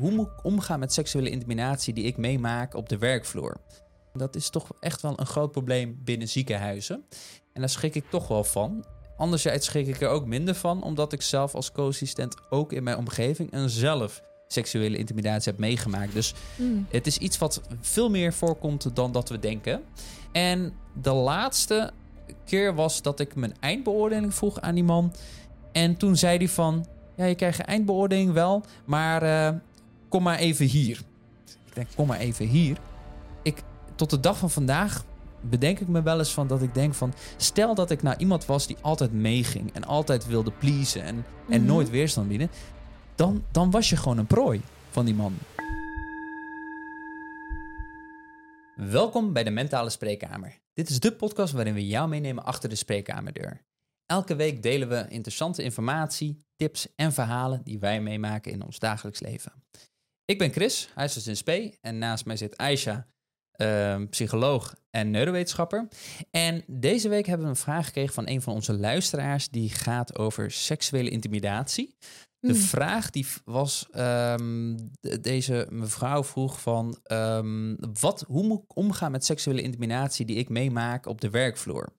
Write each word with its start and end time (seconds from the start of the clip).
hoe 0.00 0.10
moet 0.10 0.26
ik 0.26 0.44
omgaan 0.44 0.78
met 0.78 0.92
seksuele 0.92 1.30
intimidatie 1.30 1.94
die 1.94 2.04
ik 2.04 2.16
meemaak 2.16 2.74
op 2.74 2.88
de 2.88 2.98
werkvloer? 2.98 3.56
Dat 4.12 4.36
is 4.36 4.50
toch 4.50 4.70
echt 4.80 5.02
wel 5.02 5.20
een 5.20 5.26
groot 5.26 5.52
probleem 5.52 6.00
binnen 6.04 6.28
ziekenhuizen. 6.28 7.04
En 7.52 7.60
daar 7.60 7.68
schrik 7.70 7.94
ik 7.94 8.04
toch 8.10 8.28
wel 8.28 8.44
van. 8.44 8.84
Anderzijds 9.16 9.66
schrik 9.66 9.86
ik 9.86 10.00
er 10.00 10.08
ook 10.08 10.26
minder 10.26 10.54
van, 10.54 10.82
omdat 10.82 11.12
ik 11.12 11.22
zelf 11.22 11.54
als 11.54 11.72
co-assistent 11.72 12.36
ook 12.50 12.72
in 12.72 12.82
mijn 12.82 12.96
omgeving 12.96 13.50
en 13.50 13.70
zelf 13.70 14.22
seksuele 14.48 14.96
intimidatie 14.96 15.50
heb 15.52 15.60
meegemaakt. 15.60 16.12
Dus 16.12 16.34
Mm. 16.56 16.86
het 16.90 17.06
is 17.06 17.18
iets 17.18 17.38
wat 17.38 17.60
veel 17.80 18.10
meer 18.10 18.32
voorkomt 18.32 18.96
dan 18.96 19.12
dat 19.12 19.28
we 19.28 19.38
denken. 19.38 19.82
En 20.32 20.72
de 21.02 21.12
laatste 21.12 21.90
keer 22.44 22.74
was 22.74 23.02
dat 23.02 23.20
ik 23.20 23.34
mijn 23.34 23.54
eindbeoordeling 23.60 24.34
vroeg 24.34 24.60
aan 24.60 24.74
die 24.74 24.84
man. 24.84 25.12
En 25.72 25.96
toen 25.96 26.16
zei 26.16 26.36
hij 26.36 26.48
van, 26.48 26.86
ja, 27.16 27.24
je 27.24 27.34
krijgt 27.34 27.58
een 27.58 27.64
eindbeoordeling 27.64 28.32
wel, 28.32 28.62
maar 28.84 29.22
eh, 29.22 29.54
kom 30.08 30.22
maar 30.22 30.38
even 30.38 30.66
hier. 30.66 31.00
Ik 31.66 31.74
denk, 31.74 31.88
kom 31.94 32.06
maar 32.06 32.18
even 32.18 32.46
hier. 32.46 32.78
Ik, 33.42 33.62
tot 33.94 34.10
de 34.10 34.20
dag 34.20 34.38
van 34.38 34.50
vandaag 34.50 35.04
bedenk 35.40 35.80
ik 35.80 35.88
me 35.88 36.02
wel 36.02 36.18
eens 36.18 36.32
van 36.32 36.46
dat 36.46 36.62
ik 36.62 36.74
denk 36.74 36.94
van... 36.94 37.14
stel 37.36 37.74
dat 37.74 37.90
ik 37.90 38.02
nou 38.02 38.16
iemand 38.18 38.46
was 38.46 38.66
die 38.66 38.76
altijd 38.80 39.12
meeging 39.12 39.72
en 39.74 39.84
altijd 39.84 40.26
wilde 40.26 40.50
pleasen... 40.50 41.02
en, 41.02 41.24
en 41.48 41.60
Mhm. 41.60 41.66
nooit 41.70 41.90
weerstand 41.90 42.28
bieden... 42.28 42.50
Dan, 43.14 43.44
dan 43.50 43.70
was 43.70 43.88
je 43.88 43.96
gewoon 43.96 44.18
een 44.18 44.26
prooi 44.26 44.60
van 44.90 45.04
die 45.04 45.14
man. 45.14 45.34
Welkom 48.74 49.32
bij 49.32 49.44
de 49.44 49.50
Mentale 49.50 49.90
Spreekkamer. 49.90 50.58
Dit 50.74 50.88
is 50.88 51.00
de 51.00 51.12
podcast 51.12 51.52
waarin 51.52 51.74
we 51.74 51.86
jou 51.86 52.08
meenemen 52.08 52.44
achter 52.44 52.68
de 52.68 52.74
spreekkamerdeur. 52.74 53.64
Elke 54.06 54.36
week 54.36 54.62
delen 54.62 54.88
we 54.88 55.06
interessante 55.08 55.62
informatie, 55.62 56.44
tips 56.56 56.88
en 56.96 57.12
verhalen 57.12 57.60
die 57.64 57.78
wij 57.78 58.00
meemaken 58.00 58.52
in 58.52 58.64
ons 58.64 58.78
dagelijks 58.78 59.20
leven. 59.20 59.52
Ik 60.26 60.38
ben 60.38 60.52
Chris, 60.52 60.88
huisarts 60.94 61.26
in 61.26 61.36
SP, 61.40 61.50
en 61.80 61.98
naast 61.98 62.24
mij 62.24 62.36
zit 62.36 62.56
Aisha, 62.56 63.06
ehm, 63.52 64.06
psycholoog 64.08 64.74
en 64.90 65.10
neurowetenschapper. 65.10 65.88
En 66.30 66.64
deze 66.66 67.08
week 67.08 67.26
hebben 67.26 67.46
we 67.46 67.52
een 67.52 67.58
vraag 67.58 67.86
gekregen 67.86 68.14
van 68.14 68.28
een 68.28 68.42
van 68.42 68.54
onze 68.54 68.72
luisteraars 68.78 69.48
die 69.48 69.70
gaat 69.70 70.18
over 70.18 70.50
seksuele 70.50 71.10
intimidatie. 71.10 71.96
De 72.38 72.52
Mm. 72.52 72.58
vraag 72.58 73.10
die 73.10 73.26
was, 73.44 73.86
ehm, 73.90 74.76
de- 75.00 75.20
deze 75.20 75.66
mevrouw 75.70 76.24
vroeg 76.24 76.60
van, 76.60 76.98
ehm, 77.02 77.74
wat, 78.00 78.24
hoe 78.28 78.46
moet 78.46 78.62
ik 78.62 78.76
omgaan 78.76 79.10
met 79.12 79.24
seksuele 79.24 79.62
intimidatie 79.62 80.26
die 80.26 80.36
ik 80.36 80.48
meemaak 80.48 81.06
op 81.06 81.20
de 81.20 81.30
werkvloer? 81.30 81.92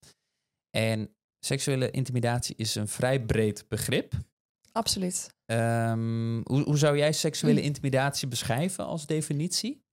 En 0.69 1.15
seksuele 1.39 1.91
intimidatie 1.91 2.55
is 2.55 2.75
een 2.75 2.87
vrij 2.87 3.25
breed 3.25 3.65
begrip. 3.67 4.13
Absoluut. 4.77 5.29
Ehm, 5.45 6.41
hoe, 6.43 6.61
hoe 6.63 6.77
zou 6.77 6.97
jij 6.97 7.11
seksuele 7.13 7.59
Mm. 7.59 7.65
intimidatie 7.65 8.27
beschrijven 8.27 8.85
als 8.85 9.05
definitie? 9.05 9.85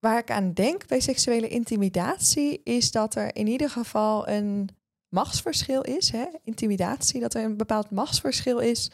Waar 0.00 0.18
ik 0.18 0.30
aan 0.30 0.52
denk 0.52 0.86
bij 0.86 1.00
seksuele 1.00 1.48
intimidatie 1.48 2.60
is 2.64 2.90
dat 2.90 3.14
er 3.14 3.34
in 3.36 3.46
ieder 3.46 3.70
geval 3.70 4.28
een 4.28 4.68
machtsverschil 5.14 5.82
is. 5.82 6.10
Hè? 6.10 6.26
Intimidatie, 6.44 7.20
dat 7.20 7.34
er 7.34 7.44
een 7.44 7.56
bepaald 7.56 7.90
machtsverschil 7.90 8.58
is. 8.58 8.90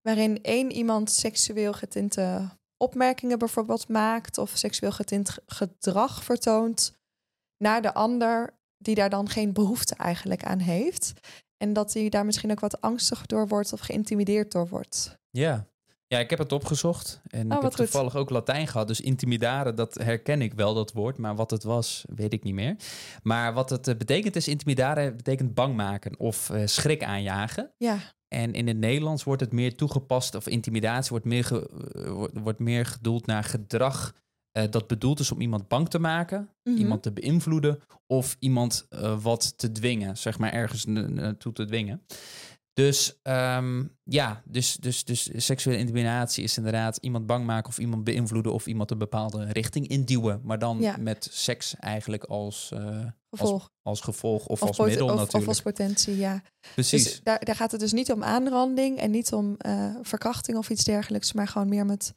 Waarin 0.00 0.42
één 0.42 0.72
iemand 0.72 1.10
seksueel 1.10 1.72
getinte 1.72 2.48
opmerkingen 2.76 3.38
bijvoorbeeld 3.38 3.88
maakt. 3.88 4.38
Of 4.38 4.50
seksueel 4.54 4.92
getint 4.92 5.30
ge- 5.30 5.42
gedrag 5.46 6.24
vertoont 6.24 6.92
naar 7.56 7.82
de 7.82 7.94
ander. 7.94 8.58
Die 8.82 8.94
daar 8.94 9.10
dan 9.10 9.28
geen 9.28 9.52
behoefte 9.52 9.94
eigenlijk 9.94 10.44
aan 10.44 10.58
heeft. 10.58 11.12
En 11.62 11.72
dat 11.72 11.92
hij 11.92 12.08
daar 12.08 12.24
misschien 12.24 12.50
ook 12.50 12.60
wat 12.60 12.80
angstig 12.80 13.26
door 13.26 13.48
wordt 13.48 13.72
of 13.72 13.80
geïntimideerd 13.80 14.52
door 14.52 14.68
wordt. 14.68 15.18
Ja. 15.30 15.68
Ja, 16.06 16.18
ik 16.18 16.30
heb 16.30 16.38
het 16.38 16.52
opgezocht. 16.52 17.20
En 17.28 17.40
ik 17.46 17.52
wat 17.52 17.62
heb 17.62 17.72
goed. 17.72 17.76
toevallig 17.84 18.16
ook 18.16 18.30
Latijn 18.30 18.66
gehad. 18.66 18.86
Dus 18.86 19.00
intimidaren, 19.00 19.74
dat 19.74 19.94
herken 19.94 20.42
ik 20.42 20.54
wel, 20.54 20.74
dat 20.74 20.92
woord. 20.92 21.18
Maar 21.18 21.36
wat 21.36 21.50
het 21.50 21.62
was, 21.62 22.04
weet 22.14 22.32
ik 22.32 22.42
niet 22.42 22.54
meer. 22.54 22.76
Maar 23.22 23.52
wat 23.52 23.70
het 23.70 23.88
eh, 23.88 23.96
betekent 23.96 24.36
is, 24.36 24.48
intimidaren 24.48 25.16
betekent 25.16 25.54
bang 25.54 25.76
maken 25.76 26.18
of 26.18 26.50
eh, 26.50 26.62
schrik 26.66 27.02
aanjagen. 27.04 27.72
Ja, 27.76 27.98
En 28.28 28.52
in 28.52 28.66
het 28.66 28.76
Nederlands 28.78 29.24
wordt 29.24 29.40
het 29.40 29.52
meer 29.52 29.76
toegepast, 29.76 30.34
of 30.34 30.46
intimidatie 30.48 31.10
wordt 31.10 31.24
meer, 31.24 31.44
ge- 31.44 31.90
eh, 31.94 32.10
wordt, 32.10 32.38
wordt 32.38 32.58
meer 32.58 32.86
gedoeld 32.86 33.26
naar 33.26 33.44
gedrag 33.44 34.14
eh, 34.52 34.64
dat 34.70 34.86
bedoeld 34.86 35.20
is 35.20 35.32
om 35.32 35.40
iemand 35.40 35.68
bang 35.68 35.88
te 35.88 35.98
maken, 35.98 36.48
Mhm. 36.62 36.76
iemand 36.76 37.02
te 37.02 37.12
beïnvloeden 37.12 37.78
of 38.06 38.36
iemand 38.38 38.86
eh, 38.88 39.22
wat 39.22 39.58
te 39.58 39.72
dwingen, 39.72 40.16
zeg 40.16 40.38
maar 40.38 40.52
ergens 40.52 40.84
naartoe 40.86 41.52
te 41.52 41.64
dwingen. 41.64 42.02
Dus 42.72 43.18
ehm, 43.22 43.84
ja, 44.02 44.42
dus, 44.44 44.76
dus, 44.76 45.04
dus 45.04 45.30
seksuele 45.36 45.78
intimidatie 45.80 46.44
is 46.44 46.56
inderdaad 46.56 46.96
iemand 46.96 47.26
bang 47.26 47.44
maken 47.46 47.68
of 47.68 47.78
iemand 47.78 48.04
beïnvloeden 48.04 48.52
of 48.52 48.66
iemand 48.66 48.90
een 48.90 48.98
bepaalde 48.98 49.44
richting 49.44 49.86
induwen, 49.88 50.40
maar 50.44 50.58
dan 50.58 50.80
Ja. 50.80 50.96
met 50.98 51.28
seks 51.30 51.74
eigenlijk 51.76 52.24
als, 52.24 52.70
eh, 52.72 53.04
gevolg. 53.30 53.70
als 53.82 54.00
gevolg 54.00 54.46
of, 54.46 54.62
Of, 54.62 54.68
als 54.68 54.78
middel 54.88 55.06
of, 55.06 55.12
natuurlijk. 55.14 55.42
of 55.42 55.48
als 55.48 55.62
potentie, 55.62 56.16
ja. 56.16 56.42
Precies. 56.74 57.04
Dus 57.04 57.20
daar, 57.22 57.44
daar 57.44 57.56
gaat 57.56 57.70
het 57.70 57.80
dus 57.80 57.92
niet 57.92 58.12
om 58.12 58.22
aanranding 58.24 58.98
en 58.98 59.10
niet 59.10 59.32
om 59.32 59.56
verkrachting 60.02 60.56
of 60.58 60.70
iets 60.70 60.84
dergelijks, 60.84 61.32
maar 61.32 61.48
gewoon 61.48 61.68
meer 61.68 61.86
met 61.86 62.14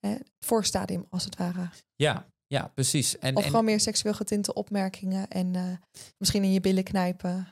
het 0.00 0.30
voorstadium 0.38 1.06
als 1.10 1.24
het 1.24 1.36
ware. 1.36 1.70
ja, 1.96 2.26
ja, 2.48 2.70
precies. 2.74 3.18
En, 3.18 3.36
Of 3.36 3.42
en- 3.42 3.50
gewoon 3.50 3.64
meer 3.64 3.80
seksueel 3.80 4.14
getinte 4.14 4.54
opmerkingen 4.54 5.28
en 5.28 5.54
eh, 5.54 5.62
misschien 6.18 6.44
in 6.44 6.52
je 6.52 6.60
billen 6.60 6.84
knijpen. 6.84 7.48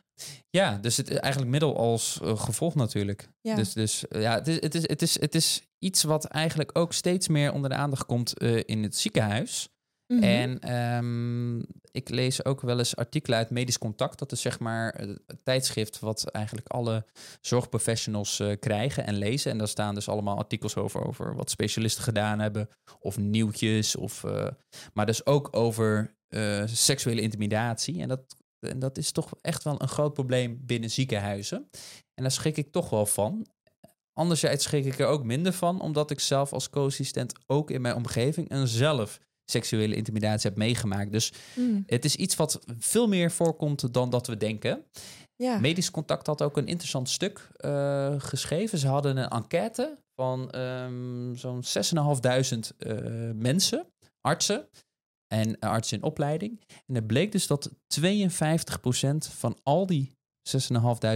Ja, 0.50 0.76
dus 0.78 0.96
het 0.96 1.18
eigenlijk 1.18 1.50
middel 1.50 1.76
als 1.76 2.20
eh, 2.22 2.38
gevolg 2.38 2.74
natuurlijk. 2.74 3.28
Ja. 3.40 3.54
Dus, 3.54 3.72
dus 3.72 4.08
eh, 4.08 4.22
ja, 4.22 4.34
het 4.34 4.48
is, 4.48 4.60
het, 4.60 4.74
is, 4.74 4.88
het, 4.88 5.02
is, 5.02 5.20
het 5.20 5.34
is 5.34 5.62
iets 5.78 6.02
wat 6.02 6.24
eigenlijk 6.24 6.78
ook 6.78 6.92
steeds 6.92 7.28
meer 7.28 7.52
onder 7.52 7.70
de 7.70 7.76
aandacht 7.76 8.06
komt 8.06 8.38
in 8.42 8.82
het 8.82 8.96
ziekenhuis. 8.96 9.68
Mhm. 10.06 10.22
En 10.22 10.60
ehm, 10.60 11.58
ik 11.90 12.08
lees 12.08 12.44
ook 12.44 12.60
wel 12.60 12.78
eens 12.78 12.96
artikelen 12.96 13.38
uit 13.38 13.50
Medisch 13.50 13.78
Contact. 13.78 14.18
Dat 14.18 14.32
is 14.32 14.40
zeg 14.40 14.58
maar 14.58 14.94
het 15.26 15.44
tijdschrift 15.44 15.98
wat 15.98 16.30
eigenlijk 16.30 16.68
alle 16.68 17.04
zorgprofessionals 17.40 18.40
eh, 18.40 18.56
krijgen 18.60 19.06
en 19.06 19.14
lezen. 19.14 19.50
En 19.50 19.58
daar 19.58 19.68
staan 19.68 19.94
dus 19.94 20.08
allemaal 20.08 20.38
artikels 20.38 20.76
over, 20.76 21.06
over 21.06 21.34
wat 21.34 21.50
specialisten 21.50 22.02
gedaan 22.02 22.38
hebben. 22.38 22.68
Of 23.00 23.18
nieuwtjes. 23.18 23.96
Of, 23.96 24.24
eh, 24.24 24.46
maar 24.92 25.06
dus 25.06 25.26
ook 25.26 25.48
over 25.56 26.14
eh, 26.28 26.62
seksuele 26.66 27.20
intimidatie. 27.20 28.00
En 28.00 28.08
dat, 28.08 28.36
en 28.58 28.78
dat 28.78 28.98
is 28.98 29.12
toch 29.12 29.30
echt 29.40 29.64
wel 29.64 29.82
een 29.82 29.88
groot 29.88 30.14
probleem 30.14 30.60
binnen 30.62 30.90
ziekenhuizen. 30.90 31.68
En 32.14 32.22
daar 32.22 32.30
schrik 32.30 32.56
ik 32.56 32.72
toch 32.72 32.90
wel 32.90 33.06
van. 33.06 33.46
Anderzijds 34.12 34.64
schrik 34.64 34.84
ik 34.84 34.98
er 34.98 35.06
ook 35.06 35.24
minder 35.24 35.52
van, 35.52 35.80
omdat 35.80 36.10
ik 36.10 36.20
zelf 36.20 36.52
als 36.52 36.70
co-assistent 36.70 37.32
ook 37.46 37.70
in 37.70 37.80
mijn 37.80 37.94
omgeving 37.94 38.48
en 38.48 38.68
zelf 38.68 39.20
seksuele 39.44 39.94
intimidatie 39.94 40.48
heb 40.48 40.58
meegemaakt. 40.58 41.12
Dus 41.12 41.32
Mm, 41.56 41.82
het 41.86 42.04
is 42.04 42.16
iets 42.16 42.36
wat 42.36 42.60
veel 42.78 43.08
meer 43.08 43.30
voorkomt 43.30 43.94
dan 43.94 44.10
dat 44.10 44.26
we 44.26 44.36
denken. 44.36 44.84
ja. 45.36 45.58
Medisch 45.58 45.90
Contact 45.90 46.26
had 46.26 46.42
ook 46.42 46.56
een 46.56 46.66
interessant 46.66 47.08
stuk 47.08 47.48
eh, 47.56 48.14
geschreven. 48.18 48.78
Ze 48.78 48.88
hadden 48.88 49.16
een 49.16 49.28
enquête 49.28 49.98
van 50.14 50.50
ehm, 50.50 51.34
zo'n 51.34 51.62
6.500 51.62 52.76
eh 52.78 53.30
mensen, 53.34 53.86
artsen 54.20 54.68
en 55.26 55.58
artsen 55.58 55.96
in 55.96 56.02
opleiding. 56.02 56.60
En 56.86 56.94
het 56.94 57.06
bleek 57.06 57.32
dus 57.32 57.46
dat 57.46 57.70
52% 58.00 59.28
van 59.30 59.58
al 59.62 59.86
die 59.86 60.12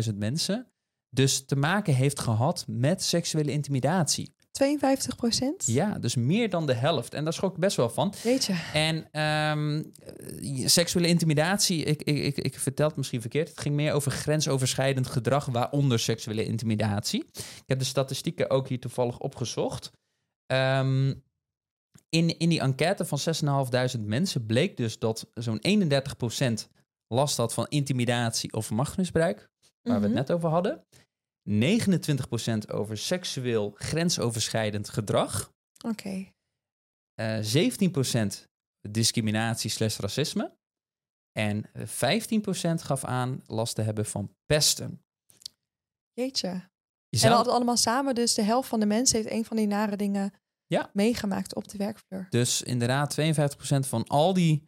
6.500 0.08 0.14
mensen 0.14 0.66
dus 1.10 1.44
te 1.44 1.56
maken 1.56 1.94
heeft 1.94 2.20
gehad 2.20 2.64
met 2.68 3.02
seksuele 3.02 3.52
intimidatie. 3.52 4.34
52 4.58 5.16
procent? 5.16 5.66
Ja, 5.66 5.98
dus 5.98 6.14
meer 6.16 6.50
dan 6.50 6.66
de 6.66 6.72
helft. 6.74 7.14
En 7.14 7.24
daar 7.24 7.32
schrok 7.32 7.52
ik 7.54 7.58
best 7.60 7.76
wel 7.76 7.90
van. 7.90 8.14
Weet 8.22 8.44
je. 8.44 8.70
En 8.72 9.08
ehm, 9.12 9.82
eh, 10.58 10.66
seksuele 10.66 11.08
intimidatie, 11.08 11.84
ik, 11.84 12.02
ik, 12.02 12.16
ik, 12.24 12.38
ik 12.38 12.58
vertel 12.58 12.86
het 12.88 12.96
misschien 12.96 13.20
verkeerd. 13.20 13.48
Het 13.48 13.60
ging 13.60 13.74
meer 13.74 13.92
over 13.92 14.10
grensoverschrijdend 14.12 15.06
gedrag, 15.06 15.46
waaronder 15.46 15.98
seksuele 15.98 16.44
intimidatie. 16.44 17.24
Ik 17.34 17.64
heb 17.66 17.78
de 17.78 17.84
statistieken 17.84 18.50
ook 18.50 18.68
hier 18.68 18.80
toevallig 18.80 19.18
opgezocht. 19.18 19.90
Ehm, 20.46 21.14
in, 22.08 22.38
in 22.38 22.48
die 22.48 22.60
enquête 22.60 23.04
van 23.04 23.18
6.500 23.98 24.00
mensen 24.06 24.46
bleek 24.46 24.76
dus 24.76 24.98
dat 24.98 25.26
zo'n 25.34 25.60
31% 25.60 26.68
last 27.08 27.36
had 27.36 27.54
van 27.54 27.66
intimidatie 27.68 28.52
of 28.52 28.70
machtsmisbruik, 28.70 29.38
waar 29.82 30.00
we 30.00 30.06
Mhm. 30.06 30.16
het 30.16 30.28
net 30.28 30.32
over 30.36 30.48
hadden. 30.48 30.84
29% 31.48 32.70
over 32.70 32.98
seksueel 32.98 33.70
grensoverschrijdend 33.74 34.88
gedrag. 34.88 35.52
Oké. 35.86 36.32
Eh 37.14 37.38
17% 38.42 38.46
discriminatie 38.90 39.70
slash 39.70 39.98
racisme. 39.98 40.56
En 41.32 41.72
eh, 41.72 41.86
15% 41.86 42.82
gaf 42.82 43.04
aan 43.04 43.42
last 43.46 43.74
te 43.74 43.82
hebben 43.82 44.06
van 44.06 44.34
pesten. 44.46 45.02
Jeetje. 46.12 46.68
Je 47.08 47.22
En 47.24 47.30
dat 47.30 47.48
allemaal 47.48 47.76
samen, 47.76 48.14
dus 48.14 48.34
de 48.34 48.42
helft 48.42 48.68
van 48.68 48.80
de 48.80 48.86
mensen 48.86 49.16
heeft 49.16 49.30
een 49.30 49.44
van 49.44 49.56
die 49.56 49.66
nare 49.66 49.96
dingen 49.96 50.32
Ja. 50.66 50.90
meegemaakt 50.92 51.54
op 51.54 51.68
de 51.68 51.78
werkvloer. 51.78 52.26
dus 52.30 52.62
inderdaad 52.62 53.10
52% 53.10 53.86
van 53.86 54.04
al 54.06 54.32
die 54.34 54.67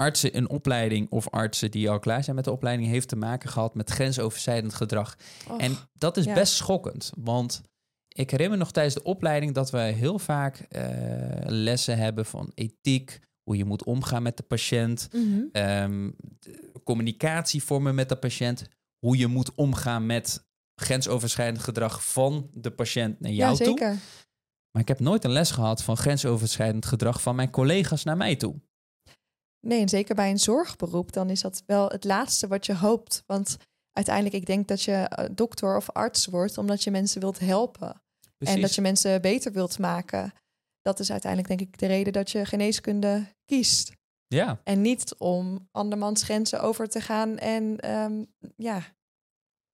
artsen 0.00 0.32
in 0.32 0.48
opleiding 0.48 1.10
of 1.10 1.28
artsen 1.30 1.70
die 1.70 1.90
al 1.90 1.98
klaar 1.98 2.24
zijn 2.24 2.36
met 2.36 2.44
de 2.44 2.52
opleiding 2.52 2.88
heeft 2.88 3.08
te 3.08 3.16
maken 3.16 3.50
gehad 3.50 3.74
met 3.74 3.90
grensoverschrijdend 3.90 4.74
gedrag. 4.74 5.16
Och, 5.48 5.60
En 5.60 5.76
dat 5.92 6.16
is 6.16 6.24
ja. 6.24 6.34
best 6.34 6.52
schokkend, 6.52 7.10
want 7.18 7.62
ik 8.08 8.30
herinner 8.30 8.56
me 8.58 8.62
nog 8.62 8.72
tijdens 8.72 8.94
de 8.94 9.02
opleiding 9.02 9.54
dat 9.54 9.70
we 9.70 9.78
heel 9.78 10.18
vaak 10.18 10.56
eh, 10.58 10.82
lessen 11.44 11.98
hebben 11.98 12.26
van 12.26 12.52
ethiek, 12.54 13.18
hoe 13.42 13.56
je 13.56 13.64
moet 13.64 13.84
omgaan 13.84 14.22
met 14.22 14.36
de 14.36 14.42
patiënt, 14.42 15.08
Mhm. 15.12 15.40
ehm, 15.52 16.10
de 16.38 16.72
communicatie 16.84 17.62
vormen 17.62 17.94
met 17.94 18.08
de 18.08 18.16
patiënt, 18.16 18.68
hoe 18.98 19.16
je 19.18 19.26
moet 19.26 19.54
omgaan 19.54 20.06
met 20.06 20.46
grensoverschrijdend 20.80 21.62
gedrag 21.62 22.04
van 22.12 22.50
de 22.52 22.70
patiënt 22.70 23.20
naar 23.20 23.32
jou 23.32 23.56
ja, 23.58 23.64
toe. 23.64 23.78
Maar 24.72 24.82
ik 24.82 24.88
heb 24.88 25.00
nooit 25.00 25.24
een 25.24 25.30
les 25.30 25.50
gehad 25.50 25.82
van 25.82 25.96
grensoverschrijdend 25.96 26.86
gedrag 26.86 27.22
van 27.22 27.36
mijn 27.36 27.50
collega's 27.50 28.04
naar 28.04 28.16
mij 28.16 28.36
toe. 28.36 28.54
Nee, 29.60 29.80
en 29.80 29.88
zeker 29.88 30.14
bij 30.14 30.30
een 30.30 30.38
zorgberoep, 30.38 31.12
dan 31.12 31.30
is 31.30 31.40
dat 31.40 31.62
wel 31.66 31.88
het 31.88 32.04
laatste 32.04 32.46
wat 32.46 32.66
je 32.66 32.74
hoopt. 32.74 33.22
Want 33.26 33.56
uiteindelijk, 33.92 34.34
ik 34.34 34.46
denk 34.46 34.68
dat 34.68 34.82
je 34.82 34.92
eh, 34.92 35.28
dokter 35.32 35.76
of 35.76 35.90
arts 35.90 36.26
wordt 36.26 36.58
omdat 36.58 36.84
je 36.84 36.90
mensen 36.90 37.20
wilt 37.20 37.38
helpen. 37.38 38.02
En 38.38 38.60
dat 38.60 38.74
je 38.74 38.80
mensen 38.80 39.20
beter 39.20 39.52
wilt 39.52 39.78
maken. 39.78 40.32
Dat 40.82 41.00
is 41.00 41.10
uiteindelijk, 41.10 41.58
denk 41.58 41.70
ik, 41.70 41.78
de 41.78 41.86
reden 41.86 42.12
dat 42.12 42.30
je 42.30 42.44
geneeskunde 42.44 43.26
kiest. 43.44 43.92
Ja, 44.26 44.60
En 44.64 44.80
niet 44.80 45.14
om 45.18 45.68
andermans 45.72 46.22
grenzen 46.22 46.60
over 46.60 46.88
te 46.88 47.00
gaan 47.00 47.38
en 47.38 47.78
ehm, 47.80 48.24
ja, 48.56 48.82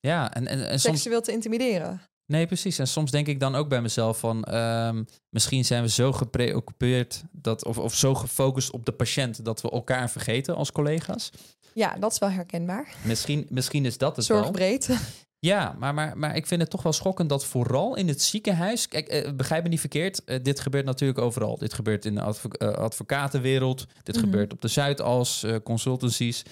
ja. 0.00 0.34
En, 0.34 0.46
en, 0.46 0.69
en 0.69 0.80
soms, 0.80 0.96
seksueel 0.96 1.22
te 1.22 1.32
intimideren. 1.32 2.02
Nee, 2.26 2.47
precies. 2.47 2.79
En 2.79 2.87
soms 2.88 3.11
denk 3.11 3.26
ik 3.26 3.41
dan 3.41 3.55
ook 3.55 3.69
bij 3.69 3.82
mezelf 3.82 4.19
van... 4.19 4.44
ehm, 4.44 5.05
misschien 5.29 5.65
zijn 5.65 5.82
we 5.82 5.88
zo 5.88 6.12
gepreoccupeerd 6.12 7.23
dat, 7.32 7.65
of, 7.65 7.79
of 7.79 7.94
zo 7.94 8.15
gefocust 8.15 8.71
op 8.71 8.85
de 8.85 8.93
patiënt... 8.93 9.44
dat 9.44 9.61
we 9.61 9.71
elkaar 9.71 10.11
vergeten 10.11 10.56
als 10.56 10.73
collega's. 10.73 11.31
Ja, 11.75 11.97
dat 11.99 12.12
is 12.12 12.19
wel 12.19 12.31
herkenbaar. 12.31 12.94
Misschien, 13.05 13.47
misschien 13.50 13.85
is 13.85 13.99
dat 13.99 14.17
het 14.17 14.26
wel. 14.26 14.43
Zorgbreed. 14.43 14.88
Ja, 15.38 15.75
maar, 15.79 15.94
maar, 15.94 16.19
maar 16.19 16.37
ik 16.37 16.47
vind 16.47 16.61
het 16.61 16.71
toch 16.71 16.82
wel 16.82 16.93
schokkend 16.93 17.29
dat 17.29 17.44
vooral 17.44 17.97
in 17.97 18.09
het 18.09 18.23
ziekenhuis... 18.23 18.88
Kijk, 18.88 19.09
eh, 19.09 19.32
begrijp 19.32 19.62
me 19.62 19.69
niet 19.69 19.81
verkeerd. 19.81 20.25
eh, 20.25 20.43
dit 20.43 20.61
gebeurt 20.61 20.85
natuurlijk 20.85 21.19
overal. 21.19 21.59
Dit 21.59 21.73
gebeurt 21.75 22.05
in 22.05 22.15
de 22.15 22.21
eh, 22.21 22.69
advocatenwereld. 22.69 23.87
Dit 24.03 24.15
Mhm. 24.15 24.25
gebeurt 24.25 24.53
op 24.53 24.61
de 24.61 24.69
Zuidas, 24.69 25.43
eh, 25.43 25.56
consultancies. 25.65 26.43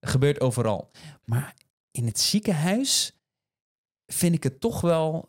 Het 0.00 0.10
gebeurt 0.10 0.40
overal. 0.40 0.90
Maar 1.24 1.54
in 1.90 2.06
het 2.06 2.20
ziekenhuis 2.20 3.12
vind 4.12 4.34
ik 4.34 4.42
het 4.42 4.60
toch 4.60 4.80
wel 4.80 5.28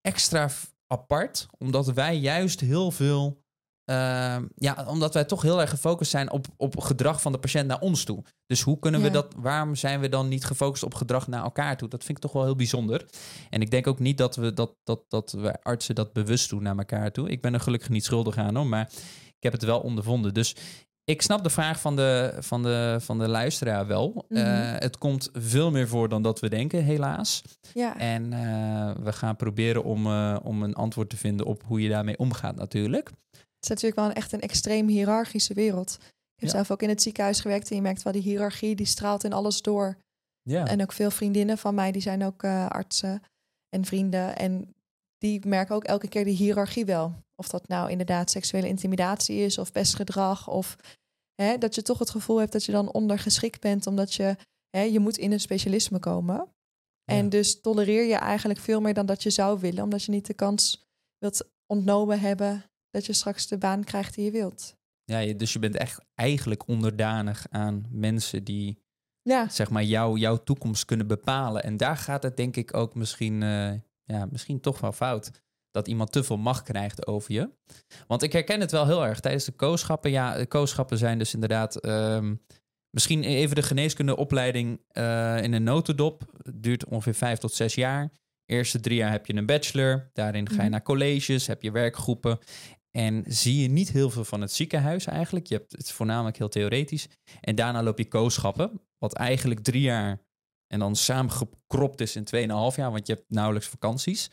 extra 0.00 0.48
apart. 0.86 1.46
Omdat 1.58 1.86
wij 1.86 2.16
juist 2.18 2.60
heel 2.60 2.90
veel... 2.90 3.44
ehm, 3.84 4.46
ja, 4.54 4.84
omdat 4.88 5.14
wij 5.14 5.24
toch 5.24 5.42
heel 5.42 5.60
erg 5.60 5.70
gefocust 5.70 6.10
zijn 6.10 6.30
op, 6.30 6.46
op 6.56 6.80
gedrag 6.80 7.20
van 7.20 7.32
de 7.32 7.38
patiënt 7.38 7.66
naar 7.66 7.80
ons 7.80 8.04
toe. 8.04 8.24
Dus 8.46 8.60
hoe 8.60 8.78
kunnen 8.78 9.00
we 9.00 9.06
Ja. 9.06 9.12
dat, 9.12 9.34
waarom 9.36 9.74
zijn 9.74 10.00
we 10.00 10.08
dan 10.08 10.28
niet 10.28 10.44
gefocust 10.44 10.82
op 10.82 10.94
gedrag 10.94 11.26
naar 11.28 11.42
elkaar 11.42 11.76
toe? 11.76 11.88
Dat 11.88 12.04
vind 12.04 12.16
ik 12.16 12.22
toch 12.24 12.32
wel 12.32 12.44
heel 12.44 12.56
bijzonder. 12.56 13.06
En 13.50 13.60
ik 13.60 13.70
denk 13.70 13.86
ook 13.86 13.98
niet 13.98 14.18
dat 14.18 14.36
we 14.36 14.52
dat, 14.52 14.76
dat, 14.84 15.04
dat 15.08 15.32
wij 15.32 15.56
artsen 15.62 15.94
dat 15.94 16.12
bewust 16.12 16.50
doen 16.50 16.62
naar 16.62 16.76
elkaar 16.78 17.12
toe. 17.12 17.28
Ik 17.30 17.40
ben 17.42 17.54
er 17.54 17.60
gelukkig 17.60 17.88
niet 17.88 18.04
schuldig 18.04 18.36
aan 18.38 18.56
hoor, 18.56 18.66
maar 18.66 18.90
ik 19.26 19.42
heb 19.42 19.52
het 19.52 19.62
wel 19.64 19.80
ondervonden. 19.80 20.34
Dus 20.34 20.56
ik 21.06 21.22
snap 21.22 21.42
de 21.42 21.50
vraag 21.50 21.80
van 21.80 21.96
de, 21.96 22.36
van 22.38 22.62
de, 22.62 22.96
van 23.00 23.18
de 23.18 23.28
luisteraar 23.28 23.86
wel. 23.86 24.24
Mhm. 24.28 24.40
Eh, 24.40 24.78
het 24.80 24.98
komt 24.98 25.30
veel 25.32 25.70
meer 25.70 25.88
voor 25.88 26.08
dan 26.08 26.22
dat 26.22 26.40
we 26.40 26.48
denken, 26.48 26.84
helaas. 26.84 27.42
Ja, 27.74 27.98
En 27.98 28.32
eh, 28.32 28.94
we 29.04 29.12
gaan 29.12 29.36
proberen 29.36 29.84
om, 29.84 30.06
eh, 30.06 30.36
om 30.42 30.62
een 30.62 30.74
antwoord 30.74 31.10
te 31.10 31.16
vinden 31.16 31.46
op 31.46 31.62
hoe 31.66 31.80
je 31.82 31.88
daarmee 31.88 32.18
omgaat 32.18 32.56
natuurlijk. 32.56 33.08
het 33.30 33.64
is 33.64 33.68
natuurlijk 33.68 34.00
wel 34.00 34.04
een, 34.08 34.14
echt 34.14 34.32
een 34.32 34.40
extreem 34.40 34.88
hiërarchische 34.88 35.54
wereld. 35.54 35.96
Ik 36.00 36.42
heb 36.42 36.48
Ja. 36.48 36.54
zelf 36.54 36.70
ook 36.70 36.82
in 36.82 36.88
het 36.88 37.02
ziekenhuis 37.02 37.40
gewerkt 37.40 37.70
en 37.70 37.76
je 37.76 37.82
merkt 37.82 38.02
wel 38.02 38.12
die 38.12 38.22
hiërarchie, 38.22 38.76
die 38.76 38.86
straalt 38.86 39.24
in 39.24 39.32
alles 39.32 39.62
door. 39.62 39.96
Ja, 40.42 40.66
En 40.66 40.82
ook 40.82 40.92
veel 40.92 41.10
vriendinnen 41.10 41.58
van 41.58 41.74
mij, 41.74 41.92
die 41.92 42.02
zijn 42.02 42.24
ook 42.24 42.44
artsen 42.68 43.22
en 43.68 43.84
vrienden. 43.84 44.36
En 44.36 44.74
die 45.18 45.46
merken 45.46 45.74
ook 45.74 45.84
elke 45.84 46.08
keer 46.08 46.24
die 46.24 46.36
hiërarchie 46.36 46.84
wel. 46.84 47.14
Of 47.36 47.48
dat 47.48 47.68
nou 47.68 47.90
inderdaad 47.90 48.30
seksuele 48.30 48.68
intimidatie 48.68 49.36
is 49.36 49.58
of 49.58 49.72
pestgedrag. 49.72 50.48
Of 50.48 50.76
hè, 51.34 51.58
dat 51.58 51.74
je 51.74 51.82
toch 51.82 51.98
het 51.98 52.10
gevoel 52.10 52.38
hebt 52.38 52.52
dat 52.52 52.64
je 52.64 52.72
dan 52.72 52.92
ondergeschikt 52.92 53.60
bent. 53.60 53.86
Omdat 53.86 54.14
je, 54.14 54.36
hè, 54.70 54.80
je 54.80 54.98
moet 54.98 55.16
in 55.16 55.32
een 55.32 55.40
specialisme 55.40 55.98
komen. 55.98 56.48
En 57.04 57.28
dus 57.28 57.60
tolereer 57.60 58.04
je 58.04 58.14
eigenlijk 58.14 58.60
veel 58.60 58.80
meer 58.80 58.94
dan 58.94 59.06
dat 59.06 59.22
je 59.22 59.30
zou 59.30 59.60
willen. 59.60 59.84
Omdat 59.84 60.02
je 60.02 60.10
niet 60.12 60.26
de 60.26 60.34
kans 60.34 60.86
wilt 61.18 61.50
ontnomen 61.66 62.20
hebben 62.20 62.64
dat 62.90 63.06
je 63.06 63.12
straks 63.12 63.46
de 63.46 63.58
baan 63.58 63.84
krijgt 63.84 64.14
die 64.14 64.24
je 64.24 64.30
wilt. 64.30 64.76
ja 65.04 65.32
dus 65.32 65.52
je 65.52 65.58
bent 65.58 65.76
echt 65.76 66.00
eigenlijk 66.14 66.68
onderdanig 66.68 67.46
aan 67.50 67.86
mensen 67.90 68.44
die 68.44 68.84
Ja, 69.22 69.48
zeg 69.48 69.70
maar 69.70 69.84
jou, 69.84 70.18
jouw 70.18 70.36
toekomst 70.36 70.84
kunnen 70.84 71.06
bepalen. 71.06 71.62
En 71.62 71.76
daar 71.76 71.96
gaat 71.96 72.22
het 72.22 72.36
denk 72.36 72.56
ik 72.56 72.74
ook 72.74 72.94
misschien, 72.94 73.42
eh, 73.42 73.72
ja, 74.04 74.26
misschien 74.30 74.60
toch 74.60 74.80
wel 74.80 74.92
fout. 74.92 75.30
Dat 75.76 75.88
iemand 75.88 76.12
te 76.12 76.24
veel 76.24 76.36
macht 76.36 76.62
krijgt 76.62 77.06
over 77.06 77.32
je. 77.32 77.50
Want 78.06 78.22
ik 78.22 78.32
herken 78.32 78.60
het 78.60 78.70
wel 78.70 78.86
heel 78.86 79.06
erg 79.06 79.20
tijdens 79.20 79.44
de 79.44 79.52
kooschappen. 79.52 80.10
Ja, 80.10 80.36
de 80.36 80.46
kooschappen 80.46 80.98
zijn 80.98 81.18
dus 81.18 81.34
inderdaad... 81.34 81.76
ehm, 81.80 82.34
misschien 82.90 83.22
even 83.24 83.54
de 83.56 83.62
geneeskundeopleiding 83.62 84.80
eh 84.88 85.42
in 85.42 85.52
een 85.52 85.62
notendop. 85.62 86.22
Duurt 86.54 86.84
ongeveer 86.84 87.14
vijf 87.14 87.38
tot 87.38 87.52
zes 87.52 87.74
jaar. 87.74 88.10
Eerste 88.44 88.80
drie 88.80 88.96
jaar 88.96 89.10
heb 89.10 89.26
je 89.26 89.34
een 89.34 89.46
bachelor. 89.46 90.10
Daarin 90.12 90.48
ga 90.48 90.54
je 90.54 90.60
Mhm. 90.60 90.70
naar 90.70 90.82
colleges, 90.82 91.46
heb 91.46 91.62
je 91.62 91.70
werkgroepen. 91.70 92.38
En 92.90 93.24
zie 93.26 93.62
je 93.62 93.68
niet 93.68 93.90
heel 93.92 94.10
veel 94.10 94.24
van 94.24 94.40
het 94.40 94.52
ziekenhuis 94.52 95.06
eigenlijk. 95.06 95.46
Je 95.46 95.54
hebt 95.54 95.72
het 95.72 95.90
voornamelijk 95.92 96.36
heel 96.38 96.48
theoretisch. 96.48 97.08
En 97.40 97.54
daarna 97.54 97.82
loop 97.82 97.98
je 97.98 98.08
kooschappen, 98.08 98.80
wat 98.98 99.14
eigenlijk 99.14 99.60
drie 99.60 99.80
jaar 99.82 100.24
en 100.66 100.78
dan 100.78 100.96
samengekropt 100.96 102.00
is 102.00 102.16
in 102.16 102.24
2,5 102.24 102.76
jaar, 102.76 102.90
want 102.90 103.06
je 103.06 103.12
hebt 103.12 103.24
nauwelijks 103.28 103.68
vakanties. 103.68 104.30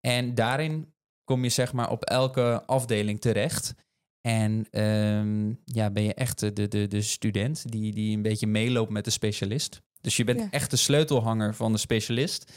En 0.00 0.34
daarin 0.34 0.94
kom 1.24 1.42
je 1.42 1.48
zeg 1.50 1.72
maar 1.72 1.90
op 1.90 2.04
elke 2.04 2.62
afdeling 2.66 3.20
terecht. 3.20 3.74
En 4.20 4.66
ehm, 4.70 5.48
ja, 5.64 5.90
ben 5.90 6.02
je 6.02 6.14
echt 6.14 6.38
de, 6.38 6.52
de, 6.52 6.68
de, 6.68 6.86
de 6.86 7.02
student 7.02 7.70
die, 7.72 7.92
die 7.92 8.16
een 8.16 8.22
beetje 8.22 8.46
meeloopt 8.46 8.90
met 8.90 9.04
de 9.04 9.10
specialist. 9.10 9.82
Dus 10.00 10.16
je 10.16 10.24
bent 10.24 10.40
Ja. 10.40 10.50
echt 10.50 10.70
de 10.70 10.76
sleutelhanger 10.76 11.54
van 11.54 11.72
de 11.72 11.78
specialist. 11.78 12.52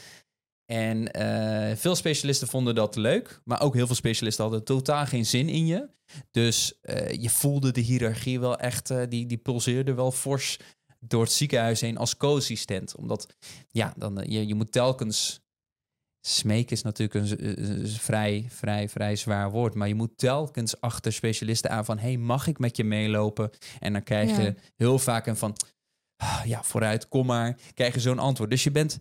En 0.66 1.12
eh, 1.12 1.76
veel 1.76 1.94
specialisten 1.94 2.48
vonden 2.48 2.74
dat 2.74 2.96
leuk, 2.96 3.40
maar 3.44 3.60
ook 3.62 3.74
heel 3.74 3.86
veel 3.86 3.94
specialisten 3.94 4.44
hadden 4.44 4.64
totaal 4.64 5.06
geen 5.06 5.26
zin 5.26 5.48
in 5.48 5.66
je. 5.66 5.88
Dus 6.30 6.80
eh, 6.80 7.22
je 7.22 7.30
voelde 7.30 7.70
de 7.72 7.80
hiërarchie 7.80 8.40
wel 8.40 8.58
echt, 8.58 8.90
eh, 8.90 9.02
die, 9.08 9.26
die 9.26 9.38
pulseerde 9.38 9.94
wel 9.94 10.12
fors 10.12 10.58
door 11.00 11.22
het 11.22 11.32
ziekenhuis 11.32 11.80
heen 11.80 11.96
als 11.96 12.16
co-assistent. 12.16 12.96
Omdat, 12.96 13.34
ja, 13.70 13.94
dan, 13.96 14.24
je, 14.28 14.46
je 14.46 14.54
moet 14.54 14.72
telkens... 14.72 15.40
Smeken 16.20 16.72
is 16.76 16.82
natuurlijk 16.82 17.14
een, 17.30 17.64
een 17.64 17.86
z- 17.86 17.98
vrij, 17.98 18.46
vrij, 18.48 18.88
vrij 18.88 19.16
zwaar 19.16 19.50
woord. 19.50 19.74
Maar 19.74 19.88
je 19.88 19.94
moet 19.94 20.18
telkens 20.18 20.80
achter 20.80 21.12
specialisten 21.12 21.70
aan 21.70 21.84
van... 21.84 21.98
hey, 21.98 22.16
mag 22.16 22.46
ik 22.46 22.58
met 22.58 22.76
je 22.76 22.84
meelopen? 22.84 23.50
En 23.78 23.92
dan 23.92 24.02
krijg 24.02 24.36
je 24.36 24.54
heel 24.76 24.98
vaak 24.98 25.26
een 25.26 25.36
van... 25.36 25.56
"Ah, 26.16 26.40
ja, 26.44 26.62
vooruit, 26.62 27.08
kom 27.08 27.26
maar. 27.26 27.56
Krijg 27.74 27.94
je 27.94 28.00
zo'n 28.00 28.18
antwoord. 28.18 28.50
Dus 28.50 28.64
je 28.64 28.70
bent 28.70 28.98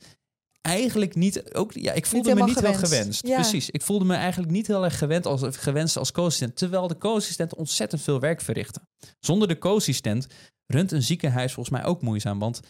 eigenlijk 0.62 1.16
niet... 1.16 1.54
Ook, 1.54 1.72
ja, 1.74 1.94
ik 1.94 2.06
voelde 2.06 2.36
me 2.36 2.44
niet 2.44 2.60
heel 2.60 2.74
gewenst. 2.74 3.28
Ja. 3.28 3.36
Precies. 3.36 3.70
Ik 3.70 3.82
voelde 3.82 4.06
me 4.06 4.16
eigenlijk 4.16 4.52
niet 4.52 4.68
heel 4.68 4.84
erg 4.84 4.98
gewend 4.98 5.26
als, 5.26 5.42
gewenst 5.58 5.98
als 5.98 6.12
co-assistent. 6.12 6.56
Terwijl 6.58 6.88
de 6.88 6.98
co-assistent 6.98 7.56
ontzettend 7.56 8.02
veel 8.02 8.20
werk 8.20 8.42
verrichtte. 8.42 8.82
Zonder 9.20 9.48
de 9.48 9.58
co-assistent 9.58 10.28
runt 10.66 10.92
een 10.92 11.04
ziekenhuis 11.04 11.54
volgens 11.54 11.76
mij 11.78 11.86
ook 11.86 12.02
moeizaam. 12.02 12.40
Want 12.40 12.60
eh, 12.60 12.70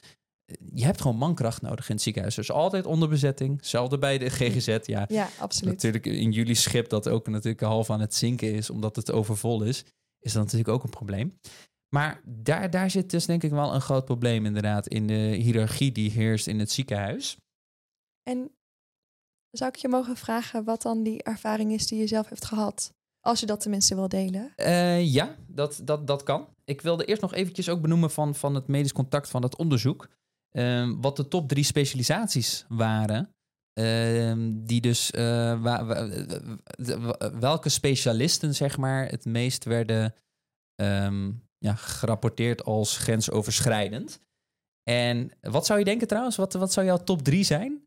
je 0.73 0.83
hebt 0.83 1.01
gewoon 1.01 1.17
mankracht 1.17 1.61
nodig 1.61 1.89
in 1.89 1.95
het 1.95 2.03
ziekenhuis. 2.03 2.35
Dus 2.35 2.51
altijd 2.51 2.85
onderbezetting. 2.85 3.57
Hetzelfde 3.57 3.97
bij 3.97 4.17
de 4.17 4.29
GGZ. 4.29 4.77
Ja, 4.81 5.05
ja 5.07 5.29
absoluut. 5.39 5.73
natuurlijk 5.73 6.05
in 6.05 6.31
jullie 6.31 6.55
schip 6.55 6.89
dat 6.89 7.07
ook 7.07 7.27
natuurlijk 7.27 7.61
half 7.63 7.89
aan 7.89 8.01
het 8.01 8.15
zinken 8.15 8.53
is, 8.53 8.69
omdat 8.69 8.95
het 8.95 9.11
overvol 9.11 9.63
is, 9.63 9.85
is 10.19 10.33
dat 10.33 10.43
natuurlijk 10.43 10.69
ook 10.69 10.83
een 10.83 10.89
probleem. 10.89 11.39
Maar 11.89 12.21
daar, 12.25 12.69
daar 12.69 12.89
zit 12.89 13.09
dus 13.09 13.25
denk 13.25 13.43
ik 13.43 13.51
wel 13.51 13.73
een 13.73 13.81
groot 13.81 14.05
probleem 14.05 14.45
inderdaad 14.45 14.87
in 14.87 15.07
de 15.07 15.13
hiërarchie 15.13 15.91
die 15.91 16.11
heerst 16.11 16.47
in 16.47 16.59
het 16.59 16.71
ziekenhuis. 16.71 17.37
En 18.23 18.51
zou 19.51 19.71
ik 19.71 19.75
je 19.75 19.87
mogen 19.87 20.15
vragen 20.15 20.63
wat 20.63 20.81
dan 20.81 21.03
die 21.03 21.23
ervaring 21.23 21.71
is 21.71 21.87
die 21.87 21.99
je 21.99 22.07
zelf 22.07 22.29
hebt 22.29 22.45
gehad? 22.45 22.93
Als 23.19 23.39
je 23.39 23.45
dat 23.45 23.61
tenminste 23.61 23.95
wil 23.95 24.07
delen. 24.07 24.53
Eh, 24.55 25.13
ja, 25.13 25.35
dat, 25.47 25.81
dat, 25.83 26.07
dat 26.07 26.23
kan. 26.23 26.47
Ik 26.63 26.81
wilde 26.81 27.05
eerst 27.05 27.21
nog 27.21 27.33
eventjes 27.33 27.69
ook 27.69 27.81
benoemen 27.81 28.11
van, 28.11 28.35
van 28.35 28.55
het 28.55 28.67
medisch 28.67 28.93
contact 28.93 29.29
van 29.29 29.43
het 29.43 29.55
onderzoek. 29.55 30.09
Ehm, 30.51 30.95
wat 31.01 31.15
de 31.15 31.27
top 31.27 31.47
drie 31.47 31.63
specialisaties 31.63 32.65
waren. 32.67 33.29
Ehm, 33.73 34.51
die 34.53 34.81
dus, 34.81 35.11
eh, 35.11 35.23
wa- 35.61 35.85
wa- 35.85 36.05
de- 36.77 37.29
welke 37.39 37.69
specialisten 37.69 38.55
zeg 38.55 38.77
maar 38.77 39.07
het 39.07 39.25
meest 39.25 39.63
werden 39.65 40.13
ehm, 40.75 41.31
ja, 41.57 41.75
gerapporteerd 41.75 42.63
als 42.63 42.97
grensoverschrijdend. 42.97 44.19
En 44.83 45.31
wat 45.41 45.65
zou 45.65 45.79
je 45.79 45.85
denken 45.85 46.07
trouwens? 46.07 46.35
Wat, 46.35 46.53
wat 46.53 46.73
zou 46.73 46.85
jouw 46.85 46.97
top 46.97 47.21
drie 47.21 47.43
zijn? 47.43 47.83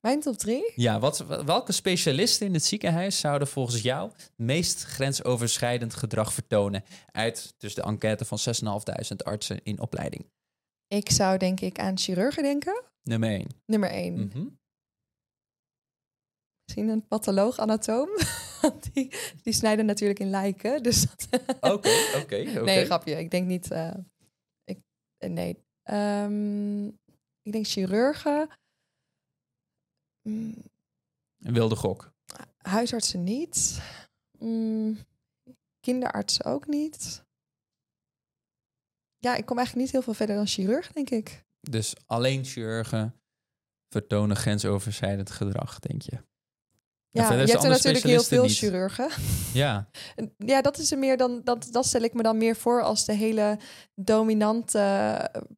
Mijn 0.00 0.20
top 0.20 0.36
drie? 0.36 0.72
Ja, 0.74 0.98
wat, 0.98 1.18
welke 1.44 1.72
specialisten 1.72 2.46
in 2.46 2.54
het 2.54 2.64
ziekenhuis 2.64 3.18
zouden 3.20 3.48
volgens 3.48 3.82
jou 3.82 4.10
het 4.12 4.32
meest 4.36 4.84
grensoverschrijdend 4.84 5.94
gedrag 5.94 6.32
vertonen 6.32 6.84
uit 7.12 7.54
dus 7.58 7.74
de 7.74 7.82
enquête 7.82 8.24
van 8.24 8.38
6.500 8.38 9.24
artsen 9.24 9.60
in 9.62 9.80
opleiding? 9.80 10.26
Ik 10.88 11.10
zou 11.10 11.38
denk 11.38 11.60
ik 11.60 11.78
aan 11.78 11.98
chirurgen 11.98 12.42
denken. 12.42 12.82
Nummer 13.02 13.28
1. 13.30 13.46
Nummer 13.66 13.90
één. 13.90 14.14
Mhm. 14.14 14.46
Misschien 16.64 16.88
een 16.88 17.06
patholoog, 17.06 17.58
anatoom. 17.58 18.08
die, 18.92 19.12
die 19.42 19.52
snijden 19.52 19.86
natuurlijk 19.86 20.18
in 20.20 20.30
lijken. 20.30 20.82
Dus. 20.82 21.06
Oké, 21.60 21.70
oké, 21.70 22.16
oké. 22.20 22.36
Nee, 22.64 22.84
grapje. 22.84 23.18
Ik 23.18 23.30
denk 23.30 23.46
niet... 23.46 23.70
eh, 23.70 23.94
ik, 24.64 24.78
eh, 25.18 25.30
nee. 25.30 25.64
Ehm, 25.82 26.86
ik 27.42 27.52
denk 27.52 27.66
chirurgen. 27.66 28.48
Mm, 30.22 30.54
Een 31.38 31.52
wilde 31.54 31.76
gok. 31.76 32.12
huisartsen 32.56 33.24
niet. 33.24 33.80
Mm, 34.38 34.98
kinderartsen 35.80 36.44
ook 36.44 36.66
niet. 36.66 37.24
Ja, 39.18 39.34
ik 39.34 39.46
kom 39.46 39.56
eigenlijk 39.56 39.86
niet 39.86 39.94
heel 39.94 40.02
veel 40.02 40.14
verder 40.14 40.36
dan 40.36 40.46
chirurg, 40.46 40.92
denk 40.92 41.10
ik. 41.10 41.44
Dus 41.60 41.94
alleen 42.06 42.44
chirurgen 42.44 43.14
vertonen 43.88 44.36
grensoverschrijdend 44.36 45.30
gedrag, 45.30 45.78
denk 45.78 46.02
je? 46.02 46.18
Ja, 47.10 47.26
verder 47.26 47.46
je 47.46 47.52
hebt 47.52 47.64
er 47.64 47.70
natuurlijk 47.70 48.04
heel 48.04 48.22
veel 48.22 48.48
chirurgen. 48.48 49.08
Ja, 49.52 49.88
Ja, 50.38 50.62
dat 50.62 50.78
is 50.78 50.92
er 50.92 50.98
meer 50.98 51.16
dan 51.16 51.40
dat, 51.44 51.68
dat 51.70 51.86
stel 51.86 52.00
ik 52.00 52.14
me 52.14 52.22
dan 52.22 52.36
meer 52.36 52.56
voor 52.56 52.82
als 52.82 53.04
de 53.04 53.12
hele 53.12 53.58
dominante, 53.94 54.78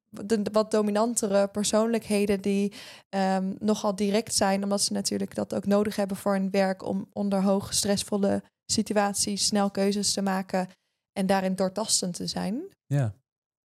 de, 0.08 0.42
de 0.42 0.50
wat 0.52 0.70
dominantere 0.70 1.48
persoonlijkheden 1.48 2.40
die 2.40 2.72
ehm, 3.08 3.54
nogal 3.58 3.96
direct 3.96 4.34
zijn, 4.34 4.62
omdat 4.62 4.82
ze 4.82 4.92
natuurlijk 4.92 5.34
dat 5.34 5.54
ook 5.54 5.66
nodig 5.66 5.96
hebben 5.96 6.16
voor 6.16 6.32
hun 6.32 6.50
werk 6.50 6.84
om 6.84 7.08
onder 7.12 7.42
hoge 7.42 7.74
stressvolle 7.74 8.42
situaties 8.66 9.46
snel 9.46 9.70
keuzes 9.70 10.12
te 10.12 10.22
maken 10.22 10.68
en 11.12 11.26
daarin 11.26 11.54
doortastend 11.54 12.14
te 12.14 12.26
zijn. 12.26 12.62
ja. 12.86 13.14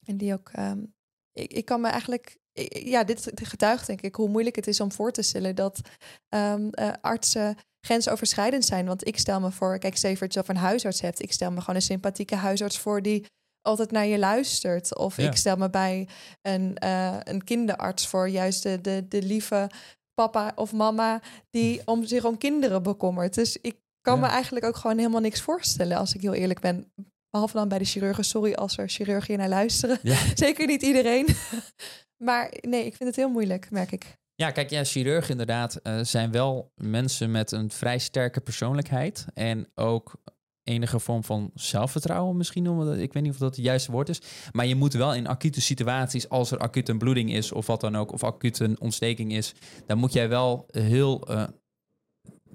En 0.05 0.17
die 0.17 0.33
ook, 0.33 0.50
ehm, 0.50 0.83
ik, 1.31 1.53
ik 1.53 1.65
kan 1.65 1.81
me 1.81 1.88
eigenlijk, 1.88 2.38
ja, 2.83 3.03
dit 3.03 3.31
getuigt 3.36 3.88
denk 3.88 4.01
ik 4.01 4.15
hoe 4.15 4.29
moeilijk 4.29 4.55
het 4.55 4.67
is 4.67 4.79
om 4.79 4.91
voor 4.91 5.12
te 5.12 5.22
stellen 5.22 5.55
dat 5.55 5.81
ehm, 6.29 6.67
eh, 6.69 6.93
artsen 7.01 7.57
grensoverschrijdend 7.86 8.65
zijn. 8.65 8.86
Want 8.86 9.07
ik 9.07 9.17
stel 9.17 9.39
me 9.39 9.51
voor, 9.51 9.77
kijk, 9.77 9.98
voor 9.98 10.10
dat 10.10 10.19
je 10.19 10.27
zelf 10.33 10.48
een 10.48 10.55
huisarts 10.55 11.01
hebt. 11.01 11.22
Ik 11.22 11.31
stel 11.31 11.51
me 11.51 11.60
gewoon 11.60 11.75
een 11.75 11.81
sympathieke 11.81 12.36
huisarts 12.36 12.79
voor 12.79 13.01
die 13.01 13.25
altijd 13.62 13.91
naar 13.91 14.05
je 14.05 14.17
luistert. 14.19 14.98
Of 14.98 15.17
Ja. 15.17 15.27
ik 15.27 15.36
stel 15.36 15.55
me 15.55 15.69
bij 15.69 16.07
een, 16.41 16.77
eh, 16.77 17.17
een 17.24 17.43
kinderarts 17.43 18.07
voor, 18.07 18.29
juist 18.29 18.63
de, 18.63 18.81
de, 18.81 19.05
de 19.07 19.22
lieve 19.22 19.69
papa 20.13 20.51
of 20.55 20.74
mama 20.74 21.22
die 21.50 21.81
om 21.86 22.05
zich 22.05 22.25
om 22.25 22.38
kinderen 22.38 22.83
bekommert. 22.83 23.33
Dus 23.33 23.57
ik 23.62 23.75
kan 24.01 24.19
me 24.19 24.25
eigenlijk 24.25 24.65
ook 24.65 24.75
gewoon 24.75 24.98
helemaal 24.98 25.22
niks 25.22 25.41
voorstellen, 25.41 25.98
als 25.98 26.13
ik 26.13 26.22
heel 26.22 26.33
eerlijk 26.33 26.60
ben. 26.60 26.93
Behalve 27.34 27.58
dan 27.58 27.68
bij 27.68 27.78
de 27.78 27.86
chirurgen. 27.86 28.24
Sorry 28.24 28.54
als 28.54 28.78
er 28.78 28.90
chirurgen 28.90 29.38
naar 29.38 29.50
luisteren. 29.50 30.00
Ja. 30.02 30.18
Zeker 30.36 30.68
niet 30.68 30.82
iedereen. 30.82 31.28
maar 32.28 32.54
nee, 32.62 32.86
ik 32.86 32.96
vind 32.96 33.10
het 33.10 33.16
heel 33.16 33.30
moeilijk, 33.30 33.72
merk 33.72 33.92
ik. 33.92 34.18
Ja, 34.36 34.52
kijk, 34.52 34.70
ja, 34.70 34.84
chirurgen 34.84 35.32
inderdaad 35.32 35.75
eh, 35.75 36.00
zijn 36.02 36.32
wel 36.32 36.72
mensen 36.75 37.32
met 37.32 37.52
een 37.52 37.72
vrij 37.72 37.98
sterke 37.98 38.42
persoonlijkheid. 38.42 39.25
En 39.34 39.68
ook 39.75 40.16
enige 40.63 41.00
vorm 41.00 41.24
van 41.24 41.52
zelfvertrouwen 41.54 42.38
misschien. 42.38 42.70
Omdat, 42.70 42.98
ik 42.98 43.13
weet 43.13 43.24
niet 43.24 43.32
of 43.32 43.38
dat 43.38 43.56
het 43.56 43.66
juiste 43.66 43.92
woord 43.92 44.10
is. 44.10 44.22
Maar 44.52 44.66
je 44.66 44.75
moet 44.75 44.94
wel 44.94 45.13
in 45.13 45.28
acute 45.28 45.62
situaties, 45.62 46.30
als 46.30 46.52
er 46.52 46.58
acuut 46.58 46.90
een 46.90 46.98
bloeding 46.98 47.34
is 47.34 47.52
of 47.52 47.68
wat 47.68 47.82
dan 47.82 47.96
ook, 47.96 48.12
of 48.12 48.24
acuut 48.24 48.60
een 48.60 48.82
ontsteking 48.82 49.34
is, 49.34 49.54
dan 49.86 49.98
moet 49.98 50.13
jij 50.13 50.30
wel 50.30 50.66
heel... 50.72 51.28
eh, 51.28 51.44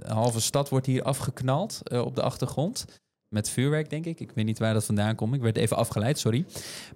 halve 0.07 0.41
stad 0.41 0.69
wordt 0.69 0.87
hier 0.87 1.03
afgeknald 1.03 1.81
eh, 1.83 2.01
op 2.01 2.15
de 2.15 2.23
achtergrond. 2.23 2.85
Met 3.29 3.51
vuurwerk, 3.51 3.91
denk 3.91 4.05
ik. 4.07 4.21
Ik 4.21 4.31
weet 4.31 4.45
niet 4.45 4.59
waar 4.59 4.75
dat 4.75 4.85
vandaan 4.85 5.15
komt. 5.15 5.35
Ik 5.35 5.41
werd 5.41 5.57
even 5.57 5.77
afgeleid, 5.77 6.19
sorry. 6.19 6.45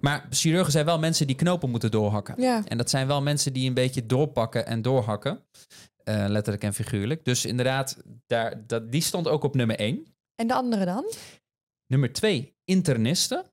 Maar 0.01 0.27
chirurgen 0.29 0.71
zijn 0.71 0.85
wel 0.85 0.99
mensen 0.99 1.27
die 1.27 1.35
knopen 1.35 1.69
moeten 1.69 1.91
doorhakken. 1.91 2.41
Ja, 2.41 2.61
En 2.65 2.77
dat 2.77 2.89
zijn 2.89 3.07
wel 3.07 3.21
mensen 3.21 3.53
die 3.53 3.67
een 3.67 3.73
beetje 3.73 4.05
doorpakken 4.05 4.65
en 4.65 4.81
doorhakken. 4.81 5.43
Eh, 6.03 6.25
letterlijk 6.27 6.63
en 6.63 6.73
figuurlijk. 6.73 7.25
Dus 7.25 7.45
inderdaad, 7.45 7.97
daar, 8.27 8.67
dat, 8.67 8.91
die 8.91 9.01
stond 9.01 9.27
ook 9.27 9.43
op 9.43 9.55
nummer 9.55 9.79
1. 9.79 10.05
en 10.35 10.47
de 10.47 10.53
andere 10.53 10.85
dan? 10.85 11.05
Nummer 11.87 12.13
2, 12.13 12.55
internisten. 12.65 13.45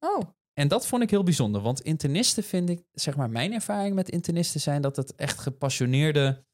Oh, 0.00 0.20
En 0.52 0.68
dat 0.68 0.86
vond 0.86 1.02
ik 1.02 1.10
heel 1.10 1.22
bijzonder. 1.22 1.60
Want 1.60 1.80
internisten 1.80 2.42
vind 2.42 2.68
ik, 2.68 2.82
zeg 2.92 3.16
maar, 3.16 3.30
mijn 3.30 3.52
ervaring 3.52 3.94
met 3.94 4.08
internisten 4.10 4.60
zijn 4.60 4.82
dat 4.82 4.96
het 4.96 5.14
echt 5.14 5.38
gepassioneerde. 5.38 6.44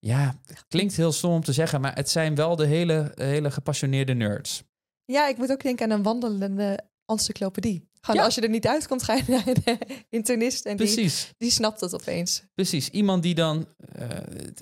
Ja, 0.00 0.34
het 0.46 0.64
klinkt 0.68 0.96
heel 0.96 1.12
stom 1.12 1.32
om 1.32 1.44
te 1.44 1.52
zeggen, 1.52 1.80
maar 1.80 1.94
het 1.94 2.10
zijn 2.10 2.34
wel 2.34 2.56
de 2.56 2.66
hele, 2.66 3.12
hele 3.14 3.50
gepassioneerde 3.50 4.14
nerds. 4.14 4.62
ja, 5.04 5.28
ik 5.28 5.36
moet 5.36 5.50
ook 5.50 5.62
denken 5.62 5.84
aan 5.90 5.98
een 5.98 6.02
wandelende 6.02 6.80
encyclopedie. 7.06 7.88
Gewoon 8.00 8.16
Ja. 8.20 8.24
als 8.26 8.34
je 8.34 8.40
er 8.40 8.48
niet 8.48 8.66
uitkomt, 8.66 9.02
ga 9.02 9.14
je 9.14 9.22
naar 9.26 9.44
de 9.64 9.78
internist 10.08 10.64
en 10.64 10.76
die, 10.76 10.86
Precies. 10.86 11.32
die 11.36 11.50
snapt 11.50 11.80
het 11.80 11.94
opeens. 11.94 12.42
Precies, 12.54 12.88
iemand 12.88 13.22
die 13.22 13.34
dan 13.34 13.66
eh, 13.92 14.08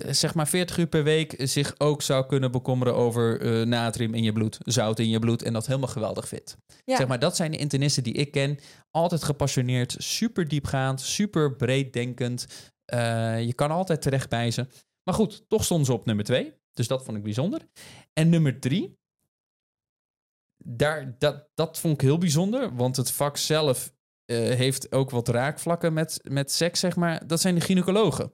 zeg 0.09 0.33
maar 0.33 0.47
40 0.47 0.77
uur 0.77 0.87
per 0.87 1.03
week 1.03 1.35
zich 1.37 1.75
ook 1.77 2.01
zou 2.01 2.25
kunnen 2.25 2.51
bekommeren 2.51 2.95
over 2.95 3.41
eh, 3.41 3.65
natrium 3.65 4.13
in 4.13 4.23
je 4.23 4.33
bloed, 4.33 4.57
zout 4.59 4.99
in 4.99 5.09
je 5.09 5.19
bloed 5.19 5.43
en 5.43 5.53
dat 5.53 5.65
helemaal 5.67 5.87
geweldig 5.89 6.27
vindt. 6.27 6.57
Ja, 6.85 6.95
Zeg 6.95 7.07
maar, 7.07 7.19
dat 7.19 7.35
zijn 7.35 7.51
de 7.51 7.57
internisten 7.57 8.03
die 8.03 8.13
ik 8.13 8.31
ken. 8.31 8.59
Altijd 8.91 9.23
gepassioneerd, 9.23 9.95
super 9.97 10.47
diepgaand, 10.47 11.01
super 11.01 11.55
breeddenkend. 11.55 12.45
Eh, 12.85 13.41
je 13.45 13.53
kan 13.53 13.71
altijd 13.71 14.01
terecht 14.01 14.29
bij 14.29 14.51
ze. 14.51 14.67
Maar 15.09 15.17
goed, 15.17 15.49
toch 15.49 15.63
stonden 15.63 15.85
ze 15.85 15.93
op 15.93 16.05
nummer 16.05 16.25
2. 16.25 16.53
Dus 16.73 16.87
dat 16.87 17.03
vond 17.03 17.17
ik 17.17 17.23
bijzonder. 17.23 17.67
En 18.13 18.29
nummer 18.29 18.59
3. 18.59 18.99
Daar, 20.57 21.17
dat, 21.17 21.49
dat 21.53 21.79
vond 21.79 21.93
ik 21.93 22.01
heel 22.01 22.17
bijzonder, 22.17 22.75
want 22.75 22.95
het 22.95 23.11
vak 23.11 23.37
zelf 23.37 23.93
eh, 24.25 24.37
heeft 24.37 24.91
ook 24.91 25.09
wat 25.09 25.27
raakvlakken 25.27 25.93
met, 25.93 26.19
met 26.23 26.51
seks, 26.51 26.79
zeg 26.79 26.95
maar. 26.95 27.27
Dat 27.27 27.41
zijn 27.41 27.55
de 27.55 27.61
gynaecologen. 27.61 28.33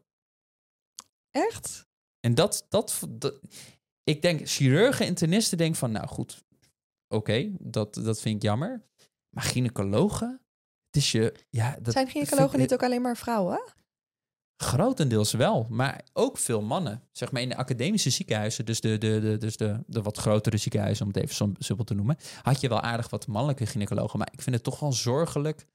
echt? 1.29 1.87
En 2.19 2.35
dat, 2.35 2.65
dat, 2.69 3.01
dat- 3.09 3.39
ik 4.03 4.21
denk, 4.21 4.47
chirurgen, 4.47 5.05
internisten 5.05 5.57
denken 5.57 5.77
van, 5.79 5.91
nou 5.91 6.07
goed, 6.07 6.43
oké, 7.07 7.51
dat, 7.59 7.93
dat 7.93 8.21
vind 8.21 8.35
ik 8.35 8.41
jammer. 8.41 8.85
Maar 9.29 9.43
gynaecologen, 9.43 10.41
het 10.85 10.95
is 11.03 11.11
je, 11.11 11.35
ja, 11.49 11.77
dat 11.81 11.93
Zijn 11.93 12.07
gynaecologen 12.07 12.59
niet 12.59 12.73
ook 12.73 12.83
alleen 12.83 13.01
maar 13.01 13.17
vrouwen? 13.17 13.73
Grotendeels 14.57 15.33
wel, 15.33 15.67
maar 15.69 16.03
ook 16.13 16.37
veel 16.37 16.61
mannen. 16.61 17.01
Zeg 17.11 17.31
maar 17.31 17.41
in 17.41 17.49
de 17.49 17.55
academische 17.55 18.09
ziekenhuizen, 18.09 18.65
dus 18.65 18.81
de, 18.81 18.97
de, 18.97 19.19
de, 19.19 19.37
dus 19.37 19.57
de, 19.57 19.83
de 19.87 20.01
wat 20.01 20.17
grotere 20.17 20.57
ziekenhuizen, 20.57 21.05
om 21.05 21.11
het 21.11 21.23
even 21.23 21.35
sim- 21.35 21.55
simpel 21.57 21.85
te 21.85 21.93
noemen, 21.93 22.17
had 22.41 22.61
je 22.61 22.67
wel 22.69 22.81
aardig 22.81 23.09
wat 23.09 23.27
mannelijke 23.27 23.65
gynaecologen. 23.65 24.19
Maar 24.19 24.29
ik 24.31 24.41
vind 24.41 24.55
het 24.55 24.63
toch 24.63 24.79
wel 24.79 24.93
zorgelijk 24.93 25.65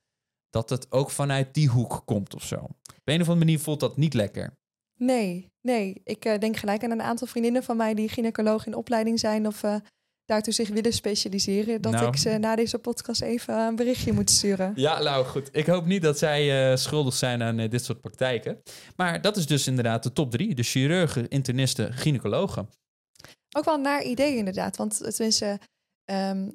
dat 0.51 0.71
het 0.71 0.93
ook 0.93 1.11
vanuit 1.11 1.55
die 1.55 1.69
hoek 1.69 2.03
komt 2.05 2.35
of 2.35 2.45
zo. 2.45 2.57
Op 2.57 3.03
een 3.05 3.21
of 3.21 3.29
andere 3.29 3.39
manier 3.39 3.59
voelt 3.59 3.81
dat 3.81 3.97
niet 3.97 4.15
lekker. 4.15 4.59
Nee, 4.97 5.51
nee. 5.61 6.01
Ik 6.05 6.25
eh, 6.25 6.39
denk 6.39 6.57
gelijk 6.57 6.85
aan 6.85 6.91
een 6.91 7.03
aantal 7.03 7.27
vriendinnen 7.27 7.63
van 7.63 7.77
mij 7.77 7.95
die 7.95 8.09
gynaecoloog 8.09 8.67
in 8.67 8.75
opleiding 8.75 9.19
zijn 9.21 9.47
of 9.47 9.63
eh, 9.63 9.77
daartoe 10.31 10.53
zich 10.53 10.69
willen 10.69 10.93
specialiseren. 10.93 11.83
Dat 11.83 11.93
Nou. 11.93 12.07
ik 12.07 12.17
ze 12.17 12.39
na 12.39 12.57
deze 12.57 12.79
podcast 12.79 13.23
even 13.23 13.59
een 13.59 13.77
berichtje 13.77 14.13
moet 14.13 14.31
sturen. 14.31 14.73
Ja, 14.75 15.03
nou 15.03 15.25
goed. 15.27 15.49
Ik 15.53 15.67
hoop 15.67 15.87
niet 15.87 16.03
dat 16.03 16.19
zij 16.19 16.71
eh, 16.71 16.77
schuldig 16.77 17.15
zijn 17.15 17.43
aan 17.43 17.59
eh, 17.59 17.71
dit 17.71 17.85
soort 17.85 18.01
praktijken. 18.01 18.63
Maar 18.97 19.21
dat 19.21 19.37
is 19.37 19.47
dus 19.47 19.67
inderdaad 19.67 20.03
de 20.03 20.13
top 20.13 20.31
drie. 20.31 20.55
De 20.55 20.63
chirurgen, 20.63 21.29
internisten, 21.29 21.93
gynaecologen. 21.93 22.69
Ook 23.57 23.65
wel 23.65 23.75
een 23.75 23.81
naar 23.81 24.03
idee 24.03 24.37
inderdaad. 24.37 24.77
Want 24.77 25.15
tenminste, 25.15 25.59
ehm, 26.05 26.51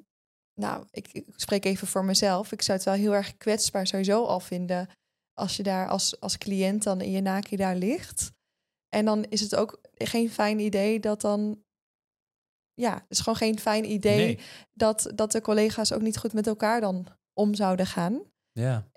nou, 0.61 0.85
ik, 0.91 1.07
ik 1.11 1.25
spreek 1.35 1.65
even 1.65 1.87
voor 1.87 2.05
mezelf. 2.05 2.51
Ik 2.51 2.61
zou 2.61 2.77
het 2.77 2.87
wel 2.87 2.95
heel 2.95 3.15
erg 3.15 3.37
kwetsbaar 3.37 3.87
sowieso 3.87 4.23
al 4.25 4.39
vinden 4.39 4.89
als 5.33 5.57
je 5.57 5.63
daar 5.63 5.87
als, 5.87 6.19
als 6.19 6.37
cliënt 6.37 6.83
dan 6.83 7.01
in 7.01 7.11
je 7.11 7.21
naki 7.21 7.55
daar 7.55 7.75
ligt. 7.75 8.31
En 8.89 9.05
dan 9.05 9.23
is 9.23 9.41
het 9.41 9.55
ook 9.55 9.81
geen 9.93 10.29
fijn 10.29 10.59
idee 10.59 10.99
dat 10.99 11.21
dan... 11.21 11.63
Ja, 12.75 12.93
het 12.93 13.05
is 13.07 13.19
gewoon 13.19 13.37
geen 13.37 13.59
fijn 13.59 13.91
idee 13.91 14.17
Nee. 14.17 14.39
dat, 14.73 15.11
dat 15.15 15.31
de 15.31 15.41
collega's 15.41 15.91
ook 15.91 16.01
niet 16.01 16.17
goed 16.17 16.33
met 16.33 16.47
elkaar 16.47 16.81
dan 16.81 17.07
om 17.33 17.55
zouden 17.55 17.85
gaan. 17.85 18.21
Ja. 18.51 18.87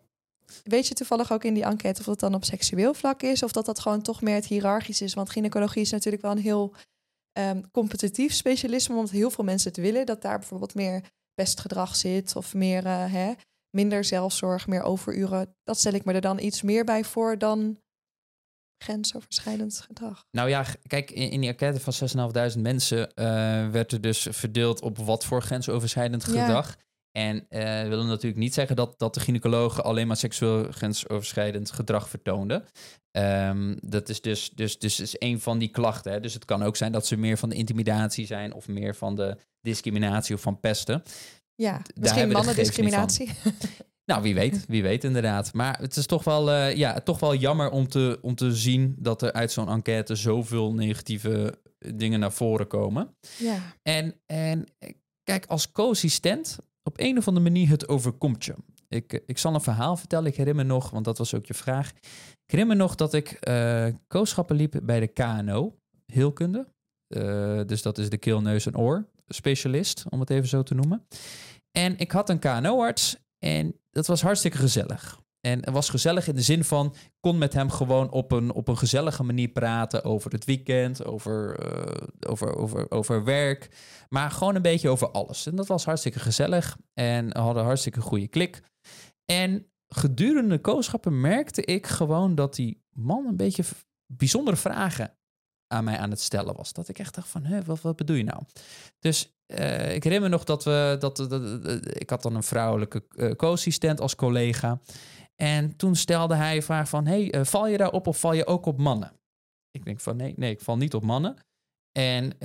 Weet 0.64 0.86
je 0.86 0.94
toevallig 0.94 1.32
ook 1.32 1.44
in 1.44 1.54
die 1.54 1.64
enquête 1.64 2.00
of 2.00 2.06
dat 2.06 2.20
dan 2.20 2.34
op 2.34 2.44
seksueel 2.44 2.94
vlak 2.94 3.22
is... 3.22 3.42
of 3.42 3.52
dat 3.52 3.66
dat 3.66 3.80
gewoon 3.80 4.02
toch 4.02 4.22
meer 4.22 4.34
het 4.34 4.46
hiërarchisch 4.46 5.02
is? 5.02 5.14
Want 5.14 5.30
gynaecologie 5.30 5.82
is 5.82 5.90
natuurlijk 5.90 6.22
wel 6.22 6.32
een 6.32 6.38
heel 6.38 6.74
ehm, 7.32 7.62
competitief 7.72 8.32
specialisme... 8.32 8.94
omdat 8.94 9.10
heel 9.10 9.30
veel 9.30 9.44
mensen 9.44 9.70
het 9.70 9.80
willen. 9.80 10.06
Dat 10.06 10.22
daar 10.22 10.38
bijvoorbeeld 10.38 10.74
meer 10.74 11.02
pestgedrag 11.34 11.96
zit... 11.96 12.36
of 12.36 12.54
meer, 12.54 12.86
eh, 12.86 13.12
hè, 13.12 13.32
minder 13.70 14.04
zelfzorg, 14.04 14.66
meer 14.66 14.82
overuren. 14.82 15.56
Dat 15.64 15.78
stel 15.78 15.92
ik 15.92 16.04
me 16.04 16.12
er 16.12 16.20
dan 16.20 16.38
iets 16.38 16.62
meer 16.62 16.84
bij 16.84 17.04
voor 17.04 17.38
dan 17.38 17.78
grensoverschrijdend 18.78 19.80
gedrag. 19.86 20.24
Nou 20.30 20.48
ja, 20.48 20.64
kijk, 20.86 21.10
in, 21.10 21.30
in 21.30 21.40
die 21.40 21.50
enquête 21.50 21.80
van 21.80 22.32
6.500 22.54 22.60
mensen 22.60 23.14
eh, 23.14 23.24
werd 23.68 23.92
er 23.92 24.00
dus 24.00 24.26
verdeeld 24.30 24.80
op 24.80 24.98
wat 24.98 25.24
voor 25.24 25.42
grensoverschrijdend 25.42 26.24
Ja. 26.32 26.44
gedrag. 26.44 26.76
En 27.12 27.46
we 27.48 27.86
willen 27.88 28.06
natuurlijk 28.06 28.40
niet 28.40 28.54
zeggen 28.54 28.76
dat, 28.76 28.98
dat 28.98 29.14
de 29.14 29.20
gynaecologen 29.20 29.84
alleen 29.84 30.06
maar 30.06 30.16
seksueel 30.16 30.72
grensoverschrijdend 30.72 31.70
gedrag 31.70 32.08
vertoonden. 32.08 32.64
Ehm, 33.10 33.76
dat 33.80 34.08
is 34.08 34.20
dus, 34.20 34.50
dus, 34.50 34.78
dus 34.78 35.00
is 35.00 35.16
een 35.18 35.40
van 35.40 35.58
die 35.58 35.68
klachten. 35.68 36.12
Hè. 36.12 36.20
Dus 36.20 36.34
het 36.34 36.44
kan 36.44 36.62
ook 36.62 36.76
zijn 36.76 36.92
dat 36.92 37.06
ze 37.06 37.16
meer 37.16 37.38
van 37.38 37.48
de 37.48 37.54
intimidatie 37.54 38.26
zijn 38.26 38.52
of 38.52 38.68
meer 38.68 38.94
van 38.94 39.14
de 39.16 39.36
discriminatie 39.60 40.34
of 40.34 40.40
van 40.40 40.60
pesten. 40.60 41.02
Ja, 41.54 41.82
misschien 41.94 42.30
mannendiscriminatie. 42.30 43.30
Nou, 44.08 44.22
wie 44.22 44.34
weet, 44.34 44.64
wie 44.66 44.82
weet 44.82 45.04
inderdaad. 45.04 45.52
Maar 45.52 45.78
het 45.80 45.96
is 45.96 46.06
toch 46.06 46.24
wel, 46.24 46.50
eh, 46.50 46.76
ja, 46.76 47.00
toch 47.00 47.20
wel 47.20 47.34
jammer 47.34 47.70
om 47.70 47.88
te, 47.88 48.18
om 48.22 48.34
te 48.34 48.56
zien 48.56 48.94
dat 48.98 49.22
er 49.22 49.32
uit 49.32 49.52
zo'n 49.52 49.68
enquête 49.68 50.14
zoveel 50.14 50.74
negatieve 50.74 51.58
dingen 51.94 52.20
naar 52.20 52.32
voren 52.32 52.66
komen. 52.66 53.16
Ja. 53.38 53.58
En, 53.82 54.14
en 54.26 54.64
kijk, 55.22 55.46
als 55.46 55.72
co-assistent, 55.72 56.58
op 56.82 57.00
een 57.00 57.18
of 57.18 57.28
andere 57.28 57.50
manier 57.50 57.68
het 57.68 57.88
overkomt 57.88 58.44
je. 58.44 58.54
Ik, 58.88 59.22
ik 59.26 59.38
zal 59.38 59.54
een 59.54 59.60
verhaal 59.60 59.96
vertellen. 59.96 60.26
Ik 60.26 60.36
herinner 60.36 60.66
me 60.66 60.72
nog, 60.72 60.90
want 60.90 61.04
dat 61.04 61.18
was 61.18 61.34
ook 61.34 61.46
je 61.46 61.54
vraag. 61.54 61.90
Ik 62.44 62.50
herinner 62.50 62.76
me 62.76 62.82
nog 62.82 62.94
dat 62.94 63.14
ik 63.14 63.48
uh, 63.48 63.86
kooschappen 64.06 64.56
liep 64.56 64.80
bij 64.82 65.00
de 65.00 65.06
KNO, 65.06 65.78
heelkunde. 66.06 66.66
Uh, 67.08 67.60
dus 67.66 67.82
dat 67.82 67.98
is 67.98 68.10
de 68.10 68.18
keel, 68.18 68.40
neus 68.40 68.66
en 68.66 68.76
oor 68.76 69.08
specialist, 69.26 70.04
om 70.08 70.20
het 70.20 70.30
even 70.30 70.48
zo 70.48 70.62
te 70.62 70.74
noemen. 70.74 71.06
En 71.70 71.98
ik 71.98 72.12
had 72.12 72.28
een 72.28 72.38
KNO-arts 72.38 73.16
en 73.38 73.80
dat 73.90 74.06
was 74.06 74.22
hartstikke 74.22 74.58
gezellig. 74.58 75.20
En 75.40 75.58
het 75.60 75.70
was 75.70 75.88
gezellig 75.88 76.28
in 76.28 76.34
de 76.34 76.42
zin 76.42 76.64
van, 76.64 76.94
kon 77.20 77.38
met 77.38 77.52
hem 77.52 77.70
gewoon 77.70 78.10
op 78.10 78.32
een, 78.32 78.52
op 78.52 78.68
een 78.68 78.78
gezellige 78.78 79.22
manier 79.22 79.48
praten 79.48 80.04
over 80.04 80.30
het 80.30 80.44
weekend, 80.44 81.04
over, 81.04 81.66
uh, 81.66 82.08
over, 82.30 82.56
over, 82.56 82.90
over 82.90 83.24
werk, 83.24 83.70
maar 84.08 84.30
gewoon 84.30 84.54
een 84.54 84.62
beetje 84.62 84.88
over 84.88 85.10
alles. 85.10 85.46
En 85.46 85.56
dat 85.56 85.66
was 85.66 85.84
hartstikke 85.84 86.18
gezellig 86.18 86.76
en 86.94 87.28
we 87.28 87.38
hadden 87.38 87.64
hartstikke 87.64 88.00
goede 88.00 88.28
klik. 88.28 88.60
En 89.24 89.66
gedurende 89.88 90.54
de 90.54 90.60
kooschappen 90.60 91.20
merkte 91.20 91.64
ik 91.64 91.86
gewoon 91.86 92.34
dat 92.34 92.54
die 92.54 92.82
man 92.90 93.26
een 93.26 93.36
beetje 93.36 93.64
bijzondere 94.06 94.56
vragen 94.56 95.17
aan 95.68 95.84
mij 95.84 95.98
aan 95.98 96.10
het 96.10 96.20
stellen 96.20 96.56
was. 96.56 96.72
Dat 96.72 96.88
ik 96.88 96.98
echt 96.98 97.14
dacht 97.14 97.28
van, 97.28 97.44
hè, 97.44 97.64
wat, 97.64 97.80
wat 97.80 97.96
bedoel 97.96 98.16
je 98.16 98.24
nou? 98.24 98.42
Dus 98.98 99.32
uh, 99.46 99.94
ik 99.94 100.04
herinner 100.04 100.30
me 100.30 100.36
nog 100.36 100.44
dat 100.44 100.64
we, 100.64 100.96
dat, 100.98 101.32
ik 102.00 102.10
had 102.10 102.22
dan 102.22 102.34
een 102.34 102.42
vrouwelijke 102.42 103.04
uh, 103.14 103.30
co-assistent 103.30 104.00
als 104.00 104.14
collega. 104.14 104.80
En 105.36 105.76
toen 105.76 105.96
stelde 105.96 106.34
hij 106.34 106.56
een 106.56 106.62
vraag 106.62 106.88
van, 106.88 107.06
hey, 107.06 107.34
uh, 107.34 107.44
val 107.44 107.66
je 107.66 107.76
daarop 107.76 108.06
of 108.06 108.20
val 108.20 108.32
je 108.32 108.46
ook 108.46 108.66
op 108.66 108.78
mannen? 108.78 109.12
Ik 109.70 109.84
denk 109.84 110.00
van, 110.00 110.16
nee, 110.16 110.34
nee, 110.36 110.50
ik 110.50 110.60
val 110.60 110.76
niet 110.76 110.94
op 110.94 111.02
mannen. 111.02 111.36
En, 111.92 112.38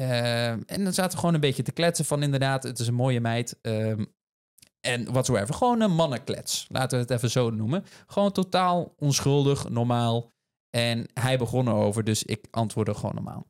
en 0.65 0.83
dan 0.83 0.93
zaten 0.93 1.11
we 1.11 1.17
gewoon 1.17 1.33
een 1.33 1.39
beetje 1.39 1.63
te 1.63 1.71
kletsen 1.71 2.05
van, 2.05 2.23
inderdaad, 2.23 2.63
het 2.63 2.79
is 2.79 2.87
een 2.87 2.93
mooie 2.93 3.21
meid. 3.21 3.59
Um, 3.61 4.13
en 4.87 5.11
whatsoever. 5.11 5.53
Gewoon 5.53 5.81
een 5.81 5.95
mannenklets. 5.95 6.65
Laten 6.69 6.97
we 6.97 7.03
het 7.03 7.13
even 7.13 7.29
zo 7.29 7.49
noemen. 7.49 7.85
Gewoon 8.07 8.31
totaal 8.31 8.93
onschuldig, 8.97 9.69
normaal. 9.69 10.31
En 10.75 11.05
hij 11.13 11.37
begon 11.37 11.67
erover, 11.67 12.03
dus 12.03 12.23
ik 12.23 12.47
antwoordde 12.51 12.93
gewoon 12.93 13.15
normaal. 13.15 13.47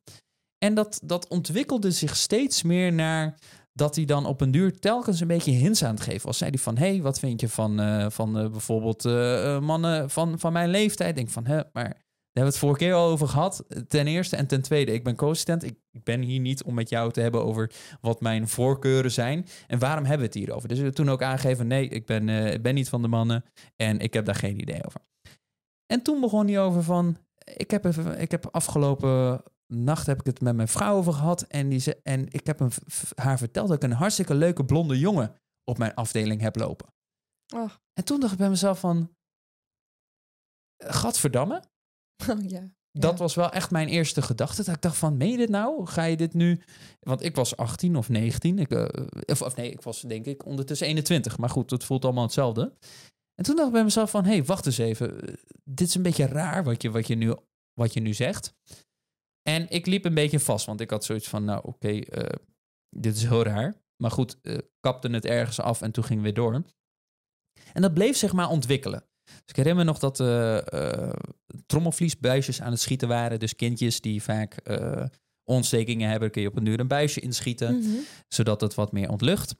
En 0.57 0.73
dat, 0.73 0.99
dat 1.03 1.27
ontwikkelde 1.27 1.91
zich 1.91 2.15
steeds 2.15 2.63
meer 2.63 2.93
naar 2.93 3.39
dat 3.73 3.95
hij 3.95 4.05
dan 4.05 4.25
op 4.25 4.41
een 4.41 4.51
duur 4.51 4.79
telkens 4.79 5.19
een 5.19 5.27
beetje 5.27 5.51
hints 5.51 5.83
aan 5.83 5.95
het 5.95 6.03
geven 6.03 6.25
was. 6.25 6.37
Zei 6.37 6.49
hij 6.49 6.59
van, 6.59 6.77
hey, 6.77 7.01
wat 7.01 7.19
vind 7.19 7.41
je 7.41 7.49
van, 7.49 7.81
uh, 7.81 8.09
van 8.09 8.39
uh, 8.39 8.49
bijvoorbeeld 8.49 9.05
uh, 9.05 9.59
mannen 9.59 10.09
van, 10.09 10.39
van 10.39 10.53
mijn 10.53 10.69
leeftijd? 10.69 11.09
Ik 11.09 11.15
denk 11.15 11.29
van, 11.29 11.45
hè, 11.45 11.55
maar 11.55 11.83
daar 11.83 12.43
hebben 12.43 12.53
we 12.53 12.57
het 12.57 12.57
vorige 12.57 12.79
keer 12.79 12.93
al 12.93 13.09
over 13.09 13.27
gehad. 13.27 13.63
Ten 13.87 14.07
eerste 14.07 14.35
en 14.35 14.47
ten 14.47 14.61
tweede, 14.61 14.91
ik 14.93 15.03
ben 15.03 15.15
co-assistent. 15.15 15.63
Ik, 15.63 15.75
ik 15.91 16.03
ben 16.03 16.21
hier 16.21 16.39
niet 16.39 16.63
om 16.63 16.73
met 16.73 16.89
jou 16.89 17.11
te 17.11 17.21
hebben 17.21 17.43
over 17.45 17.71
wat 18.01 18.21
mijn 18.21 18.47
voorkeuren 18.47 19.11
zijn. 19.11 19.47
En 19.67 19.79
waarom 19.79 20.05
hebben 20.05 20.27
we 20.27 20.33
het 20.33 20.45
hier 20.45 20.55
over? 20.55 20.69
Dus 20.69 20.79
we 20.79 20.93
toen 20.93 21.09
ook 21.09 21.21
aangegeven, 21.21 21.67
nee, 21.67 21.87
ik 21.87 22.05
ben, 22.05 22.25
ben 22.61 22.73
niet 22.73 22.89
van 22.89 23.01
de 23.01 23.07
mannen 23.07 23.43
en 23.75 23.99
ik 23.99 24.13
heb 24.13 24.25
daar 24.25 24.35
geen 24.35 24.61
idee 24.61 24.85
over. 24.85 25.01
En 25.85 26.01
toen 26.01 26.21
begon 26.21 26.47
hij 26.47 26.61
over 26.61 26.83
van, 26.83 27.17
ik 27.43 27.71
heb, 27.71 27.85
even, 27.85 28.19
ik 28.19 28.31
heb 28.31 28.47
afgelopen 28.51 29.43
nacht 29.67 30.05
heb 30.05 30.19
ik 30.19 30.25
het 30.25 30.41
met 30.41 30.55
mijn 30.55 30.67
vrouw 30.67 30.95
over 30.95 31.13
gehad. 31.13 31.41
En, 31.41 31.69
die 31.69 31.79
ze, 31.79 31.99
en 32.03 32.27
ik 32.31 32.47
heb 32.47 32.59
hem, 32.59 32.69
haar 33.15 33.37
verteld 33.37 33.67
dat 33.67 33.77
ik 33.77 33.83
een 33.83 33.91
hartstikke 33.97 34.33
leuke 34.35 34.65
blonde 34.65 34.99
jongen 34.99 35.35
op 35.63 35.77
mijn 35.77 35.93
afdeling 35.93 36.41
heb 36.41 36.55
lopen. 36.55 36.87
Oh. 37.55 37.69
En 37.93 38.03
toen 38.05 38.19
dacht 38.19 38.31
ik 38.31 38.37
bij 38.37 38.49
mezelf 38.49 38.79
van, 38.79 39.09
gadverdamme. 40.77 41.63
Oh, 42.29 42.49
ja. 42.49 42.73
Dat 42.91 43.11
Ja. 43.11 43.17
was 43.17 43.35
wel 43.35 43.51
echt 43.51 43.71
mijn 43.71 43.87
eerste 43.87 44.21
gedachte. 44.21 44.63
Dat 44.63 44.75
ik 44.75 44.81
dacht 44.81 44.97
van, 44.97 45.17
meen 45.17 45.31
je 45.31 45.37
dit 45.37 45.49
nou? 45.49 45.85
Ga 45.85 46.03
je 46.03 46.17
dit 46.17 46.33
nu... 46.33 46.61
Want 46.99 47.23
ik 47.23 47.35
was 47.35 47.57
18 47.57 47.95
of 47.95 48.09
19. 48.09 48.59
Ik, 48.59 48.71
eh, 48.71 49.05
of, 49.25 49.41
of 49.41 49.55
nee, 49.55 49.71
ik 49.71 49.81
was 49.81 50.01
denk 50.01 50.25
ik 50.25 50.45
ondertussen 50.45 50.87
21. 50.87 51.37
Maar 51.37 51.49
goed, 51.49 51.69
het 51.69 51.83
voelt 51.83 52.03
allemaal 52.05 52.23
hetzelfde. 52.23 52.73
En 53.35 53.43
toen 53.43 53.55
dacht 53.55 53.67
ik 53.67 53.73
bij 53.73 53.83
mezelf 53.83 54.09
van, 54.09 54.23
hé, 54.25 54.29
hey, 54.31 54.43
wacht 54.43 54.65
eens 54.65 54.77
even. 54.77 55.21
Eh, 55.27 55.33
Dit 55.63 55.87
is 55.87 55.95
een 55.95 56.01
beetje 56.01 56.25
raar 56.25 56.63
wat 56.63 56.81
je, 56.81 56.91
wat 56.91 57.07
je, 57.07 57.15
nu, 57.15 57.35
wat 57.73 57.93
je 57.93 57.99
nu 57.99 58.13
zegt. 58.13 58.53
En 59.41 59.69
ik 59.69 59.85
liep 59.85 60.05
een 60.05 60.13
beetje 60.13 60.39
vast, 60.39 60.65
want 60.65 60.79
ik 60.81 60.89
had 60.89 61.03
zoiets 61.05 61.27
van, 61.29 61.43
nou 61.43 61.61
oké, 61.63 61.87
eh, 61.99 62.37
dit 62.89 63.15
is 63.15 63.23
heel 63.23 63.43
raar. 63.43 63.75
Maar 64.01 64.11
goed, 64.11 64.37
eh, 64.41 64.57
kapte 64.79 65.09
het 65.09 65.25
ergens 65.25 65.59
af 65.59 65.81
en 65.81 65.91
toen 65.91 66.03
ging 66.03 66.21
weer 66.21 66.33
door. 66.33 66.63
En 67.73 67.81
dat 67.81 67.93
bleef 67.93 68.17
zich 68.17 68.33
maar 68.33 68.49
ontwikkelen. 68.49 69.05
Dus 69.23 69.41
ik 69.45 69.55
herinner 69.55 69.85
me 69.85 69.91
nog 69.91 69.99
dat 69.99 70.19
eh, 70.19 71.09
trommelvliesbuisjes 71.65 72.61
aan 72.61 72.71
het 72.71 72.81
schieten 72.81 73.07
waren. 73.07 73.39
Dus 73.39 73.55
kindjes 73.55 74.01
die 74.01 74.23
vaak 74.23 74.55
ontstekingen 75.49 76.09
hebben, 76.09 76.31
kun 76.31 76.41
je 76.41 76.47
op 76.47 76.55
een 76.57 76.63
duur 76.63 76.79
een 76.79 76.87
buisje 76.87 77.19
inschieten, 77.19 77.77
Mhm. 77.79 77.89
zodat 78.27 78.61
het 78.61 78.73
wat 78.73 78.91
meer 78.91 79.09
ontlucht. 79.09 79.55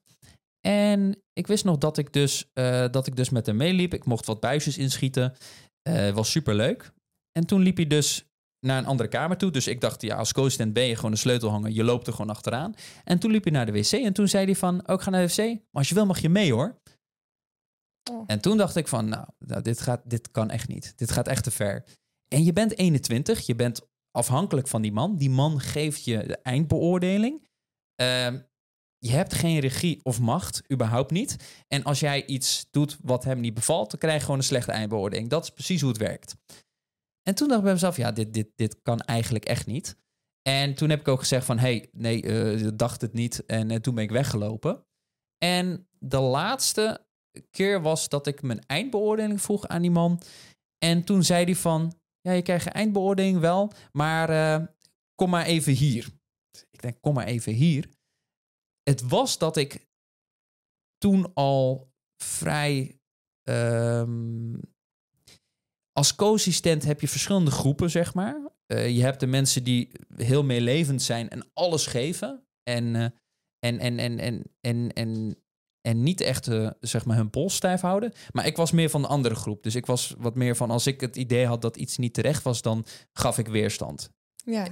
En 0.67 1.23
ik 1.33 1.47
wist 1.47 1.63
nog 1.63 1.77
dat 1.77 1.97
ik 1.97 2.13
dus, 2.13 2.49
eh, 2.53 2.85
dat 2.91 3.07
ik 3.07 3.15
dus 3.15 3.29
met 3.29 3.45
hem 3.45 3.55
meeliep. 3.55 3.93
Ik 3.93 4.05
mocht 4.05 4.25
wat 4.25 4.39
buisjes 4.39 4.77
inschieten. 4.77 5.33
Eh 5.81 6.09
was 6.09 6.31
super 6.31 6.55
leuk. 6.55 6.91
En 7.31 7.45
toen 7.45 7.61
liep 7.61 7.75
hij 7.75 7.87
dus 7.87 8.25
naar 8.59 8.77
een 8.77 8.85
andere 8.85 9.09
kamer 9.09 9.37
toe. 9.37 9.51
Dus 9.51 9.67
ik 9.67 9.81
dacht, 9.81 10.01
ja, 10.01 10.15
als 10.15 10.33
co-assistent 10.33 10.73
ben 10.73 10.83
je 10.83 10.95
gewoon 10.95 11.11
een 11.11 11.17
sleutelhanger. 11.17 11.71
Je 11.71 11.83
loopt 11.83 12.07
er 12.07 12.13
gewoon 12.13 12.29
achteraan. 12.29 12.73
En 13.03 13.19
toen 13.19 13.31
liep 13.31 13.43
hij 13.43 13.51
naar 13.51 13.65
de 13.65 13.71
wc. 13.71 13.91
En 13.91 14.13
toen 14.13 14.27
zei 14.27 14.45
hij 14.45 14.55
van, 14.55 14.87
ook 14.87 15.01
ga 15.01 15.09
naar 15.09 15.27
de 15.27 15.33
wc. 15.33 15.47
Maar 15.47 15.59
als 15.71 15.89
je 15.89 15.95
wil 15.95 16.05
mag 16.05 16.19
je 16.19 16.29
mee 16.29 16.53
hoor. 16.53 16.81
Oh. 18.11 18.23
En 18.27 18.41
toen 18.41 18.57
dacht 18.57 18.75
ik 18.75 18.87
van, 18.87 19.09
nou, 19.09 19.27
nou, 19.37 19.61
dit, 19.61 19.81
gaat, 19.81 20.01
dit 20.09 20.31
kan 20.31 20.49
echt 20.49 20.67
niet. 20.67 20.93
Dit 20.97 21.11
gaat 21.11 21.27
echt 21.27 21.43
te 21.43 21.51
ver. 21.51 21.83
En 22.27 22.43
je 22.43 22.53
bent 22.53 22.77
21. 22.77 23.45
Je 23.45 23.55
bent 23.55 23.81
afhankelijk 24.11 24.67
van 24.67 24.81
die 24.81 24.91
man. 24.91 25.15
Die 25.15 25.29
man 25.29 25.59
geeft 25.59 26.03
je 26.03 26.23
de 26.27 26.37
eindbeoordeling. 26.37 27.47
Ehm, 27.95 28.39
je 29.03 29.11
hebt 29.11 29.33
geen 29.33 29.59
regie 29.59 29.99
of 30.03 30.19
macht, 30.19 30.63
überhaupt 30.71 31.11
niet. 31.11 31.63
En 31.67 31.83
als 31.83 31.99
jij 31.99 32.25
iets 32.25 32.67
doet 32.71 32.97
wat 33.01 33.23
hem 33.23 33.39
niet 33.39 33.53
bevalt, 33.53 33.91
dan 33.91 33.99
krijg 33.99 34.15
je 34.15 34.21
gewoon 34.21 34.37
een 34.37 34.43
slechte 34.43 34.71
eindbeoordeling. 34.71 35.29
Dat 35.29 35.43
is 35.43 35.49
precies 35.49 35.81
hoe 35.81 35.89
het 35.89 35.99
werkt. 35.99 36.35
En 37.21 37.35
toen 37.35 37.47
dacht 37.47 37.59
ik 37.59 37.65
bij 37.65 37.73
mezelf, 37.73 37.97
ja, 37.97 38.11
dit, 38.11 38.33
dit, 38.33 38.51
dit 38.55 38.81
kan 38.81 38.99
eigenlijk 38.99 39.45
echt 39.45 39.65
niet. 39.65 39.97
En 40.41 40.73
toen 40.75 40.89
heb 40.89 40.99
ik 40.99 41.07
ook 41.07 41.19
gezegd 41.19 41.45
van, 41.45 41.57
hey, 41.57 41.89
nee, 41.91 42.21
ik 42.21 42.77
dacht 42.77 43.01
het 43.01 43.13
niet. 43.13 43.45
En 43.45 43.71
eh, 43.71 43.79
toen 43.79 43.95
ben 43.95 44.03
ik 44.03 44.11
weggelopen. 44.11 44.85
En 45.37 45.87
de 45.99 46.19
laatste 46.19 47.05
keer 47.49 47.81
was 47.81 48.09
dat 48.09 48.27
ik 48.27 48.41
mijn 48.41 48.65
eindbeoordeling 48.65 49.41
vroeg 49.41 49.67
aan 49.67 49.81
die 49.81 49.91
man. 49.91 50.21
En 50.77 51.03
toen 51.03 51.23
zei 51.23 51.43
hij 51.43 51.55
van, 51.55 51.93
ja, 52.21 52.31
je 52.31 52.41
krijgt 52.41 52.63
je 52.63 52.69
eindbeoordeling 52.69 53.39
wel, 53.39 53.71
maar 53.91 54.29
eh, 54.29 54.67
kom 55.15 55.29
maar 55.29 55.45
even 55.45 55.73
hier. 55.73 56.09
Ik 56.71 56.81
denk, 56.81 57.01
kom 57.01 57.13
maar 57.13 57.25
even 57.25 57.53
hier. 57.53 57.89
Het 58.83 59.07
was 59.07 59.37
dat 59.37 59.57
ik 59.57 59.87
toen 60.97 61.33
al 61.33 61.91
vrij... 62.23 62.99
ehm, 63.43 64.55
als 65.91 66.15
co-assistent 66.15 66.83
heb 66.83 67.01
je 67.01 67.07
verschillende 67.07 67.51
groepen, 67.51 67.89
zeg 67.89 68.13
maar. 68.13 68.51
Eh, 68.65 68.95
je 68.95 69.01
hebt 69.01 69.19
de 69.19 69.27
mensen 69.27 69.63
die 69.63 69.91
heel 70.15 70.43
meelevend 70.43 71.01
zijn 71.01 71.29
en 71.29 71.49
alles 71.53 71.87
geven. 71.87 72.47
En, 72.63 72.95
eh, 72.95 73.03
en, 73.59 73.79
en, 73.79 73.99
en, 73.99 74.19
en, 74.19 74.43
en, 74.61 74.93
en, 74.93 75.37
en 75.81 76.03
niet 76.03 76.21
echt 76.21 76.47
eh, 76.47 76.69
zeg 76.79 77.05
maar 77.05 77.17
hun 77.17 77.29
pols 77.29 77.55
stijf 77.55 77.81
houden. 77.81 78.13
Maar 78.31 78.45
ik 78.45 78.57
was 78.57 78.71
meer 78.71 78.89
van 78.89 79.01
de 79.01 79.07
andere 79.07 79.35
groep. 79.35 79.63
Dus 79.63 79.75
ik 79.75 79.85
was 79.85 80.15
wat 80.17 80.35
meer 80.35 80.55
van 80.55 80.71
als 80.71 80.87
ik 80.87 81.01
het 81.01 81.15
idee 81.15 81.45
had 81.45 81.61
dat 81.61 81.77
iets 81.77 81.97
niet 81.97 82.13
terecht 82.13 82.43
was, 82.43 82.61
dan 82.61 82.85
gaf 83.11 83.37
ik 83.37 83.47
weerstand. 83.47 84.09
Ja. 84.45 84.67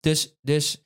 Dus, 0.00 0.38
dus 0.40 0.83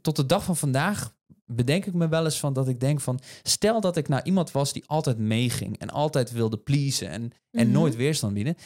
tot 0.00 0.16
de 0.16 0.26
dag 0.26 0.44
van 0.44 0.56
vandaag 0.56 1.16
bedenk 1.44 1.86
ik 1.86 1.94
me 1.94 2.08
wel 2.08 2.24
eens 2.24 2.38
van 2.40 2.52
dat 2.52 2.68
ik 2.68 2.80
denk 2.80 3.00
van... 3.00 3.20
stel 3.42 3.80
dat 3.80 3.96
ik 3.96 4.08
nou 4.08 4.22
iemand 4.22 4.50
was 4.50 4.72
die 4.72 4.84
altijd 4.86 5.18
meeging 5.18 5.78
en 5.78 5.90
altijd 5.90 6.32
wilde 6.32 6.58
pleasen... 6.58 7.08
en, 7.08 7.32
en 7.50 7.66
Mhm. 7.66 7.70
nooit 7.76 7.96
weerstand 7.96 8.34
bieden... 8.34 8.56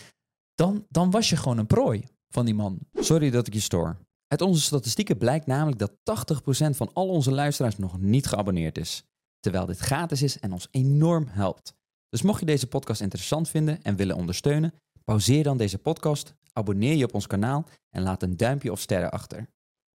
Dan, 0.55 0.87
dan 0.89 1.11
was 1.11 1.29
je 1.29 1.37
gewoon 1.37 1.59
een 1.59 1.67
prooi 1.67 2.05
van 2.29 2.45
die 2.45 2.55
man. 2.55 2.79
Sorry 2.95 3.31
dat 3.31 3.47
ik 3.47 3.53
je 3.55 3.61
stoor. 3.61 3.97
Uit 4.27 4.41
onze 4.41 4.63
statistieken 4.63 5.19
blijkt 5.19 5.47
namelijk 5.47 5.79
dat 5.79 5.93
80% 5.93 6.77
van 6.77 6.91
al 6.93 7.09
onze 7.09 7.33
luisteraars 7.33 7.79
nog 7.79 7.99
niet 7.99 8.27
geabonneerd 8.27 8.79
is. 8.79 9.05
Terwijl 9.41 9.67
dit 9.67 9.79
gratis 9.79 10.23
is 10.23 10.39
en 10.39 10.53
ons 10.53 10.69
enorm 10.71 11.27
helpt. 11.29 11.75
Dus 12.09 12.23
mocht 12.23 12.41
je 12.41 12.47
deze 12.47 12.67
podcast 12.67 13.01
interessant 13.01 13.49
vinden 13.49 13.83
en 13.83 13.97
willen 13.97 14.17
ondersteunen, 14.17 14.75
pauzeer 15.05 15.43
dan 15.43 15.57
deze 15.57 15.79
podcast, 15.79 16.35
abonneer 16.53 16.95
je 16.95 17.05
op 17.05 17.15
ons 17.15 17.27
kanaal 17.27 17.65
en 17.91 18.03
laat 18.03 18.23
een 18.23 18.37
duimpje 18.37 18.73
of 18.73 18.81
sterren 18.81 19.11
achter. 19.11 19.49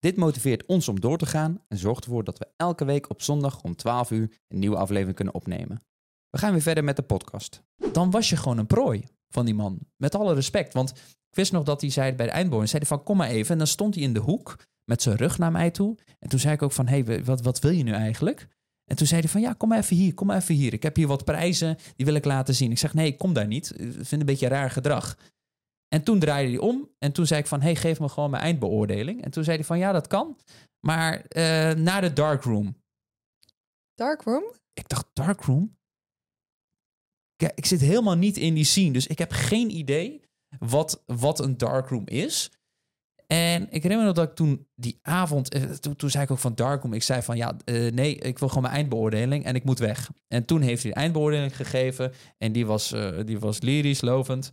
Dit 0.07 0.17
motiveert 0.17 0.67
ons 0.67 0.89
om 0.89 1.01
door 1.01 1.19
te 1.19 1.27
gaan 1.27 1.61
en 1.69 1.79
zorgt 1.79 2.05
ervoor 2.05 2.25
dat 2.25 2.39
we 2.39 2.49
elke 2.57 2.85
week 2.85 3.11
op 3.11 3.23
zondag 3.23 3.63
om 3.63 3.77
12 3.77 4.11
uur 4.11 4.31
een 4.49 4.59
nieuwe 4.59 4.77
aflevering 4.77 5.17
kunnen 5.17 5.35
opnemen. 5.35 5.83
We 6.31 6.39
gaan 6.39 6.53
weer 6.53 6.63
verder 6.63 6.85
met 6.85 6.97
de 6.97 7.03
podcast. 7.03 7.63
Dan 7.93 8.11
was 8.11 8.29
je 8.29 8.37
gewoon 8.37 8.59
een 8.59 8.67
prooi 8.67 9.05
van 9.29 9.45
die 9.45 9.55
man. 9.55 9.79
Met 9.97 10.15
alle 10.15 10.35
respect. 10.35 10.73
Want 10.73 10.91
ik 11.31 11.37
wist 11.37 11.53
nog 11.53 11.65
dat 11.65 11.81
hij 11.81 11.91
zei 11.91 12.13
bij 12.13 12.27
de 12.27 12.33
eindboring... 12.33 12.69
zei 12.69 12.87
van 12.87 13.03
kom 13.03 13.17
maar 13.17 13.29
even. 13.29 13.53
En 13.53 13.59
dan 13.59 13.67
stond 13.67 13.95
hij 13.95 14.05
in 14.05 14.13
de 14.13 14.21
hoek 14.21 14.59
met 14.85 15.03
zijn 15.03 15.17
rug 15.17 15.39
naar 15.39 15.53
mij 15.53 15.71
toe. 15.71 15.97
En 16.19 16.29
toen 16.29 16.39
zei 16.39 16.55
ik 16.55 16.63
ook 16.63 16.73
van... 16.73 16.87
hé, 16.87 17.03
hey, 17.03 17.25
wat, 17.25 17.41
wat 17.41 17.59
wil 17.59 17.71
je 17.71 17.83
nu 17.83 17.93
eigenlijk? 17.93 18.49
En 18.85 18.97
toen 18.97 19.07
zei 19.07 19.21
hij 19.21 19.31
van, 19.31 19.41
ja, 19.41 19.53
kom 19.53 19.69
maar 19.69 19.79
even 19.79 19.97
hier, 19.97 20.15
kom 20.15 20.27
maar 20.27 20.37
even 20.37 20.55
hier. 20.55 20.73
Ik 20.73 20.83
heb 20.83 20.97
hier 20.97 21.07
wat 21.07 21.25
prijzen, 21.25 21.77
die 21.97 22.07
wil 22.07 22.15
ik 22.15 22.25
laten 22.25 22.55
zien. 22.55 22.71
Ik 22.71 22.79
zeg, 22.79 22.95
nee, 22.95 23.17
kom 23.17 23.33
daar 23.33 23.47
niet. 23.47 23.73
Ik 23.81 23.93
vind 23.93 24.21
een 24.21 24.27
beetje 24.27 24.49
raar 24.49 24.71
gedrag. 24.71 25.17
En 25.89 26.03
toen 26.03 26.19
draaide 26.19 26.51
hij 26.51 26.59
om 26.59 26.91
en 26.99 27.13
toen 27.13 27.27
zei 27.27 27.41
ik 27.41 27.47
van, 27.47 27.61
hey, 27.61 27.77
geef 27.77 28.01
me 28.01 28.09
gewoon 28.09 28.31
mijn 28.31 28.43
eindbeoordeling. 28.43 29.25
En 29.25 29.31
toen 29.31 29.45
zei 29.45 29.57
hij 29.57 29.67
van, 29.67 29.79
ja, 29.79 29.93
dat 29.93 30.07
kan, 30.07 30.39
maar 30.81 31.15
uh, 31.15 31.73
naar 31.73 32.01
de 32.01 32.13
darkroom. 32.13 32.77
Darkroom? 33.95 34.45
Ik 34.73 34.89
dacht, 34.89 35.07
darkroom? 35.13 35.77
Kijk, 37.37 37.53
ik 37.55 37.67
zit 37.67 37.81
helemaal 37.81 38.17
niet 38.17 38.37
in 38.37 38.55
die 38.55 38.65
scene, 38.65 38.93
dus 38.93 39.07
ik 39.07 39.19
heb 39.19 39.33
geen 39.33 39.71
idee 39.71 40.23
wat, 40.59 41.03
wat 41.07 41.41
een 41.41 41.57
darkroom 41.57 42.07
is. 42.07 42.51
En 43.27 43.67
ik 43.71 43.83
herinner 43.83 44.07
me 44.07 44.13
dat 44.13 44.29
ik 44.29 44.35
toen 44.35 44.67
die 44.75 44.99
avond, 45.03 45.49
eh, 45.49 45.63
toen, 45.63 45.97
toen 45.97 46.11
zei 46.11 46.25
ik 46.25 46.31
ook 46.31 46.39
van 46.39 46.55
Darkroom, 46.55 46.93
ik 46.93 47.03
zei 47.03 47.23
van 47.23 47.37
ja, 47.37 47.57
uh, 47.65 47.93
nee, 47.93 48.15
ik 48.15 48.39
wil 48.39 48.49
gewoon 48.49 48.63
mijn 48.63 48.75
eindbeoordeling 48.75 49.45
en 49.45 49.55
ik 49.55 49.65
moet 49.65 49.79
weg. 49.79 50.11
En 50.29 50.45
toen 50.45 50.61
heeft 50.61 50.83
hij 50.83 50.93
de 50.93 50.99
eindbeoordeling 50.99 51.57
gegeven 51.57 52.13
en 52.39 52.53
die 52.53 52.67
was, 52.67 52.93
uh, 52.93 53.21
die 53.25 53.39
was 53.39 53.61
lyrisch, 53.61 54.01
lovend. 54.01 54.51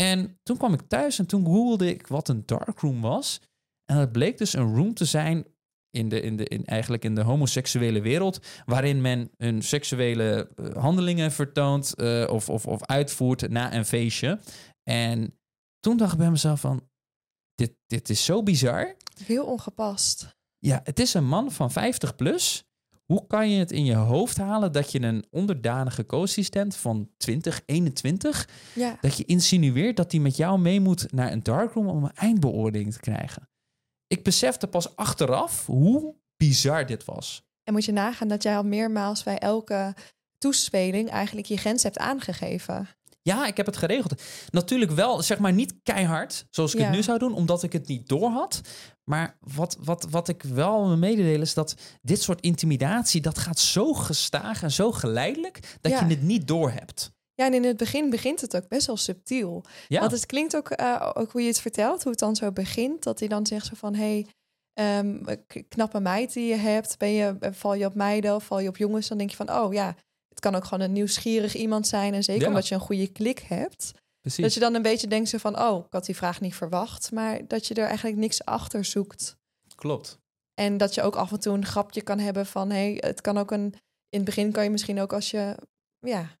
En 0.00 0.38
toen 0.42 0.56
kwam 0.56 0.72
ik 0.72 0.82
thuis 0.88 1.18
en 1.18 1.26
toen 1.26 1.44
googelde 1.44 1.88
ik 1.88 2.06
wat 2.06 2.28
een 2.28 2.42
darkroom 2.46 3.00
was. 3.00 3.40
En 3.84 3.96
het 3.96 4.12
bleek 4.12 4.38
dus 4.38 4.52
een 4.52 4.74
room 4.76 4.94
te 4.94 5.04
zijn 5.04 5.46
in 5.90 6.08
de, 6.08 6.20
in 6.20 6.36
de, 6.36 6.44
in, 6.44 6.64
eigenlijk 6.64 7.04
in 7.04 7.14
de 7.14 7.22
homoseksuele 7.22 8.00
wereld, 8.00 8.46
waarin 8.64 9.00
men 9.00 9.30
hun 9.36 9.62
seksuele 9.62 10.50
handelingen 10.74 11.32
vertoont 11.32 11.96
of, 12.28 12.48
of, 12.48 12.66
of 12.66 12.84
uitvoert 12.84 13.48
na 13.48 13.74
een 13.74 13.84
feestje. 13.84 14.40
En 14.82 15.38
toen 15.80 15.96
dacht 15.96 16.12
ik 16.12 16.18
bij 16.18 16.30
mezelf 16.30 16.60
van, 16.60 16.88
dit, 17.54 17.72
dit 17.86 18.08
is 18.08 18.24
zo 18.24 18.42
bizar. 18.42 18.96
Heel 19.24 19.44
ongepast. 19.44 20.36
Ja, 20.58 20.80
het 20.84 20.98
is 20.98 21.14
een 21.14 21.26
man 21.26 21.52
van 21.52 21.70
50 21.70 22.16
plus. 22.16 22.64
Hoe 23.10 23.26
kan 23.26 23.50
je 23.50 23.58
het 23.58 23.72
in 23.72 23.84
je 23.84 23.94
hoofd 23.94 24.36
halen 24.36 24.72
dat 24.72 24.92
je 24.92 25.02
een 25.02 25.24
onderdanige 25.30 26.06
co-assistent 26.06 26.76
van 26.76 27.10
20, 27.16 27.62
21, 27.66 28.48
ja. 28.74 28.98
dat 29.00 29.16
je 29.16 29.24
insinueert 29.24 29.96
dat 29.96 30.12
hij 30.12 30.20
met 30.20 30.36
jou 30.36 30.58
mee 30.58 30.80
moet 30.80 31.12
naar 31.12 31.32
een 31.32 31.42
darkroom 31.42 31.88
om 31.88 32.04
een 32.04 32.14
eindbeoordeling 32.14 32.92
te 32.92 33.00
krijgen? 33.00 33.48
Ik 34.06 34.24
besefte 34.24 34.66
pas 34.66 34.96
achteraf 34.96 35.66
hoe 35.66 36.14
bizar 36.36 36.86
dit 36.86 37.04
was. 37.04 37.42
En 37.62 37.72
moet 37.72 37.84
je 37.84 37.92
nagaan 37.92 38.28
dat 38.28 38.42
jij 38.42 38.56
al 38.56 38.64
meermaals 38.64 39.22
bij 39.22 39.38
elke 39.38 39.94
toespeling 40.38 41.10
eigenlijk 41.10 41.46
je 41.46 41.56
grens 41.56 41.82
hebt 41.82 41.98
aangegeven. 41.98 42.88
Ja, 43.22 43.46
ik 43.46 43.56
heb 43.56 43.66
het 43.66 43.76
geregeld. 43.76 44.22
Natuurlijk 44.50 44.90
wel, 44.90 45.22
zeg 45.22 45.38
maar 45.38 45.52
niet 45.52 45.74
keihard, 45.82 46.46
zoals 46.50 46.74
ik 46.74 46.80
het 46.80 46.90
nu 46.90 47.02
zou 47.02 47.18
doen, 47.18 47.34
omdat 47.34 47.62
ik 47.62 47.72
het 47.72 47.86
niet 47.86 48.08
door 48.08 48.28
had. 48.28 48.60
Maar 49.04 49.36
wat, 49.40 49.76
wat, 49.80 50.06
wat 50.10 50.28
ik 50.28 50.42
wel 50.42 50.96
me 50.96 51.12
is 51.12 51.54
dat 51.54 51.74
dit 52.02 52.22
soort 52.22 52.40
intimidatie, 52.40 53.20
dat 53.20 53.38
gaat 53.38 53.58
zo 53.58 53.92
gestaag 53.92 54.62
en 54.62 54.70
zo 54.70 54.92
geleidelijk, 54.92 55.78
dat 55.80 55.92
je 55.92 56.04
het 56.04 56.22
niet 56.22 56.48
door 56.48 56.70
hebt. 56.70 57.12
Ja, 57.34 57.46
en 57.46 57.54
in 57.54 57.64
het 57.64 57.76
begin 57.76 58.10
begint 58.10 58.40
het 58.40 58.56
ook 58.56 58.68
best 58.68 58.86
wel 58.86 58.96
subtiel. 58.96 59.64
Ja. 59.88 60.00
Want 60.00 60.12
het 60.12 60.26
klinkt 60.26 60.56
ook, 60.56 60.80
uh, 60.80 61.10
ook 61.14 61.32
hoe 61.32 61.40
je 61.40 61.46
het 61.46 61.60
vertelt, 61.60 62.02
hoe 62.02 62.10
het 62.10 62.20
dan 62.20 62.36
zo 62.36 62.52
begint. 62.52 63.02
Dat 63.02 63.18
hij 63.18 63.28
dan 63.28 63.46
zegt 63.46 63.66
zo 63.66 63.74
van, 63.76 63.94
hey, 63.94 64.26
um, 64.74 65.24
knappe 65.68 66.00
meid 66.00 66.32
die 66.32 66.46
je 66.46 66.54
hebt, 66.54 66.98
ben 66.98 67.12
je, 67.12 67.36
val 67.40 67.74
je 67.74 67.86
op 67.86 67.94
meiden 67.94 68.34
of 68.34 68.44
val 68.44 68.60
je 68.60 68.68
op 68.68 68.76
jongens? 68.76 69.08
Dan 69.08 69.18
denk 69.18 69.30
je 69.30 69.36
van, 69.36 69.50
oh 69.50 69.72
ja, 69.72 69.94
het 70.40 70.50
kan 70.50 70.60
ook 70.60 70.64
gewoon 70.64 70.84
een 70.84 70.92
nieuwsgierig 70.92 71.54
iemand 71.54 71.86
zijn. 71.86 72.14
En 72.14 72.22
zeker 72.22 72.46
omdat 72.46 72.68
je 72.68 72.74
een 72.74 72.80
goede 72.80 73.08
klik 73.08 73.38
hebt. 73.38 73.92
Precies. 74.20 74.44
Dat 74.44 74.54
je 74.54 74.60
dan 74.60 74.74
een 74.74 74.82
beetje 74.82 75.06
denkt 75.06 75.28
zo 75.28 75.38
van, 75.38 75.60
oh, 75.60 75.84
ik 75.84 75.92
had 75.92 76.04
die 76.04 76.16
vraag 76.16 76.40
niet 76.40 76.54
verwacht. 76.54 77.12
Maar 77.12 77.46
dat 77.46 77.66
je 77.66 77.74
er 77.74 77.86
eigenlijk 77.86 78.16
niks 78.16 78.44
achter 78.44 78.84
zoekt. 78.84 79.36
Klopt. 79.74 80.18
En 80.54 80.76
dat 80.76 80.94
je 80.94 81.02
ook 81.02 81.16
af 81.16 81.32
en 81.32 81.40
toe 81.40 81.54
een 81.54 81.66
grapje 81.66 82.02
kan 82.02 82.18
hebben 82.18 82.46
van, 82.46 82.70
hey, 82.70 82.96
het 83.00 83.20
kan 83.20 83.38
ook 83.38 83.50
een... 83.50 83.74
In 84.08 84.18
het 84.18 84.24
begin 84.24 84.52
kan 84.52 84.64
je 84.64 84.70
misschien 84.70 85.00
ook 85.00 85.12
als 85.12 85.30
je, 85.30 85.56
ja, 85.98 86.38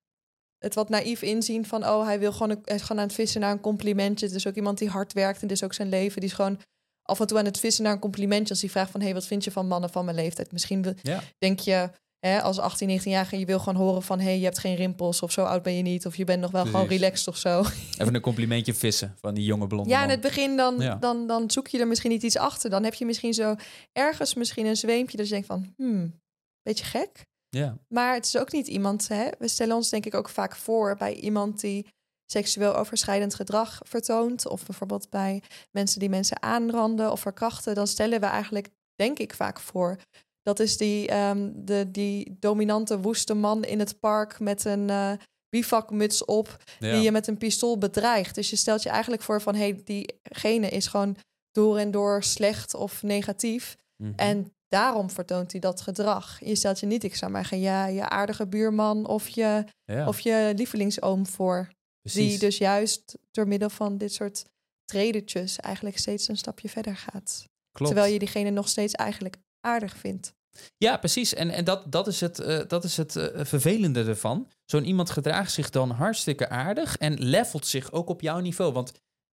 het 0.58 0.74
wat 0.74 0.88
naïef 0.88 1.22
inzien 1.22 1.66
van, 1.66 1.86
oh, 1.86 2.04
hij 2.04 2.18
wil 2.18 2.32
gewoon, 2.32 2.60
hij 2.64 2.74
is 2.74 2.82
gewoon 2.82 3.02
aan 3.02 3.08
het 3.08 3.16
vissen 3.16 3.40
naar 3.40 3.52
een 3.52 3.60
complimentje. 3.60 4.26
Het 4.26 4.34
is 4.34 4.46
ook 4.46 4.54
iemand 4.54 4.78
die 4.78 4.88
hard 4.88 5.12
werkt 5.12 5.42
en 5.42 5.48
dus 5.48 5.62
ook 5.62 5.74
zijn 5.74 5.88
leven. 5.88 6.20
Die 6.20 6.28
is 6.28 6.34
gewoon 6.34 6.60
af 7.02 7.20
en 7.20 7.26
toe 7.26 7.38
aan 7.38 7.44
het 7.44 7.58
vissen 7.58 7.84
naar 7.84 7.92
een 7.92 7.98
complimentje. 7.98 8.50
Als 8.50 8.60
hij 8.60 8.70
vraagt 8.70 8.90
van, 8.90 9.00
hey, 9.00 9.14
wat 9.14 9.26
vind 9.26 9.44
je 9.44 9.50
van 9.50 9.66
mannen 9.66 9.90
van 9.90 10.04
mijn 10.04 10.16
leeftijd? 10.16 10.52
Misschien 10.52 10.96
denk 11.38 11.58
je, 11.58 11.90
Hè, 12.20 12.42
als 12.42 12.58
18, 12.58 12.86
19 12.86 13.12
jaar 13.12 13.36
je 13.36 13.44
wil 13.44 13.58
gewoon 13.58 13.82
horen 13.82 14.02
van... 14.02 14.18
hé, 14.18 14.24
hey, 14.24 14.38
je 14.38 14.44
hebt 14.44 14.58
geen 14.58 14.74
rimpels 14.74 15.22
of 15.22 15.32
zo 15.32 15.44
oud 15.44 15.62
ben 15.62 15.76
je 15.76 15.82
niet... 15.82 16.06
of 16.06 16.16
je 16.16 16.24
bent 16.24 16.40
nog 16.40 16.50
wel 16.50 16.64
gewoon 16.64 16.86
relaxed 16.86 17.28
of 17.28 17.36
zo. 17.36 17.60
Even 17.98 18.14
een 18.14 18.20
complimentje 18.20 18.74
vissen 18.74 19.16
van 19.20 19.34
die 19.34 19.44
jonge 19.44 19.66
blonde 19.66 19.90
Ja, 19.90 20.02
in 20.02 20.08
het 20.08 20.20
begin 20.20 20.56
dan, 20.56 20.96
dan, 21.00 21.26
dan 21.26 21.50
zoek 21.50 21.68
je 21.68 21.78
er 21.78 21.88
misschien 21.88 22.10
niet 22.10 22.22
iets 22.22 22.36
achter. 22.36 22.70
Dan 22.70 22.84
heb 22.84 22.94
je 22.94 23.04
misschien 23.04 23.34
zo 23.34 23.54
ergens 23.92 24.34
misschien 24.34 24.66
een 24.66 24.76
zweempje... 24.76 25.16
dat 25.16 25.26
je 25.26 25.32
denkt 25.32 25.46
van, 25.46 25.74
hmm, 25.76 26.20
beetje 26.62 26.84
gek. 26.84 27.26
Ja. 27.48 27.78
Maar 27.88 28.14
het 28.14 28.26
is 28.26 28.36
ook 28.36 28.52
niet 28.52 28.66
iemand... 28.66 29.08
Hè, 29.08 29.28
we 29.38 29.48
stellen 29.48 29.76
ons 29.76 29.90
denk 29.90 30.06
ik 30.06 30.14
ook 30.14 30.28
vaak 30.28 30.56
voor 30.56 30.96
bij 30.96 31.14
iemand 31.14 31.60
die 31.60 31.86
seksueel 32.26 32.76
overschrijdend 32.76 33.34
gedrag 33.34 33.80
vertoont... 33.82 34.48
of 34.48 34.66
bijvoorbeeld 34.66 35.10
bij 35.10 35.42
mensen 35.70 36.00
die 36.00 36.08
mensen 36.08 36.42
aanranden 36.42 37.12
of 37.12 37.20
verkrachten... 37.20 37.74
dan 37.74 37.86
stellen 37.86 38.20
we 38.20 38.26
eigenlijk, 38.26 38.68
denk 38.94 39.18
ik 39.18 39.34
vaak 39.34 39.60
voor 39.60 39.98
dat 40.42 40.60
is 40.60 40.76
die, 40.76 41.14
um, 41.16 41.64
de, 41.64 41.90
die 41.90 42.36
dominante 42.40 43.00
woeste 43.00 43.34
man 43.34 43.64
in 43.64 43.78
het 43.78 44.00
park 44.00 44.40
met 44.40 44.64
een 44.64 44.88
uh, 44.88 45.12
bivakmuts 45.48 46.24
op, 46.24 46.56
die 46.78 47.00
je 47.00 47.12
met 47.12 47.26
een 47.26 47.38
pistool 47.38 47.78
bedreigt. 47.78 48.34
Dus 48.34 48.50
je 48.50 48.56
stelt 48.56 48.82
je 48.82 48.88
eigenlijk 48.88 49.22
voor 49.22 49.40
van, 49.42 49.54
hé, 49.54 49.60
hey, 49.60 49.80
diegene 49.84 50.68
is 50.68 50.86
gewoon 50.86 51.16
door 51.50 51.78
en 51.78 51.90
door 51.90 52.22
slecht 52.22 52.74
of 52.74 53.02
negatief. 53.02 53.76
Mhm. 53.96 54.12
En 54.16 54.52
daarom 54.68 55.10
vertoont 55.10 55.52
hij 55.52 55.60
dat 55.60 55.80
gedrag. 55.80 56.44
Je 56.44 56.54
stelt 56.54 56.80
je 56.80 56.86
niet, 56.86 57.04
ik 57.04 57.16
zou 57.16 57.30
maar 57.30 57.40
zeggen, 57.40 57.60
ja, 57.60 57.86
je 57.86 58.08
aardige 58.08 58.46
buurman 58.46 59.06
of 59.06 59.28
je, 59.28 59.64
of 60.06 60.20
je 60.20 60.52
lievelingsoom 60.56 61.26
voor. 61.26 61.70
Die 62.02 62.38
dus 62.38 62.58
juist 62.58 63.18
door 63.30 63.48
middel 63.48 63.70
van 63.70 63.98
dit 63.98 64.12
soort 64.12 64.44
tredetjes 64.84 65.56
eigenlijk 65.56 65.98
steeds 65.98 66.28
een 66.28 66.36
stapje 66.36 66.68
verder 66.68 66.96
gaat. 66.96 67.44
Klopt. 67.72 67.92
Terwijl 67.92 68.12
je 68.12 68.18
diegene 68.18 68.50
nog 68.50 68.68
steeds 68.68 68.92
eigenlijk 68.94 69.36
aardig 69.60 69.96
vindt. 69.96 70.34
Ja, 70.76 70.96
precies. 70.96 71.34
En, 71.34 71.50
en 71.50 71.64
dat, 71.64 71.92
dat 71.92 72.06
is 72.06 72.20
het, 72.20 72.40
uh, 72.40 72.60
dat 72.66 72.84
is 72.84 72.96
het 72.96 73.16
uh, 73.16 73.24
vervelende 73.34 74.04
ervan. 74.04 74.48
Zo'n 74.64 74.84
iemand 74.84 75.10
gedraagt 75.10 75.52
zich 75.52 75.70
dan 75.70 75.90
hartstikke 75.90 76.48
aardig 76.48 76.96
en 76.96 77.22
levelt 77.22 77.66
zich 77.66 77.92
ook 77.92 78.08
op 78.08 78.20
jouw 78.20 78.38
niveau. 78.38 78.72
Want 78.72 78.92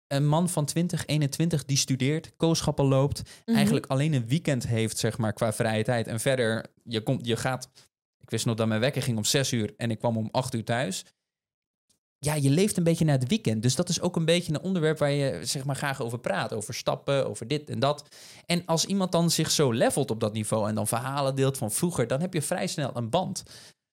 een 0.08 0.28
man 0.28 0.50
van 0.50 0.66
20, 0.66 1.06
21 1.06 1.66
die 1.66 1.78
studeert, 1.78 2.36
kooschappen 2.38 2.86
loopt, 2.86 3.22
mhm. 3.46 3.56
eigenlijk 3.56 3.86
alleen 3.86 4.14
een 4.14 4.28
weekend 4.28 4.68
heeft, 4.68 4.98
zeg 4.98 5.18
maar, 5.18 5.34
qua 5.34 5.54
vrije 5.54 5.84
tijd. 5.84 6.08
En 6.08 6.20
verder, 6.20 6.66
je, 6.84 7.02
komt, 7.02 7.26
je 7.26 7.36
gaat. 7.36 7.70
Ik 8.20 8.30
wist 8.30 8.46
nog 8.46 8.56
dat 8.56 8.68
mijn 8.68 8.80
wekker 8.80 9.02
ging 9.02 9.18
om 9.18 9.24
6 9.24 9.52
uur 9.52 9.74
en 9.78 9.92
ik 9.92 10.00
kwam 10.00 10.18
om 10.18 10.30
8 10.32 10.54
uur 10.54 10.64
thuis 10.64 11.06
ja, 12.26 12.34
je 12.34 12.50
leeft 12.50 12.78
een 12.78 12.84
beetje 12.84 13.06
naar 13.06 13.20
het 13.20 13.28
weekend. 13.28 13.62
Dus 13.62 13.76
dat 13.76 13.90
is 13.90 14.02
ook 14.02 14.16
een 14.16 14.26
beetje 14.26 14.54
een 14.54 14.62
onderwerp 14.62 14.98
waar 14.98 15.12
je 15.12 15.40
zeg 15.44 15.66
maar 15.66 15.76
graag 15.76 16.02
over 16.02 16.20
praat. 16.20 16.54
Over 16.54 16.74
stappen, 16.74 17.28
over 17.28 17.48
dit 17.48 17.70
en 17.70 17.80
dat. 17.80 18.08
En 18.46 18.66
als 18.66 18.86
iemand 18.86 19.12
dan 19.12 19.32
zich 19.32 19.52
zo 19.52 19.72
levelt 19.72 20.12
op 20.12 20.20
dat 20.20 20.34
niveau 20.34 20.70
en 20.70 20.76
dan 20.76 20.88
verhalen 20.88 21.36
deelt 21.36 21.58
van 21.58 21.72
vroeger, 21.72 22.08
dan 22.08 22.22
heb 22.22 22.34
je 22.34 22.42
vrij 22.42 22.68
snel 22.68 22.92
een 22.94 23.10
band. 23.10 23.44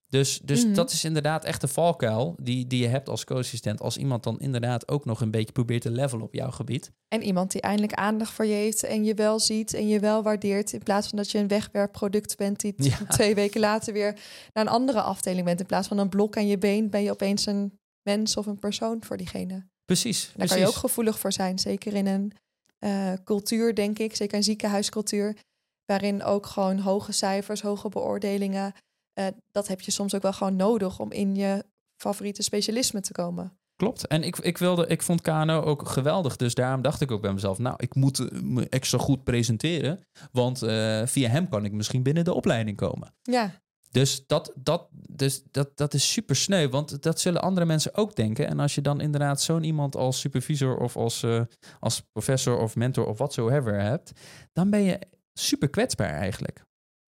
Dus, 0.07 0.39
dus 0.43 0.65
mhm. 0.65 0.73
dat 0.73 0.91
is 0.91 1.03
inderdaad 1.03 1.45
echt 1.45 1.61
de 1.61 1.67
valkuil 1.67 2.35
die, 2.41 2.67
die 2.67 2.81
je 2.81 2.87
hebt 2.87 3.09
als 3.09 3.23
co-assistent. 3.23 3.81
Als 3.81 3.97
iemand 3.97 4.23
dan 4.23 4.39
inderdaad 4.39 4.87
ook 4.87 5.05
nog 5.05 5.21
een 5.21 5.31
beetje 5.31 5.51
probeert 5.51 5.81
te 5.81 5.91
levelen 5.91 6.25
op 6.25 6.33
jouw 6.33 6.51
gebied. 6.51 6.91
En 7.07 7.23
iemand 7.23 7.51
die 7.51 7.61
eindelijk 7.61 7.93
aandacht 7.93 8.31
voor 8.31 8.45
je 8.45 8.53
heeft 8.53 8.83
en 8.83 9.03
je 9.03 9.13
wel 9.13 9.39
ziet 9.39 9.73
en 9.73 9.87
je 9.87 9.99
wel 9.99 10.23
waardeert. 10.23 10.73
In 10.73 10.83
plaats 10.83 11.07
van 11.07 11.17
dat 11.17 11.31
je 11.31 11.37
een 11.37 11.47
wegwerpproduct 11.47 12.37
bent 12.37 12.59
die 12.59 12.75
twee 13.07 13.35
weken 13.35 13.59
later 13.59 13.93
weer 13.93 14.19
naar 14.53 14.65
een 14.65 14.71
andere 14.71 15.01
afdeling 15.01 15.45
bent. 15.45 15.59
In 15.59 15.65
plaats 15.65 15.87
van 15.87 15.97
een 15.97 16.09
blok 16.09 16.37
aan 16.37 16.47
je 16.47 16.57
been 16.57 16.89
ben 16.89 17.03
je 17.03 17.11
opeens 17.11 17.45
een 17.45 17.79
mens 18.03 18.37
of 18.37 18.45
een 18.45 18.59
persoon 18.59 19.03
voor 19.03 19.17
diegene. 19.17 19.67
Precies. 19.85 20.31
Daar 20.35 20.47
kan 20.47 20.59
je 20.59 20.67
ook 20.67 20.73
gevoelig 20.73 21.19
voor 21.19 21.31
zijn. 21.31 21.59
Zeker 21.59 21.93
in 21.93 22.07
een 22.07 22.33
uh, 22.79 23.13
cultuur, 23.23 23.75
denk 23.75 23.99
ik. 23.99 24.15
Zeker 24.15 24.37
een 24.37 24.43
ziekenhuiscultuur. 24.43 25.37
Waarin 25.85 26.23
ook 26.23 26.45
gewoon 26.45 26.79
hoge 26.79 27.11
cijfers, 27.11 27.61
hoge 27.61 27.89
beoordelingen. 27.89 28.73
Uh, 29.19 29.27
dat 29.51 29.67
heb 29.67 29.81
je 29.81 29.91
soms 29.91 30.15
ook 30.15 30.21
wel 30.21 30.33
gewoon 30.33 30.55
nodig 30.55 30.99
om 30.99 31.11
in 31.11 31.35
je 31.35 31.65
favoriete 32.01 32.43
specialisme 32.43 33.01
te 33.01 33.11
komen. 33.11 33.57
Klopt. 33.75 34.07
En 34.07 34.23
ik, 34.23 34.37
ik, 34.37 34.57
wilde, 34.57 34.87
ik 34.87 35.01
vond 35.01 35.21
Kano 35.21 35.61
ook 35.61 35.87
geweldig. 35.89 36.35
Dus 36.35 36.53
daarom 36.53 36.81
dacht 36.81 37.01
ik 37.01 37.11
ook 37.11 37.21
bij 37.21 37.33
mezelf, 37.33 37.57
nou, 37.57 37.75
ik 37.77 37.95
moet 37.95 38.19
eh, 38.19 38.41
me 38.41 38.69
extra 38.69 38.97
goed 38.97 39.23
presenteren. 39.23 40.03
Want 40.31 40.63
uh, 40.63 41.05
via 41.05 41.29
hem 41.29 41.49
kan 41.49 41.65
ik 41.65 41.71
misschien 41.71 42.03
binnen 42.03 42.23
de 42.23 42.33
opleiding 42.33 42.77
komen. 42.77 43.13
Ja. 43.21 43.61
Dus 43.93 44.27
dat, 44.27 44.51
dat, 44.55 44.87
dus 44.91 45.43
dat, 45.51 45.77
dat 45.77 45.93
is 45.93 46.11
super 46.11 46.35
sneu, 46.35 46.69
want 46.69 47.03
dat 47.03 47.19
zullen 47.19 47.41
andere 47.41 47.65
mensen 47.65 47.95
ook 47.95 48.15
denken. 48.15 48.47
En 48.47 48.59
als 48.59 48.75
je 48.75 48.81
dan 48.81 49.01
inderdaad 49.01 49.41
zo'n 49.41 49.63
iemand 49.63 49.95
als 49.95 50.19
supervisor 50.19 50.77
of 50.77 50.95
als, 50.95 51.23
uh, 51.23 51.41
als 51.79 52.01
professor 52.11 52.57
of 52.57 52.75
mentor 52.75 53.05
of 53.07 53.17
whatsoever 53.17 53.81
hebt, 53.81 54.11
dan 54.53 54.69
ben 54.69 54.81
je 54.81 54.99
super 55.33 55.69
kwetsbaar 55.69 56.09
eigenlijk. 56.09 56.63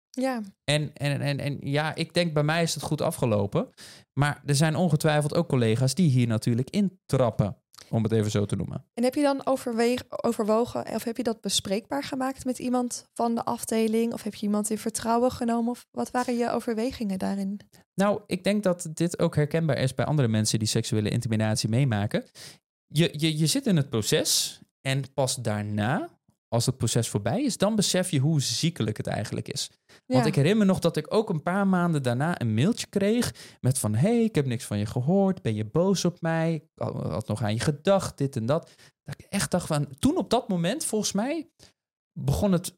Ja. 0.09 0.41
En, 0.63 0.93
en, 0.93 1.21
en, 1.21 1.39
en 1.39 1.57
ja, 1.59 1.95
ik 1.95 2.13
denk 2.13 2.33
bij 2.33 2.43
mij 2.43 2.63
is 2.63 2.73
het 2.73 2.83
goed 2.83 3.01
afgelopen. 3.01 3.69
Maar 4.13 4.41
er 4.45 4.55
zijn 4.55 4.75
ongetwijfeld 4.75 5.35
ook 5.35 5.47
collega's 5.47 5.95
die 5.95 6.09
hier 6.09 6.27
natuurlijk 6.27 6.69
intrappen. 6.69 7.57
Om 7.89 8.03
het 8.03 8.11
even 8.11 8.31
zo 8.31 8.45
te 8.45 8.55
noemen. 8.55 8.85
En 8.93 9.03
heb 9.03 9.15
je 9.15 9.21
dan 9.21 9.45
overweeg, 9.45 10.03
overwogen 10.09 10.87
of 10.87 11.03
heb 11.03 11.17
je 11.17 11.23
dat 11.23 11.41
bespreekbaar 11.41 12.03
gemaakt 12.03 12.45
met 12.45 12.59
iemand 12.59 13.09
van 13.13 13.35
de 13.35 13.43
afdeling? 13.43 14.13
Of 14.13 14.23
heb 14.23 14.35
je 14.35 14.45
iemand 14.45 14.69
in 14.69 14.77
vertrouwen 14.77 15.31
genomen? 15.31 15.71
Of 15.71 15.87
wat 15.91 16.11
waren 16.11 16.37
je 16.37 16.49
overwegingen 16.49 17.19
daarin? 17.19 17.59
Nou, 17.93 18.21
ik 18.27 18.43
denk 18.43 18.63
dat 18.63 18.89
dit 18.93 19.19
ook 19.19 19.35
herkenbaar 19.35 19.77
is 19.77 19.95
bij 19.95 20.05
andere 20.05 20.27
mensen 20.27 20.59
die 20.59 20.67
seksuele 20.67 21.09
intimidatie 21.09 21.69
meemaken. 21.69 22.23
Je, 22.87 23.13
je, 23.17 23.37
je 23.37 23.47
zit 23.47 23.67
in 23.67 23.77
het 23.77 23.89
proces 23.89 24.61
en 24.81 25.13
pas 25.13 25.35
daarna, 25.35 26.09
als 26.53 26.65
het 26.65 26.77
proces 26.77 27.09
voorbij 27.09 27.43
is, 27.43 27.57
dan 27.57 27.75
besef 27.75 28.09
je 28.09 28.19
hoe 28.19 28.41
ziekelijk 28.41 28.97
het 28.97 29.07
eigenlijk 29.07 29.47
is. 29.47 29.71
Want 30.05 30.25
ik 30.25 30.35
herinner 30.35 30.65
me 30.65 30.65
nog 30.65 30.79
dat 30.79 30.97
ik 30.97 31.13
ook 31.13 31.29
een 31.29 31.43
paar 31.43 31.67
maanden 31.67 32.03
daarna 32.03 32.41
een 32.41 32.53
mailtje 32.53 32.87
kreeg 32.87 33.57
met 33.61 33.79
van... 33.79 33.95
hey, 33.95 34.23
ik 34.23 34.35
heb 34.35 34.45
niks 34.45 34.65
van 34.65 34.77
je 34.77 34.85
gehoord, 34.85 35.41
ben 35.41 35.55
je 35.55 35.65
boos 35.65 36.05
op 36.05 36.21
mij? 36.21 36.53
Ik 36.53 36.63
had 36.75 37.27
nog 37.27 37.41
aan 37.41 37.53
je 37.53 37.59
gedacht, 37.59 38.17
dit 38.17 38.35
en 38.35 38.45
dat. 38.45 38.71
Dat 39.03 39.19
ik 39.19 39.25
echt 39.29 39.51
dacht 39.51 39.67
van... 39.67 39.97
Toen 39.99 40.17
op 40.17 40.29
dat 40.29 40.47
moment, 40.47 40.85
volgens 40.85 41.11
mij, 41.11 41.49
begon 42.19 42.51
het 42.51 42.77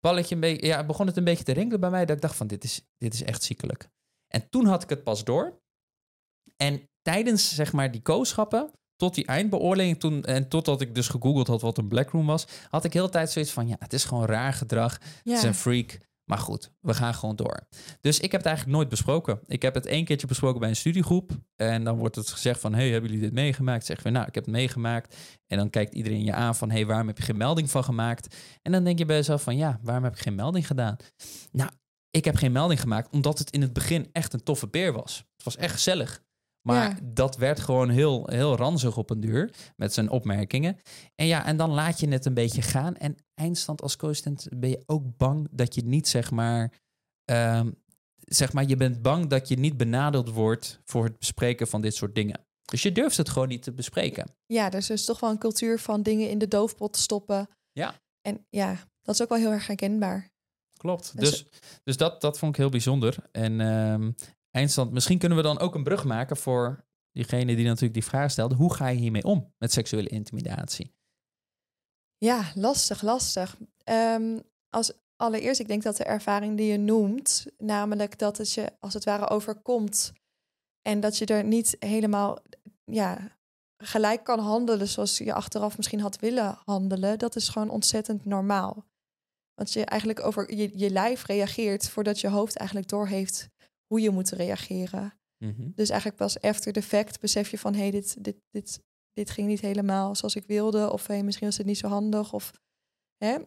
balletje 0.00 0.34
een 0.34 0.40
beetje... 0.40 0.66
Ja, 0.66 0.84
begon 0.84 1.06
het 1.06 1.16
een 1.16 1.24
beetje 1.24 1.44
te 1.44 1.52
rinkelen 1.52 1.80
bij 1.80 1.90
mij. 1.90 2.04
Dat 2.04 2.16
ik 2.16 2.22
dacht 2.22 2.36
van, 2.36 2.46
dit 2.46 2.64
is, 2.64 2.86
dit 2.98 3.14
is 3.14 3.22
echt 3.22 3.42
ziekelijk. 3.42 3.88
En 4.26 4.48
toen 4.48 4.66
had 4.66 4.82
ik 4.82 4.88
het 4.88 5.04
pas 5.04 5.24
door. 5.24 5.62
En 6.56 6.88
tijdens, 7.02 7.54
zeg 7.54 7.72
maar, 7.72 7.90
die 7.90 8.02
kooschappen... 8.02 8.70
Tot 8.96 9.14
die 9.14 9.26
eindbeoordeling 9.26 10.00
toen, 10.00 10.24
en 10.24 10.48
totdat 10.48 10.80
ik 10.80 10.94
dus 10.94 11.08
gegoogeld 11.08 11.46
had 11.46 11.60
wat 11.60 11.78
een 11.78 11.88
blackroom 11.88 12.26
was, 12.26 12.46
had 12.70 12.84
ik 12.84 12.92
heel 12.92 13.04
de 13.04 13.10
tijd 13.10 13.30
zoiets 13.30 13.50
van: 13.50 13.68
ja, 13.68 13.76
het 13.78 13.92
is 13.92 14.04
gewoon 14.04 14.24
raar 14.24 14.52
gedrag. 14.52 14.92
Het 15.22 15.32
is 15.32 15.42
een 15.42 15.54
freak. 15.54 15.98
Maar 16.24 16.38
goed, 16.38 16.72
we 16.80 16.94
gaan 16.94 17.14
gewoon 17.14 17.36
door. 17.36 17.66
Dus 18.00 18.20
ik 18.20 18.32
heb 18.32 18.40
het 18.40 18.46
eigenlijk 18.48 18.76
nooit 18.76 18.88
besproken. 18.88 19.40
Ik 19.46 19.62
heb 19.62 19.74
het 19.74 19.86
één 19.86 20.04
keertje 20.04 20.26
besproken 20.26 20.60
bij 20.60 20.68
een 20.68 20.76
studiegroep. 20.76 21.30
En 21.56 21.84
dan 21.84 21.96
wordt 21.96 22.16
het 22.16 22.30
gezegd 22.30 22.60
van... 22.60 22.74
hey, 22.74 22.90
hebben 22.90 23.10
jullie 23.10 23.24
dit 23.24 23.34
meegemaakt? 23.34 23.86
Zeggen 23.86 24.06
we, 24.06 24.12
nou, 24.12 24.26
ik 24.26 24.34
heb 24.34 24.44
het 24.44 24.54
meegemaakt. 24.54 25.16
En 25.46 25.58
dan 25.58 25.70
kijkt 25.70 25.94
iedereen 25.94 26.24
je 26.24 26.32
aan 26.32 26.54
van... 26.54 26.70
hey, 26.70 26.86
waarom 26.86 27.06
heb 27.06 27.18
je 27.18 27.22
geen 27.22 27.36
melding 27.36 27.70
van 27.70 27.84
gemaakt? 27.84 28.36
En 28.62 28.72
dan 28.72 28.84
denk 28.84 28.98
je 28.98 29.04
bij 29.04 29.16
jezelf 29.16 29.42
van... 29.42 29.56
ja, 29.56 29.78
waarom 29.82 30.04
heb 30.04 30.14
ik 30.14 30.20
geen 30.20 30.34
melding 30.34 30.66
gedaan? 30.66 30.96
Nou, 31.52 31.70
ik 32.10 32.24
heb 32.24 32.36
geen 32.36 32.52
melding 32.52 32.80
gemaakt... 32.80 33.12
omdat 33.12 33.38
het 33.38 33.50
in 33.50 33.62
het 33.62 33.72
begin 33.72 34.08
echt 34.12 34.32
een 34.32 34.42
toffe 34.42 34.66
peer 34.66 34.92
was. 34.92 35.16
Het 35.16 35.44
was 35.44 35.56
echt 35.56 35.72
gezellig. 35.72 36.23
Maar 36.66 36.88
Ja. 36.88 36.98
dat 37.02 37.36
werd 37.36 37.60
gewoon 37.60 37.88
heel, 37.88 38.26
heel 38.30 38.56
ranzig 38.56 38.96
op 38.96 39.10
een 39.10 39.20
duur 39.20 39.50
met 39.76 39.92
zijn 39.92 40.10
opmerkingen. 40.10 40.76
En 41.14 41.26
ja, 41.26 41.44
en 41.44 41.56
dan 41.56 41.70
laat 41.70 42.00
je 42.00 42.08
het 42.08 42.24
een 42.24 42.34
beetje 42.34 42.62
gaan. 42.62 42.96
En 42.96 43.16
eindstand 43.34 43.82
als 43.82 43.96
co-assistent 43.96 44.46
ben 44.56 44.70
je 44.70 44.82
ook 44.86 45.16
bang 45.16 45.48
dat 45.50 45.74
je 45.74 45.82
niet, 45.84 46.08
zeg 46.08 46.30
maar, 46.30 46.72
ehm, 47.24 47.70
zeg 48.16 48.52
maar, 48.52 48.64
je 48.66 48.76
bent 48.76 49.02
bang 49.02 49.26
dat 49.26 49.48
je 49.48 49.56
niet 49.58 49.76
benadeeld 49.76 50.30
wordt 50.30 50.80
voor 50.84 51.04
het 51.04 51.18
bespreken 51.18 51.68
van 51.68 51.80
dit 51.80 51.94
soort 51.94 52.14
dingen. 52.14 52.40
Dus 52.64 52.82
je 52.82 52.92
durft 52.92 53.16
het 53.16 53.28
gewoon 53.28 53.48
niet 53.48 53.62
te 53.62 53.72
bespreken. 53.72 54.26
Ja, 54.46 54.66
er 54.66 54.74
is 54.78 54.86
dus 54.86 55.04
toch 55.04 55.20
wel 55.20 55.30
een 55.30 55.38
cultuur 55.38 55.78
van 55.78 56.02
dingen 56.02 56.30
in 56.30 56.38
de 56.38 56.48
doofpot 56.48 56.96
stoppen. 56.96 57.48
Ja. 57.72 57.94
En 58.20 58.46
ja, 58.50 58.78
dat 59.02 59.14
is 59.14 59.22
ook 59.22 59.28
wel 59.28 59.38
heel 59.38 59.50
erg 59.52 59.66
herkenbaar. 59.66 60.28
Klopt. 60.76 61.18
Dus- 61.20 61.30
Dus, 61.30 61.46
dus 61.82 61.96
dat, 61.96 62.20
dat 62.20 62.38
vond 62.38 62.52
ik 62.52 62.58
heel 62.58 62.68
bijzonder. 62.70 63.16
En 63.32 63.60
ehm, 63.60 64.10
eindstand, 64.54 64.92
misschien 64.92 65.18
kunnen 65.18 65.38
we 65.38 65.44
dan 65.44 65.58
ook 65.58 65.74
een 65.74 65.82
brug 65.82 66.04
maken 66.04 66.36
voor 66.36 66.84
diegene 67.12 67.56
die 67.56 67.66
natuurlijk 67.66 67.94
die 67.94 68.04
vraag 68.04 68.30
stelde. 68.30 68.54
Hoe 68.54 68.74
ga 68.74 68.88
je 68.88 68.98
hiermee 68.98 69.24
om 69.24 69.52
met 69.58 69.72
seksuele 69.72 70.08
intimidatie? 70.08 70.94
Ja, 72.16 72.52
lastig, 72.54 73.02
lastig. 73.02 73.56
Ehm, 73.84 74.38
als 74.68 74.92
allereerst, 75.16 75.60
ik 75.60 75.68
denk 75.68 75.82
dat 75.82 75.96
de 75.96 76.04
ervaring 76.04 76.56
die 76.56 76.66
je 76.66 76.78
noemt, 76.78 77.46
namelijk 77.58 78.18
dat 78.18 78.38
het 78.38 78.52
je 78.52 78.72
als 78.80 78.94
het 78.94 79.04
ware 79.04 79.28
overkomt 79.28 80.12
en 80.82 81.00
dat 81.00 81.18
je 81.18 81.26
er 81.26 81.44
niet 81.44 81.76
helemaal 81.78 82.38
ja, 82.84 83.36
gelijk 83.76 84.24
kan 84.24 84.38
handelen 84.38 84.88
zoals 84.88 85.18
je 85.18 85.34
achteraf 85.34 85.76
misschien 85.76 86.00
had 86.00 86.18
willen 86.18 86.58
handelen, 86.64 87.18
dat 87.18 87.36
is 87.36 87.48
gewoon 87.48 87.70
ontzettend 87.70 88.24
normaal. 88.24 88.84
Want 89.54 89.72
je 89.72 89.84
eigenlijk 89.84 90.24
over 90.24 90.54
je, 90.54 90.78
je 90.78 90.90
lijf 90.90 91.24
reageert 91.24 91.88
voordat 91.88 92.20
je 92.20 92.28
hoofd 92.28 92.56
eigenlijk 92.56 92.88
doorheeft 92.88 93.48
hoe 93.86 94.00
je 94.00 94.10
moet 94.10 94.30
reageren. 94.30 95.18
Mhm. 95.44 95.70
Dus 95.74 95.88
eigenlijk 95.88 96.20
pas 96.20 96.40
after 96.40 96.72
the 96.72 96.82
fact 96.82 97.20
besef 97.20 97.50
je 97.50 97.58
van... 97.58 97.74
hé, 97.74 97.80
hey, 97.80 97.90
dit, 97.90 98.24
dit, 98.24 98.36
dit, 98.50 98.80
dit 99.12 99.30
ging 99.30 99.48
niet 99.48 99.60
helemaal 99.60 100.14
zoals 100.14 100.34
ik 100.34 100.46
wilde... 100.46 100.92
of 100.92 101.06
hey, 101.06 101.22
misschien 101.22 101.46
was 101.46 101.56
het 101.56 101.66
niet 101.66 101.78
zo 101.78 101.88
handig. 101.88 102.32
Of, 102.32 102.52
hè? 103.16 103.38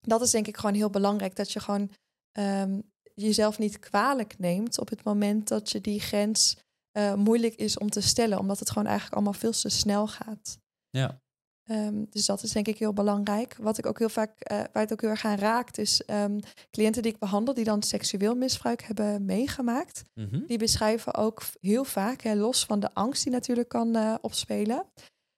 Dat 0.00 0.20
is 0.20 0.30
denk 0.30 0.46
ik 0.46 0.56
gewoon 0.56 0.74
heel 0.74 0.90
belangrijk... 0.90 1.36
dat 1.36 1.52
je 1.52 1.60
gewoon 1.60 1.90
ehm, 2.32 2.80
jezelf 3.14 3.58
niet 3.58 3.78
kwalijk 3.78 4.38
neemt... 4.38 4.78
op 4.78 4.88
het 4.88 5.04
moment 5.04 5.48
dat 5.48 5.70
je 5.70 5.80
die 5.80 6.00
grens 6.00 6.56
eh, 6.90 7.14
moeilijk 7.14 7.54
is 7.54 7.78
om 7.78 7.90
te 7.90 8.00
stellen... 8.00 8.38
omdat 8.38 8.58
het 8.58 8.68
gewoon 8.68 8.86
eigenlijk 8.86 9.16
allemaal 9.16 9.40
veel 9.40 9.52
te 9.52 9.68
snel 9.68 10.06
gaat. 10.06 10.58
Ja. 10.90 11.20
Ehm, 11.68 12.04
dus 12.10 12.26
dat 12.26 12.42
is 12.42 12.52
denk 12.52 12.66
ik 12.68 12.78
heel 12.78 12.92
belangrijk. 12.92 13.56
Wat 13.60 13.78
ik 13.78 13.86
ook 13.86 13.98
heel 13.98 14.08
vaak, 14.08 14.40
eh, 14.40 14.56
waar 14.56 14.82
het 14.82 14.92
ook 14.92 15.00
heel 15.00 15.10
erg 15.10 15.24
aan 15.24 15.38
raakt... 15.38 15.78
is 15.78 16.04
ehm, 16.04 16.38
cliënten 16.70 17.02
die 17.02 17.12
ik 17.12 17.18
behandel... 17.18 17.54
die 17.54 17.64
dan 17.64 17.82
seksueel 17.82 18.34
misbruik 18.34 18.82
hebben 18.82 19.24
meegemaakt 19.24 20.02
Mhm. 20.14 20.46
die 20.46 20.58
beschrijven 20.58 21.14
ook 21.14 21.42
heel 21.60 21.84
vaak, 21.84 22.22
hè, 22.22 22.34
los 22.34 22.64
van 22.64 22.80
de 22.80 22.94
angst 22.94 23.22
die 23.22 23.32
natuurlijk 23.32 23.68
kan 23.68 23.96
eh, 23.96 24.14
opspelen, 24.20 24.84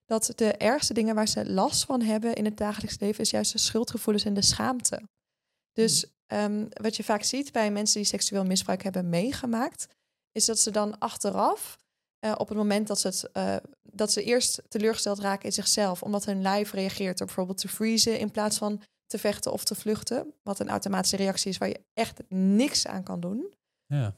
dat 0.05 0.33
de 0.35 0.53
ergste 0.53 0.95
dingen 0.95 1.15
waar 1.15 1.29
ze 1.29 1.51
last 1.51 1.85
van 1.85 2.03
hebben 2.03 2.35
in 2.35 2.45
het 2.45 2.57
dagelijks 2.57 2.99
leven 2.99 3.21
is 3.25 3.31
juist 3.31 3.53
de 3.53 3.59
schuldgevoelens 3.59 4.25
en 4.25 4.35
de 4.35 4.43
schaamte. 4.43 5.03
Dus 5.73 6.07
ehm, 6.27 6.67
wat 6.69 6.97
je 6.97 7.05
vaak 7.05 7.23
ziet 7.23 7.53
bij 7.53 7.71
mensen 7.71 8.01
die 8.01 8.09
seksueel 8.09 8.45
misbruik 8.45 8.83
hebben 8.83 9.09
meegemaakt, 9.09 9.87
is 10.33 10.45
dat 10.45 10.59
ze 10.59 10.71
dan 10.71 10.99
achteraf, 10.99 11.79
eh, 12.21 12.35
op 12.37 12.49
het 12.49 12.59
moment 12.59 12.87
dat 12.87 13.01
ze, 13.01 13.07
het, 13.07 13.31
eh, 13.33 13.57
dat 13.83 14.13
ze 14.13 14.23
eerst 14.23 14.63
teleurgesteld 14.69 15.19
raken 15.19 15.45
in 15.45 15.53
zichzelf, 15.53 16.03
omdat 16.03 16.25
hun 16.25 16.43
lijf 16.43 16.73
reageert 16.73 17.19
door 17.19 17.27
bijvoorbeeld 17.27 17.59
te 17.59 17.69
vriezen 17.69 18.19
in 18.19 18.31
plaats 18.31 18.59
van 18.59 18.83
te 19.07 19.19
vechten 19.19 19.53
of 19.53 19.65
te 19.65 19.75
vluchten, 19.75 20.35
wat 20.43 20.59
een 20.59 20.69
automatische 20.69 21.17
reactie 21.17 21.51
is 21.51 21.59
waar 21.59 21.69
je 21.69 21.85
echt 21.93 22.23
niks 22.29 22.87
aan 22.87 23.03
kan 23.03 23.21
doen. 23.21 23.55
Ja. 23.87 24.15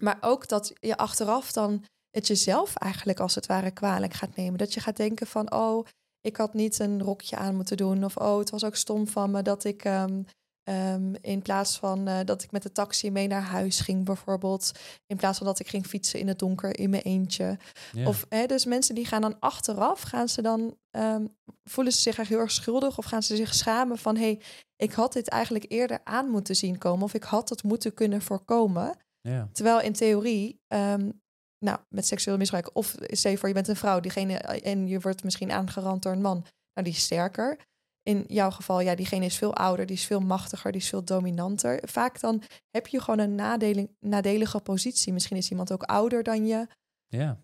Maar 0.00 0.18
ook 0.20 0.48
dat 0.48 0.72
je 0.80 0.96
achteraf 0.96 1.52
dan 1.52 1.84
het 2.10 2.26
jezelf 2.26 2.76
eigenlijk 2.76 3.20
als 3.20 3.34
het 3.34 3.46
ware 3.46 3.70
kwalijk 3.70 4.12
gaat 4.12 4.36
nemen. 4.36 4.58
Dat 4.58 4.74
je 4.74 4.80
gaat 4.80 4.96
denken 4.96 5.26
van, 5.26 5.52
oh, 5.52 5.86
ik 6.20 6.36
had 6.36 6.54
niet 6.54 6.78
een 6.78 7.02
rokje 7.02 7.36
aan 7.36 7.56
moeten 7.56 7.76
doen. 7.76 8.04
Of, 8.04 8.16
oh, 8.16 8.38
het 8.38 8.50
was 8.50 8.64
ook 8.64 8.76
stom 8.76 9.06
van 9.06 9.30
me 9.30 9.42
dat 9.42 9.64
ik 9.64 9.84
ehm, 9.84 10.22
ehm, 10.68 11.14
in 11.20 11.42
plaats 11.42 11.78
van 11.78 12.08
eh, 12.08 12.18
dat 12.24 12.42
ik 12.42 12.50
met 12.50 12.62
de 12.62 12.72
taxi 12.72 13.10
mee 13.10 13.26
naar 13.26 13.42
huis 13.42 13.80
ging 13.80 14.04
bijvoorbeeld. 14.04 14.72
In 15.06 15.16
plaats 15.16 15.38
van 15.38 15.46
dat 15.46 15.58
ik 15.58 15.68
ging 15.68 15.86
fietsen 15.86 16.20
in 16.20 16.28
het 16.28 16.38
donker 16.38 16.78
in 16.78 16.90
mijn 16.90 17.02
eentje. 17.02 17.58
Ja. 17.92 18.08
Of 18.08 18.26
hè, 18.28 18.46
dus 18.46 18.64
mensen 18.64 18.94
die 18.94 19.06
gaan 19.06 19.20
dan 19.20 19.36
achteraf, 19.40 20.00
gaan 20.00 20.28
ze 20.28 20.42
dan 20.42 20.76
ehm, 20.90 21.26
voelen 21.64 21.92
ze 21.92 22.00
zich 22.00 22.18
echt 22.18 22.28
heel 22.28 22.38
erg 22.38 22.50
schuldig 22.50 22.98
of 22.98 23.04
gaan 23.04 23.22
ze 23.22 23.36
zich 23.36 23.54
schamen 23.54 23.98
van 23.98 24.16
hé, 24.16 24.22
hey, 24.22 24.40
ik 24.76 24.92
had 24.92 25.12
dit 25.12 25.28
eigenlijk 25.28 25.64
eerder 25.68 26.00
aan 26.04 26.28
moeten 26.28 26.56
zien 26.56 26.78
komen 26.78 27.04
of 27.04 27.14
ik 27.14 27.22
had 27.22 27.48
het 27.48 27.62
moeten 27.62 27.94
kunnen 27.94 28.22
voorkomen. 28.22 28.96
ja. 29.20 29.48
Terwijl 29.52 29.80
in 29.80 29.92
theorie, 29.92 30.60
ehm, 30.66 31.10
nou, 31.58 31.78
met 31.88 32.06
seksueel 32.06 32.36
misbruik, 32.36 32.70
of 32.72 32.94
stel 33.00 33.30
je 33.30 33.38
voor 33.38 33.48
je 33.48 33.54
bent 33.54 33.68
een 33.68 33.76
vrouw 33.76 34.00
diegene, 34.00 34.34
en 34.38 34.88
je 34.88 35.00
wordt 35.00 35.24
misschien 35.24 35.52
aangerand 35.52 36.02
door 36.02 36.12
een 36.12 36.20
man, 36.20 36.44
nou 36.74 36.86
die 36.86 36.92
is 36.92 37.02
sterker. 37.02 37.58
In 38.08 38.24
jouw 38.28 38.50
geval, 38.50 38.80
ja, 38.80 38.94
diegene 38.94 39.24
is 39.24 39.36
veel 39.36 39.54
ouder, 39.54 39.86
die 39.86 39.96
is 39.96 40.04
veel 40.04 40.20
machtiger, 40.20 40.72
die 40.72 40.80
is 40.80 40.88
veel 40.88 41.04
dominanter. 41.04 41.80
Vaak 41.84 42.20
dan 42.20 42.42
heb 42.70 42.86
je 42.86 43.00
gewoon 43.00 43.18
een 43.18 43.34
nadeling, 43.34 43.90
nadelige 44.00 44.60
positie. 44.60 45.12
Misschien 45.12 45.36
is 45.36 45.50
iemand 45.50 45.72
ook 45.72 45.82
ouder 45.82 46.22
dan 46.22 46.46
je. 46.46 46.66
Ja. 47.06 47.42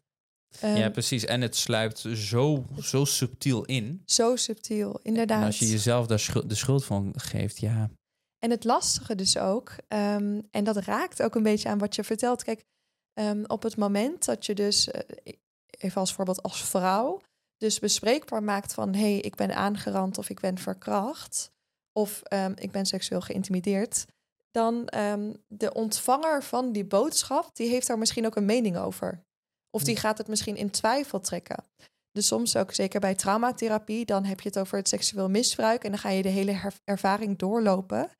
Ehm, 0.60 0.76
ja, 0.76 0.90
precies. 0.90 1.24
En 1.24 1.40
het 1.40 1.56
sluipt 1.56 1.98
zo, 2.14 2.64
zo 2.80 3.04
subtiel 3.04 3.64
in. 3.64 4.02
Zo 4.06 4.36
subtiel, 4.36 5.00
inderdaad. 5.02 5.40
En 5.40 5.46
als 5.46 5.58
je 5.58 5.70
jezelf 5.70 6.06
daar 6.06 6.18
schu- 6.18 6.46
de 6.46 6.54
schuld 6.54 6.84
van 6.84 7.12
geeft, 7.16 7.58
ja. 7.58 7.90
En 8.38 8.50
het 8.50 8.64
lastige 8.64 9.14
dus 9.14 9.38
ook, 9.38 9.76
ehm, 9.88 10.40
en 10.50 10.64
dat 10.64 10.76
raakt 10.76 11.22
ook 11.22 11.34
een 11.34 11.42
beetje 11.42 11.68
aan 11.68 11.78
wat 11.78 11.94
je 11.94 12.04
vertelt. 12.04 12.44
Kijk, 12.44 12.64
ehm, 13.12 13.44
op 13.46 13.62
het 13.62 13.76
moment 13.76 14.24
dat 14.24 14.46
je 14.46 14.54
dus, 14.54 14.90
eh, 14.90 15.32
even 15.78 16.00
als 16.00 16.12
voorbeeld 16.12 16.42
als 16.42 16.64
vrouw, 16.64 17.20
dus 17.56 17.78
bespreekbaar 17.78 18.42
maakt 18.42 18.74
van 18.74 18.94
hé, 18.94 19.00
hey, 19.00 19.18
ik 19.18 19.34
ben 19.34 19.56
aangerand 19.56 20.18
of 20.18 20.28
ik 20.28 20.40
ben 20.40 20.58
verkracht 20.58 21.52
of 21.92 22.22
ehm, 22.22 22.52
ik 22.56 22.70
ben 22.70 22.86
seksueel 22.86 23.20
geïntimideerd, 23.20 24.06
dan 24.50 24.88
ehm, 24.88 25.32
de 25.46 25.72
ontvanger 25.72 26.42
van 26.42 26.72
die 26.72 26.84
boodschap, 26.84 27.56
die 27.56 27.68
heeft 27.68 27.86
daar 27.86 27.98
misschien 27.98 28.26
ook 28.26 28.36
een 28.36 28.44
mening 28.44 28.76
over. 28.76 29.24
Of 29.70 29.82
die 29.82 29.96
gaat 29.96 30.18
het 30.18 30.28
misschien 30.28 30.56
in 30.56 30.70
twijfel 30.70 31.20
trekken. 31.20 31.64
Dus 32.10 32.26
soms 32.26 32.56
ook, 32.56 32.72
zeker 32.72 33.00
bij 33.00 33.14
traumatherapie, 33.14 34.04
dan 34.04 34.24
heb 34.24 34.40
je 34.40 34.48
het 34.48 34.58
over 34.58 34.78
het 34.78 34.88
seksueel 34.88 35.30
misbruik 35.30 35.84
en 35.84 35.90
dan 35.90 35.98
ga 35.98 36.08
je 36.08 36.22
de 36.22 36.28
hele 36.28 36.72
ervaring 36.84 37.38
doorlopen. 37.38 38.10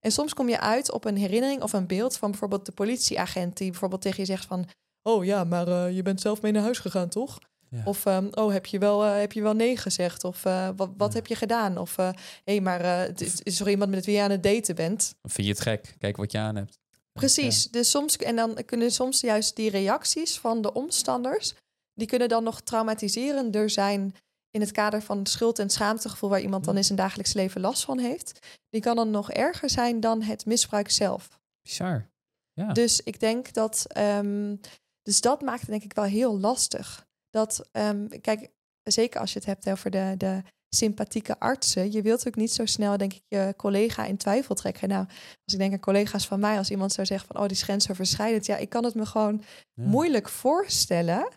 En 0.00 0.12
soms 0.12 0.34
kom 0.34 0.48
je 0.48 0.60
uit 0.60 0.92
op 0.92 1.04
een 1.04 1.16
herinnering 1.16 1.62
of 1.62 1.72
een 1.72 1.86
beeld 1.86 2.16
van 2.16 2.30
bijvoorbeeld 2.30 2.66
de 2.66 2.72
politieagent 2.72 3.56
die 3.56 3.70
bijvoorbeeld 3.70 4.02
tegen 4.02 4.20
je 4.20 4.26
zegt 4.26 4.46
van, 4.46 4.68
oh 5.02 5.24
ja, 5.24 5.44
maar 5.44 5.68
eh, 5.68 5.96
je 5.96 6.02
bent 6.02 6.20
zelf 6.20 6.42
mee 6.42 6.52
naar 6.52 6.62
huis 6.62 6.78
gegaan, 6.78 7.08
toch? 7.08 7.38
Ja. 7.70 7.82
Of 7.84 8.06
ehm, 8.06 8.28
oh, 8.30 8.52
heb 8.52 8.66
je 8.66 8.78
wel, 8.78 9.04
eh, 9.04 9.18
heb 9.18 9.32
je 9.32 9.42
wel 9.42 9.54
nee 9.54 9.76
gezegd? 9.76 10.24
Of 10.24 10.44
eh, 10.44 10.68
wat, 10.76 10.90
wat 10.96 11.12
Ja. 11.12 11.18
heb 11.18 11.26
je 11.26 11.34
gedaan? 11.34 11.78
Of 11.78 11.96
hé, 11.96 12.10
hey, 12.44 12.60
maar 12.60 12.80
eh, 12.80 12.98
het 12.98 13.42
is, 13.44 13.60
er 13.60 13.68
iemand 13.70 13.90
met 13.90 14.04
wie 14.06 14.14
je 14.16 14.22
aan 14.22 14.30
het 14.30 14.42
daten 14.42 14.74
bent? 14.74 15.14
Vind 15.22 15.46
je 15.46 15.52
het 15.52 15.62
gek. 15.62 15.94
Kijk 15.98 16.16
wat 16.16 16.32
je 16.32 16.38
aan 16.38 16.56
hebt. 16.56 16.78
Precies. 17.12 17.64
Dus 17.70 17.90
soms, 17.90 18.16
en 18.16 18.36
dan 18.36 18.58
kunnen 18.66 18.90
soms 18.90 19.20
juist 19.20 19.56
die 19.56 19.70
reacties 19.70 20.38
van 20.38 20.62
de 20.62 20.72
omstanders, 20.72 21.54
die 21.94 22.06
kunnen 22.06 22.28
dan 22.28 22.44
nog 22.44 22.60
traumatiserender 22.60 23.70
zijn 23.70 24.14
in 24.50 24.60
het 24.60 24.72
kader 24.72 25.02
van 25.02 25.26
schuld- 25.26 25.58
en 25.58 25.70
schaamtegevoel 25.70 26.30
waar 26.30 26.40
iemand 26.40 26.64
dan 26.64 26.72
Ja. 26.72 26.78
in 26.78 26.84
zijn 26.86 26.98
dagelijks 26.98 27.32
leven 27.32 27.60
last 27.60 27.84
van 27.84 27.98
heeft. 27.98 28.38
Die 28.70 28.80
kan 28.80 28.96
dan 28.96 29.10
nog 29.10 29.30
erger 29.30 29.70
zijn 29.70 30.00
dan 30.00 30.22
het 30.22 30.46
misbruik 30.46 30.90
zelf. 30.90 31.40
Bizar. 31.62 32.06
Ja. 32.52 32.72
Dus 32.72 33.00
ik 33.02 33.20
denk 33.20 33.52
dat. 33.52 33.84
ehm, 33.88 34.56
dus 35.02 35.20
dat 35.20 35.40
maakt 35.42 35.60
het 35.60 35.70
denk 35.70 35.82
ik 35.84 35.92
wel 35.94 36.04
heel 36.04 36.38
lastig. 36.40 37.05
Dat, 37.36 37.68
ehm, 37.72 38.08
kijk, 38.20 38.50
zeker 38.82 39.20
als 39.20 39.32
je 39.32 39.38
het 39.38 39.48
hebt 39.48 39.68
over 39.70 39.90
de, 39.90 40.14
de 40.16 40.42
sympathieke 40.68 41.38
artsen. 41.38 41.92
Je 41.92 42.02
wilt 42.02 42.26
ook 42.26 42.36
niet 42.36 42.52
zo 42.52 42.66
snel, 42.66 42.96
denk 42.96 43.12
ik, 43.12 43.22
je 43.28 43.54
collega 43.56 44.04
in 44.04 44.16
twijfel 44.16 44.54
trekken. 44.54 44.88
Nou, 44.88 45.04
als 45.44 45.52
ik 45.54 45.58
denk 45.58 45.72
aan 45.72 45.80
collega's 45.80 46.26
van 46.26 46.40
mij, 46.40 46.56
als 46.58 46.70
iemand 46.70 46.92
zou 46.92 47.06
zeggen 47.06 47.26
van, 47.26 47.36
oh, 47.36 47.42
die 47.42 47.56
is 47.56 47.62
grensoverschrijdend. 47.62 48.46
Ja, 48.46 48.56
ik 48.56 48.68
kan 48.68 48.84
het 48.84 48.94
me 48.94 49.06
gewoon 49.06 49.42
Ja. 49.74 49.84
moeilijk 49.86 50.28
voorstellen. 50.28 51.28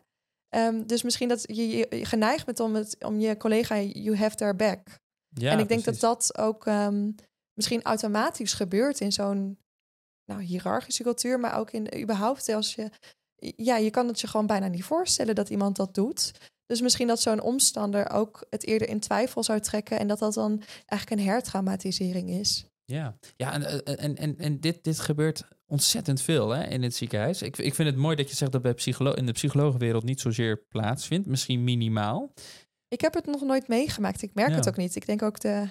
Ehm, 0.49 0.85
dus 0.85 1.03
misschien 1.03 1.27
dat 1.29 1.43
je, 1.47 1.67
je 1.67 1.87
je 1.89 2.05
geneigd 2.05 2.45
bent 2.45 2.59
om, 2.59 2.75
het, 2.75 3.03
om 3.03 3.19
je 3.19 3.37
collega, 3.37 3.79
you 3.79 4.17
have 4.17 4.35
their 4.35 4.55
back. 4.55 4.99
Ja, 5.29 5.51
en 5.51 5.59
ik 5.59 5.67
denk 5.67 5.81
precies. 5.81 6.01
dat 6.01 6.31
dat 6.31 6.37
ook 6.37 6.65
ehm, 6.65 7.11
misschien 7.53 7.83
automatisch 7.83 8.53
gebeurt 8.53 8.99
in 8.99 9.11
zo'n 9.11 9.57
nou, 10.25 10.41
hiërarchische 10.41 11.03
cultuur, 11.03 11.39
maar 11.39 11.57
ook 11.57 11.71
in 11.71 12.01
überhaupt 12.01 12.49
als 12.49 12.75
je, 12.75 12.89
ja, 13.39 13.77
je 13.77 13.89
kan 13.89 14.07
het 14.07 14.19
je 14.21 14.27
gewoon 14.27 14.47
bijna 14.47 14.67
niet 14.67 14.83
voorstellen 14.83 15.35
dat 15.35 15.49
iemand 15.49 15.75
dat 15.75 15.93
doet. 15.93 16.31
Dus 16.65 16.81
misschien 16.81 17.07
dat 17.07 17.21
zo'n 17.21 17.41
omstander 17.41 18.09
ook 18.09 18.45
het 18.49 18.65
eerder 18.65 18.89
in 18.89 18.99
twijfel 18.99 19.43
zou 19.43 19.59
trekken 19.59 19.99
en 19.99 20.07
dat 20.07 20.19
dat 20.19 20.33
dan 20.33 20.61
eigenlijk 20.85 21.21
een 21.21 21.27
hertraumatisering 21.27 22.29
is. 22.29 22.65
Ja, 22.85 23.17
ja 23.35 23.53
en, 23.53 23.85
eh, 23.85 24.03
en, 24.03 24.15
en, 24.15 24.37
en 24.37 24.59
dit, 24.59 24.83
dit 24.83 24.99
gebeurt 24.99 25.43
ontzettend 25.65 26.21
veel 26.21 26.49
hè, 26.49 26.63
in 26.67 26.83
het 26.83 26.95
ziekenhuis. 26.95 27.41
Ik, 27.41 27.57
ik 27.57 27.75
vind 27.75 27.89
het 27.89 27.97
mooi 27.97 28.15
dat 28.15 28.29
je 28.29 28.35
zegt 28.35 28.51
dat 28.51 28.61
bij 28.61 28.73
psycholo 28.73 29.11
in 29.11 29.25
de 29.25 29.31
psychologenwereld 29.31 30.03
niet 30.03 30.21
zozeer 30.21 30.57
plaatsvindt. 30.69 31.27
Misschien 31.27 31.63
minimaal. 31.63 32.33
Ik 32.87 33.01
heb 33.01 33.13
het 33.13 33.25
nog 33.25 33.41
nooit 33.41 33.67
meegemaakt. 33.67 34.21
Ik 34.21 34.33
merk 34.33 34.49
Ja. 34.49 34.55
het 34.55 34.67
ook 34.67 34.77
niet. 34.77 34.95
Ik 34.95 35.05
denk 35.05 35.21
ook 35.21 35.39
de, 35.39 35.67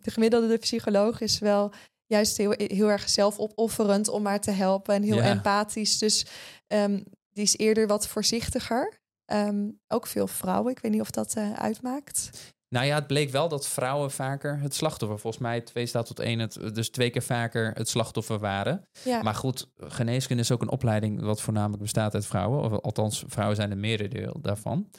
de 0.00 0.10
gemiddelde 0.10 0.58
psycholoog 0.58 1.20
is 1.20 1.38
wel 1.38 1.72
juist 2.06 2.36
heel, 2.36 2.54
heel 2.56 2.90
erg 2.90 3.08
zelfopofferend 3.08 4.08
om 4.08 4.22
maar 4.22 4.40
te 4.40 4.50
helpen 4.50 4.94
en 4.94 5.02
heel 5.02 5.16
Ja. 5.16 5.30
empathisch. 5.30 5.98
Dus 5.98 6.26
ehm, 6.72 7.00
die 7.32 7.44
is 7.44 7.56
eerder 7.56 7.86
wat 7.86 8.08
voorzichtiger. 8.08 9.00
Ehm, 9.24 9.70
ook 9.88 10.06
veel 10.06 10.26
vrouwen. 10.26 10.72
Ik 10.72 10.78
weet 10.78 10.92
niet 10.92 11.00
of 11.00 11.10
dat 11.10 11.34
eh, 11.34 11.52
uitmaakt. 11.52 12.30
Nou 12.68 12.86
ja, 12.86 12.94
het 12.94 13.06
bleek 13.06 13.30
wel 13.30 13.48
dat 13.48 13.68
vrouwen 13.68 14.10
vaker 14.10 14.60
het 14.60 14.74
slachtoffer, 14.74 15.18
volgens 15.18 15.42
mij 15.42 15.60
twee 15.60 15.86
staat 15.86 16.06
tot 16.06 16.20
één, 16.20 16.38
het, 16.38 16.74
dus 16.74 16.90
twee 16.90 17.10
keer 17.10 17.22
vaker 17.22 17.72
het 17.74 17.88
slachtoffer 17.88 18.38
waren. 18.38 18.88
Ja, 19.04 19.22
Maar 19.22 19.34
goed, 19.34 19.68
geneeskunde 19.76 20.42
is 20.42 20.50
ook 20.50 20.62
een 20.62 20.70
opleiding 20.70 21.20
wat 21.20 21.40
voornamelijk 21.40 21.82
bestaat 21.82 22.14
uit 22.14 22.26
vrouwen. 22.26 22.62
Of 22.62 22.80
althans, 22.80 23.24
vrouwen 23.26 23.56
zijn 23.56 23.70
een 23.70 23.80
merendeel 23.80 24.38
daarvan. 24.40 24.90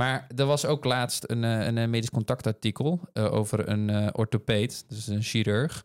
Maar 0.00 0.26
er 0.36 0.46
was 0.46 0.66
ook 0.66 0.84
laatst 0.84 1.24
een, 1.30 1.44
eh, 1.44 1.66
een, 1.66 1.78
eh, 1.78 1.88
medisch 1.88 2.10
contactartikel 2.10 3.00
over 3.12 3.68
een 3.68 4.14
orthopeed, 4.14 4.84
dus 4.88 5.06
een 5.06 5.22
chirurg, 5.22 5.84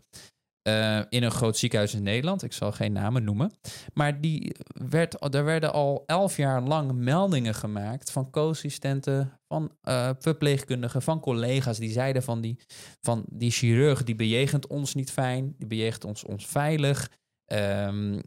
eh, 0.63 0.99
in 1.09 1.23
een 1.23 1.31
groot 1.31 1.57
ziekenhuis 1.57 1.93
in 1.93 2.03
Nederland. 2.03 2.43
Ik 2.43 2.53
zal 2.53 2.71
geen 2.71 2.91
namen 2.91 3.23
noemen. 3.23 3.51
Maar 3.93 4.21
die 4.21 4.55
werd, 4.89 5.35
er 5.35 5.43
werden 5.43 5.73
al 5.73 6.03
elf 6.05 6.37
jaar 6.37 6.61
lang 6.61 6.91
meldingen 6.91 7.55
gemaakt 7.55 8.11
van 8.11 8.29
co-assistenten, 8.29 9.39
van 9.47 9.71
eh, 9.81 10.09
verpleegkundigen, 10.19 11.01
van 11.01 11.19
collega's 11.19 11.77
die 11.77 11.91
zeiden 11.91 12.23
van 12.23 12.41
die, 12.41 12.59
van 13.01 13.25
die 13.29 13.51
chirurg 13.51 14.03
die 14.03 14.15
bejegent 14.15 14.67
ons 14.67 14.93
niet 14.93 15.11
fijn, 15.11 15.55
die 15.57 15.67
bejegent 15.67 16.05
ons 16.05 16.23
onveilig. 16.23 17.11
Ehm, 17.45 18.19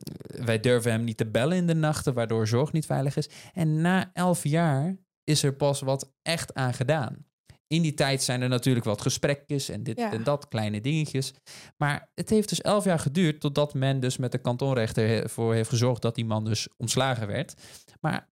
wij 0.45 0.61
durven 0.61 0.91
hem 0.91 1.05
niet 1.05 1.17
te 1.17 1.27
bellen 1.27 1.57
in 1.57 1.67
de 1.67 1.75
nachten, 1.75 2.15
waardoor 2.15 2.47
zorg 2.47 2.73
niet 2.73 2.87
veilig 2.87 3.17
is. 3.17 3.29
En 3.53 3.81
na 3.81 4.11
elf 4.13 4.45
jaar 4.45 4.97
is 5.25 5.43
er 5.43 5.55
pas 5.55 5.81
wat 5.81 6.13
echt 6.23 6.55
aan 6.55 6.75
gedaan. 6.75 7.27
In 7.69 7.83
die 7.83 7.95
tijd 7.95 8.23
zijn 8.23 8.43
er 8.43 8.49
natuurlijk 8.49 8.85
wat 8.85 9.01
gesprekjes 9.01 9.69
en 9.69 9.83
dit 9.83 9.99
Ja. 9.99 10.13
en 10.13 10.23
dat, 10.25 10.49
kleine 10.49 10.81
dingetjes. 10.81 11.33
Maar 11.77 12.11
het 12.15 12.31
heeft 12.31 12.49
dus 12.49 12.61
elf 12.61 12.85
jaar 12.85 12.99
geduurd 12.99 13.41
totdat 13.41 13.75
men 13.75 14.01
dus 14.01 14.17
met 14.17 14.33
de 14.33 14.39
kantonrechter 14.39 15.23
ervoor 15.23 15.55
heeft 15.55 15.69
gezorgd 15.69 16.03
dat 16.03 16.15
die 16.15 16.25
man 16.25 16.45
dus 16.45 16.69
ontslagen 16.77 17.27
werd. 17.27 17.55
Maar 18.01 18.29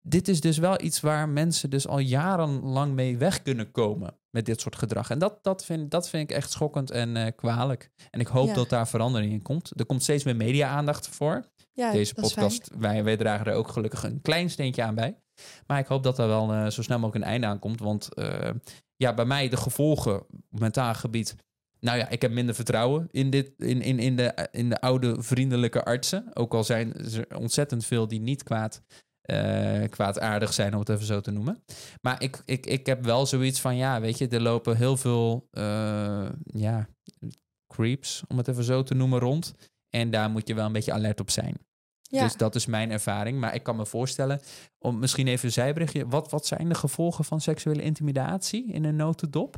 dit 0.00 0.28
is 0.28 0.40
dus 0.40 0.58
wel 0.58 0.82
iets 0.82 1.00
waar 1.00 1.28
mensen 1.28 1.70
dus 1.70 1.86
al 1.88 1.98
jarenlang 1.98 2.94
mee 2.94 3.16
weg 3.16 3.42
kunnen 3.42 3.70
komen 3.70 4.18
met 4.30 4.46
dit 4.46 4.60
soort 4.60 4.76
gedrag. 4.76 5.10
En 5.10 5.18
dat, 5.18 5.38
dat, 5.42 5.64
vind, 5.64 5.90
dat 5.90 6.08
vind 6.08 6.30
ik 6.30 6.36
echt 6.36 6.50
schokkend 6.50 6.90
en 6.90 7.16
eh, 7.16 7.32
kwalijk. 7.36 7.90
En 8.10 8.20
ik 8.20 8.26
hoop 8.26 8.46
Ja. 8.46 8.54
dat 8.54 8.68
daar 8.68 8.88
verandering 8.88 9.32
in 9.32 9.42
komt. 9.42 9.72
Er 9.80 9.86
komt 9.86 10.02
steeds 10.02 10.24
meer 10.24 10.36
media-aandacht 10.36 11.08
voor. 11.08 11.44
ja 11.72 11.92
Deze 11.92 12.14
podcast, 12.14 12.70
wij, 12.78 13.04
wij 13.04 13.16
dragen 13.16 13.46
er 13.46 13.54
ook 13.54 13.68
gelukkig 13.68 14.02
een 14.02 14.20
klein 14.22 14.50
steentje 14.50 14.82
aan 14.82 14.94
bij. 14.94 15.16
Maar 15.66 15.78
ik 15.78 15.86
hoop 15.86 16.02
dat 16.02 16.18
er 16.18 16.26
wel 16.26 16.52
eh, 16.52 16.66
zo 16.66 16.82
snel 16.82 16.98
mogelijk 16.98 17.24
een 17.24 17.30
einde 17.30 17.46
aan 17.46 17.58
komt. 17.58 17.80
Want 17.80 18.14
eh, 18.14 18.50
ja, 18.96 19.14
bij 19.14 19.24
mij 19.24 19.48
de 19.48 19.56
gevolgen 19.56 20.20
op 20.20 20.60
mentaal 20.60 20.94
gebied. 20.94 21.36
Nou 21.80 21.98
ja, 21.98 22.08
ik 22.08 22.22
heb 22.22 22.32
minder 22.32 22.54
vertrouwen 22.54 23.08
in, 23.10 23.30
dit, 23.30 23.52
in, 23.56 23.82
in, 23.82 23.98
in, 23.98 24.16
de, 24.16 24.48
in 24.50 24.68
de 24.68 24.80
oude 24.80 25.22
vriendelijke 25.22 25.84
artsen. 25.84 26.30
Ook 26.34 26.54
al 26.54 26.64
zijn 26.64 26.94
er 26.94 27.36
ontzettend 27.36 27.84
veel 27.84 28.08
die 28.08 28.20
niet 28.20 28.42
kwaad, 28.42 28.82
eh, 29.20 29.82
kwaadaardig 29.88 30.52
zijn, 30.52 30.72
om 30.72 30.80
het 30.80 30.88
even 30.88 31.06
zo 31.06 31.20
te 31.20 31.30
noemen. 31.30 31.64
Maar 32.00 32.22
ik, 32.22 32.42
ik, 32.44 32.66
ik 32.66 32.86
heb 32.86 33.04
wel 33.04 33.26
zoiets 33.26 33.60
van, 33.60 33.76
ja, 33.76 34.00
weet 34.00 34.18
je, 34.18 34.28
er 34.28 34.42
lopen 34.42 34.76
heel 34.76 34.96
veel 34.96 35.48
ja, 36.42 36.88
creeps, 37.74 38.22
om 38.28 38.36
het 38.36 38.48
even 38.48 38.64
zo 38.64 38.82
te 38.82 38.94
noemen, 38.94 39.18
rond. 39.18 39.52
En 39.90 40.10
daar 40.10 40.30
moet 40.30 40.48
je 40.48 40.54
wel 40.54 40.66
een 40.66 40.72
beetje 40.72 40.92
alert 40.92 41.20
op 41.20 41.30
zijn. 41.30 41.65
Ja. 42.10 42.22
Dus 42.22 42.36
dat 42.36 42.54
is 42.54 42.66
mijn 42.66 42.90
ervaring. 42.90 43.40
Maar 43.40 43.54
ik 43.54 43.62
kan 43.62 43.76
me 43.76 43.86
voorstellen, 43.86 44.40
om 44.78 44.98
misschien 44.98 45.26
even 45.26 45.46
een 45.46 45.52
zijberichtje. 45.52 46.06
Wat, 46.06 46.30
wat 46.30 46.46
zijn 46.46 46.68
de 46.68 46.74
gevolgen 46.74 47.24
van 47.24 47.40
seksuele 47.40 47.82
intimidatie 47.82 48.72
in 48.72 48.84
een 48.84 48.96
notendop? 48.96 49.56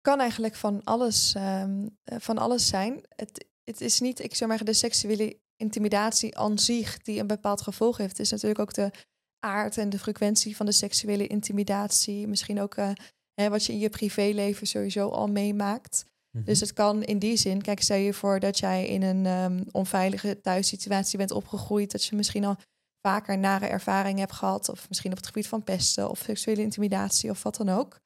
kan 0.00 0.20
eigenlijk 0.20 0.54
van 0.54 0.84
alles, 0.84 1.34
ehm, 1.34 1.86
eh, 2.04 2.18
van 2.20 2.38
alles 2.38 2.66
zijn. 2.66 3.00
Het, 3.16 3.46
het 3.64 3.80
is 3.80 4.00
niet, 4.00 4.20
ik 4.20 4.34
zou 4.34 4.50
maar 4.50 4.64
de 4.64 4.72
seksuele 4.72 5.38
intimidatie 5.56 6.38
aan 6.38 6.58
zich 6.58 6.98
die 6.98 7.20
een 7.20 7.26
bepaald 7.26 7.60
gevolg 7.60 7.96
heeft. 7.96 8.10
Het 8.10 8.26
is 8.26 8.30
natuurlijk 8.30 8.60
ook 8.60 8.74
de 8.74 8.90
aard 9.38 9.78
en 9.78 9.90
de 9.90 9.98
frequentie 9.98 10.56
van 10.56 10.66
de 10.66 10.72
seksuele 10.72 11.26
intimidatie. 11.26 12.26
Misschien 12.26 12.60
ook 12.60 12.74
eh, 12.74 12.90
hè, 13.34 13.48
wat 13.48 13.64
je 13.64 13.72
in 13.72 13.78
je 13.78 13.88
privéleven 13.88 14.66
sowieso 14.66 15.08
al 15.08 15.26
meemaakt. 15.26 16.04
Dus 16.32 16.60
het 16.60 16.72
kan 16.72 17.02
in 17.02 17.18
die 17.18 17.36
zin, 17.36 17.62
kijk, 17.62 17.82
stel 17.82 17.96
je 17.96 18.14
voor 18.14 18.40
dat 18.40 18.58
jij 18.58 18.86
in 18.86 19.02
een 19.02 19.26
ehm, 19.26 19.64
onveilige 19.70 20.40
thuissituatie 20.40 21.18
bent 21.18 21.30
opgegroeid, 21.30 21.92
dat 21.92 22.04
je 22.04 22.16
misschien 22.16 22.44
al 22.44 22.56
vaker 23.06 23.38
nare 23.38 23.66
ervaringen 23.66 24.20
hebt 24.20 24.32
gehad, 24.32 24.68
of 24.68 24.88
misschien 24.88 25.10
op 25.10 25.16
het 25.16 25.26
gebied 25.26 25.48
van 25.48 25.64
pesten 25.64 26.10
of 26.10 26.18
seksuele 26.18 26.62
intimidatie 26.62 27.30
of 27.30 27.42
wat 27.42 27.56
dan 27.56 27.68
ook. 27.68 27.98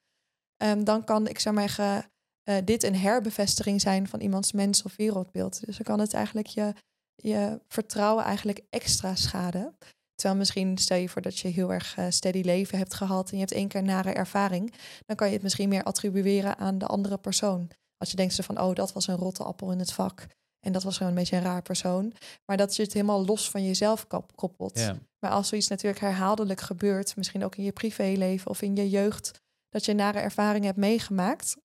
Ehm, 0.57 0.85
dan 0.85 1.05
kan, 1.05 1.29
ik 1.29 1.39
zou 1.39 1.55
maar 1.55 1.69
zeggen, 1.69 2.11
eh, 2.43 2.57
dit 2.65 2.83
een 2.83 2.97
herbevestiging 2.97 3.81
zijn 3.81 4.09
van 4.09 4.21
iemands 4.21 4.53
mens- 4.53 4.83
of 4.83 4.97
wereldbeeld. 4.97 5.67
Dus 5.67 5.77
dan 5.77 5.87
kan 5.87 6.01
het 6.01 6.15
eigenlijk 6.15 6.47
je, 6.47 6.75
je 7.15 7.61
vertrouwen 7.69 8.25
eigenlijk 8.25 8.61
extra 8.71 9.15
schaden. 9.15 9.77
Terwijl 10.15 10.39
misschien 10.39 10.79
stel 10.79 10.97
je 10.97 11.09
voor 11.09 11.23
dat 11.23 11.39
je 11.39 11.49
heel 11.49 11.73
erg 11.73 11.97
eh, 11.97 12.07
steady 12.09 12.41
leven 12.41 12.79
hebt 12.79 12.95
gehad 12.95 13.31
en 13.31 13.35
je 13.35 13.41
hebt 13.43 13.53
één 13.53 13.69
keer 13.69 13.83
nare 13.83 14.13
ervaring, 14.13 14.75
dan 15.07 15.17
kan 15.17 15.27
je 15.27 15.33
het 15.33 15.43
misschien 15.43 15.69
meer 15.69 15.83
attribueren 15.83 16.57
aan 16.57 16.79
de 16.79 16.87
andere 16.87 17.19
persoon. 17.19 17.71
Als 17.97 18.11
je 18.11 18.17
denkt 18.17 18.35
zo 18.35 18.43
van, 18.43 18.61
oh, 18.61 18.75
dat 18.75 18.93
was 18.93 19.07
een 19.07 19.17
rotte 19.17 19.43
appel 19.45 19.73
in 19.73 19.79
het 19.79 19.93
vak. 19.93 20.27
En 20.61 20.73
dat 20.73 20.83
was 20.83 20.97
gewoon 20.97 21.13
een 21.13 21.19
beetje 21.19 21.37
een 21.37 21.43
raar 21.43 21.63
persoon. 21.63 22.13
Maar 22.47 22.57
dat 22.57 22.77
je 22.77 22.83
het 22.83 22.93
helemaal 22.93 23.25
los 23.25 23.51
van 23.51 23.65
jezelf 23.65 24.07
kop- 24.07 24.37
koppelt. 24.37 24.77
Maar 25.19 25.31
als 25.31 25.49
zoiets 25.49 25.69
natuurlijk 25.69 26.01
herhaaldelijk 26.01 26.61
gebeurt, 26.61 27.17
misschien 27.17 27.45
ook 27.45 27.57
in 27.57 27.65
je 27.65 27.73
privéleven 27.73 28.51
of 28.51 28.63
in 28.63 28.77
je 28.77 28.91
jeugd, 28.91 29.43
dat 29.69 29.85
je 29.85 29.95
nare 29.95 30.19
ervaringen 30.19 30.67
hebt 30.67 30.79
meegemaakt, 30.79 31.57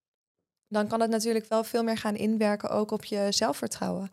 dan 0.67 0.87
kan 0.87 1.01
het 1.01 1.09
natuurlijk 1.09 1.45
wel 1.45 1.63
veel 1.63 1.83
meer 1.83 1.97
gaan 1.97 2.15
inwerken 2.15 2.69
ook 2.69 2.91
op 2.91 3.05
je 3.05 3.27
zelfvertrouwen. 3.29 4.09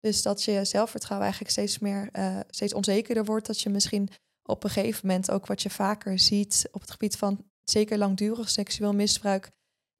Dus 0.00 0.22
dat 0.22 0.42
je 0.42 0.64
zelfvertrouwen 0.64 1.22
eigenlijk 1.22 1.52
steeds 1.56 1.78
meer, 1.78 2.08
eh, 2.12 2.38
steeds 2.50 2.74
onzekerder 2.74 3.24
wordt. 3.24 3.46
Dat 3.46 3.60
je 3.60 3.70
misschien 3.70 4.08
op 4.42 4.64
een 4.64 4.70
gegeven 4.70 5.06
moment 5.06 5.30
ook 5.30 5.46
wat 5.46 5.62
je 5.62 5.70
vaker 5.70 6.18
ziet 6.18 6.68
op 6.72 6.80
het 6.80 6.90
gebied 6.90 7.16
van 7.16 7.44
zeker 7.64 7.98
langdurig 7.98 8.50
seksueel 8.50 8.92
misbruik, 8.92 9.50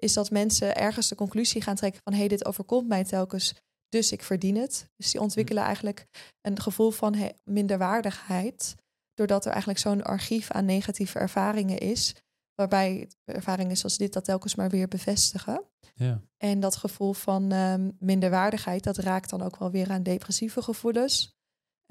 is 0.04 0.12
dat 0.12 0.30
mensen 0.30 0.76
ergens 0.76 1.08
de 1.08 1.14
conclusie 1.14 1.62
gaan 1.62 1.74
trekken 1.74 2.00
van 2.04 2.12
hé, 2.12 2.18
hey, 2.18 2.28
dit 2.28 2.44
overkomt 2.44 2.88
mij 2.88 3.04
telkens, 3.04 3.54
dus 3.88 4.12
ik 4.12 4.22
verdien 4.22 4.56
het. 4.56 4.86
Dus 4.96 5.10
die 5.10 5.20
ontwikkelen 5.20 5.62
eigenlijk 5.62 6.06
een 6.40 6.60
gevoel 6.60 6.90
van 6.90 7.14
he- 7.14 7.32
minderwaardigheid, 7.44 8.74
doordat 9.14 9.44
er 9.44 9.50
eigenlijk 9.50 9.80
zo'n 9.80 10.02
archief 10.02 10.50
aan 10.50 10.64
negatieve 10.64 11.18
ervaringen 11.18 11.79
is, 11.79 12.14
waarbij 12.54 13.08
ervaringen 13.24 13.76
zoals 13.76 13.96
dit 13.96 14.12
dat 14.12 14.24
telkens 14.24 14.54
maar 14.54 14.70
weer 14.70 14.88
bevestigen. 14.88 15.64
Ja. 15.94 16.20
En 16.37 16.60
dat 16.60 16.76
gevoel 16.76 17.12
van 17.12 17.52
ehm, 17.52 17.90
minderwaardigheid, 17.98 18.85
dat 18.85 18.96
raakt 18.96 19.31
dan 19.31 19.42
ook 19.42 19.56
wel 19.56 19.70
weer 19.70 19.90
aan 19.90 20.02
depressieve 20.02 20.62
gevoelens. 20.62 21.33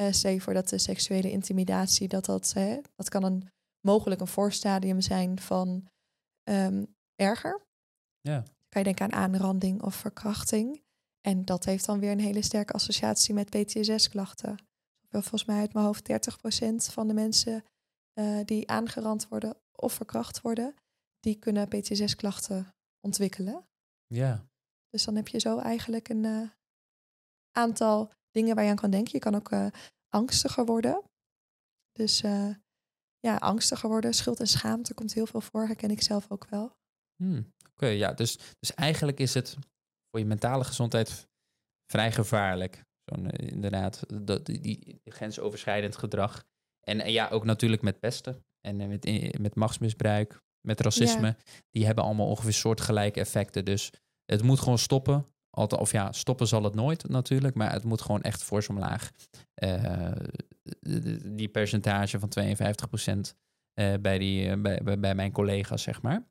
Stel 0.09 0.39
voor 0.39 0.53
dat 0.53 0.69
de 0.69 0.77
seksuele 0.77 1.31
intimidatie, 1.31 2.07
dat 2.07 2.25
dat, 2.25 2.53
hè, 2.53 2.79
dat 2.95 3.09
kan 3.09 3.23
een, 3.23 3.49
mogelijk 3.81 4.21
een 4.21 4.27
voorstadium 4.27 5.01
zijn 5.01 5.39
van 5.39 5.87
ehm, 6.43 6.83
erger. 7.15 7.61
Ja. 8.23 8.43
Kan 8.69 8.81
je 8.81 8.93
denken 8.93 9.05
aan 9.05 9.23
aanranding 9.23 9.81
of 9.81 9.95
verkrachting. 9.95 10.83
En 11.21 11.45
dat 11.45 11.65
heeft 11.65 11.85
dan 11.85 11.99
weer 11.99 12.11
een 12.11 12.19
hele 12.19 12.41
sterke 12.41 12.73
associatie 12.73 13.33
met 13.33 13.49
PTSS-klachten. 13.49 14.57
Volgens 15.09 15.45
mij 15.45 15.59
uit 15.59 15.73
mijn 15.73 15.85
hoofd 15.85 16.09
30% 16.11 16.75
van 16.75 17.07
de 17.07 17.13
mensen 17.13 17.63
eh, 18.13 18.39
die 18.45 18.69
aangerand 18.69 19.27
worden 19.27 19.57
of 19.71 19.93
verkracht 19.93 20.41
worden, 20.41 20.75
die 21.19 21.39
kunnen 21.39 21.67
PTSS-klachten 21.67 22.75
ontwikkelen. 22.99 23.67
Ja. 24.07 24.47
Dus 24.89 25.03
dan 25.03 25.15
heb 25.15 25.27
je 25.27 25.39
zo 25.39 25.57
eigenlijk 25.57 26.09
een 26.09 26.25
eh, 26.25 26.49
aantal 27.51 28.11
dingen 28.31 28.55
waar 28.55 28.63
je 28.63 28.69
aan 28.69 28.75
kan 28.75 28.91
denken. 28.91 29.13
Je 29.13 29.19
kan 29.19 29.35
ook 29.35 29.51
eh, 29.51 29.67
angstiger 30.09 30.65
worden. 30.65 31.03
Dus 31.91 32.19
ja, 33.19 33.35
angstiger 33.35 33.89
worden, 33.89 34.13
schuld 34.13 34.39
en 34.39 34.47
schaamte 34.47 34.93
komt 34.93 35.13
heel 35.13 35.25
veel 35.25 35.41
voor, 35.41 35.65
herken 35.65 35.91
ik 35.91 36.01
zelf 36.01 36.31
ook 36.31 36.45
wel. 36.49 36.75
Hmm, 37.23 37.51
Oké, 37.73 37.87
ja, 37.87 38.13
dus, 38.13 38.37
dus 38.59 38.73
eigenlijk 38.73 39.19
is 39.19 39.33
het 39.33 39.57
voor 40.09 40.19
je 40.19 40.25
mentale 40.25 40.63
gezondheid 40.63 41.27
vrij 41.91 42.11
gevaarlijk. 42.11 42.83
Zo'n 43.05 43.29
eh, 43.31 43.47
inderdaad, 43.51 44.03
dat, 44.25 44.45
die, 44.45 44.59
die 44.59 45.01
grensoverschrijdend 45.05 45.95
gedrag. 45.97 46.43
En, 46.87 46.99
en 47.01 47.11
ja, 47.11 47.29
ook 47.29 47.45
natuurlijk 47.45 47.81
met 47.81 47.99
pesten 47.99 48.43
en 48.67 48.81
eh, 48.81 48.87
met, 48.87 49.05
i- 49.05 49.31
met 49.39 49.55
machtsmisbruik, 49.55 50.41
met 50.67 50.79
racisme. 50.81 51.35
Die 51.69 51.85
hebben 51.85 52.03
allemaal 52.03 52.27
ongeveer 52.27 52.53
soortgelijke 52.53 53.19
effecten. 53.19 53.65
Dus 53.65 53.91
het 54.25 54.43
moet 54.43 54.59
gewoon 54.59 54.77
stoppen. 54.79 55.27
Althans, 55.49 55.81
of 55.81 55.91
ja, 55.91 56.11
stoppen 56.11 56.47
zal 56.47 56.63
het 56.63 56.75
nooit 56.75 57.09
natuurlijk, 57.09 57.55
maar 57.55 57.71
het 57.71 57.83
moet 57.83 58.01
gewoon 58.01 58.21
echt 58.21 58.43
fors 58.43 58.69
omlaag. 58.69 59.11
Eh, 59.53 60.11
die 61.25 61.47
percentage 61.47 62.19
van 62.19 62.29
52% 62.29 63.33
eh, 63.73 63.93
bij, 64.01 64.17
die, 64.17 64.49
eh, 64.49 64.61
bij, 64.61 64.79
bij, 64.83 64.99
bij 64.99 65.15
mijn 65.15 65.31
collega's, 65.31 65.81
zeg 65.83 66.01
maar. 66.01 66.23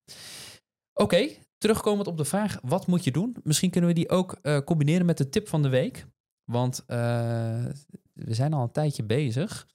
Oké, 0.94 1.28
terugkomend 1.58 2.06
op 2.06 2.16
de 2.16 2.24
vraag, 2.24 2.58
wat 2.62 2.86
moet 2.86 3.04
je 3.04 3.10
doen? 3.10 3.36
Misschien 3.42 3.70
kunnen 3.70 3.90
we 3.90 3.96
die 3.96 4.08
ook 4.08 4.32
eh, 4.32 4.58
combineren 4.58 5.06
met 5.06 5.18
de 5.18 5.28
tip 5.28 5.48
van 5.48 5.62
de 5.62 5.68
week. 5.68 6.06
Want 6.44 6.84
eh, 6.86 7.64
we 8.12 8.34
zijn 8.34 8.52
al 8.52 8.62
een 8.62 8.72
tijdje 8.72 9.02
bezig. 9.04 9.68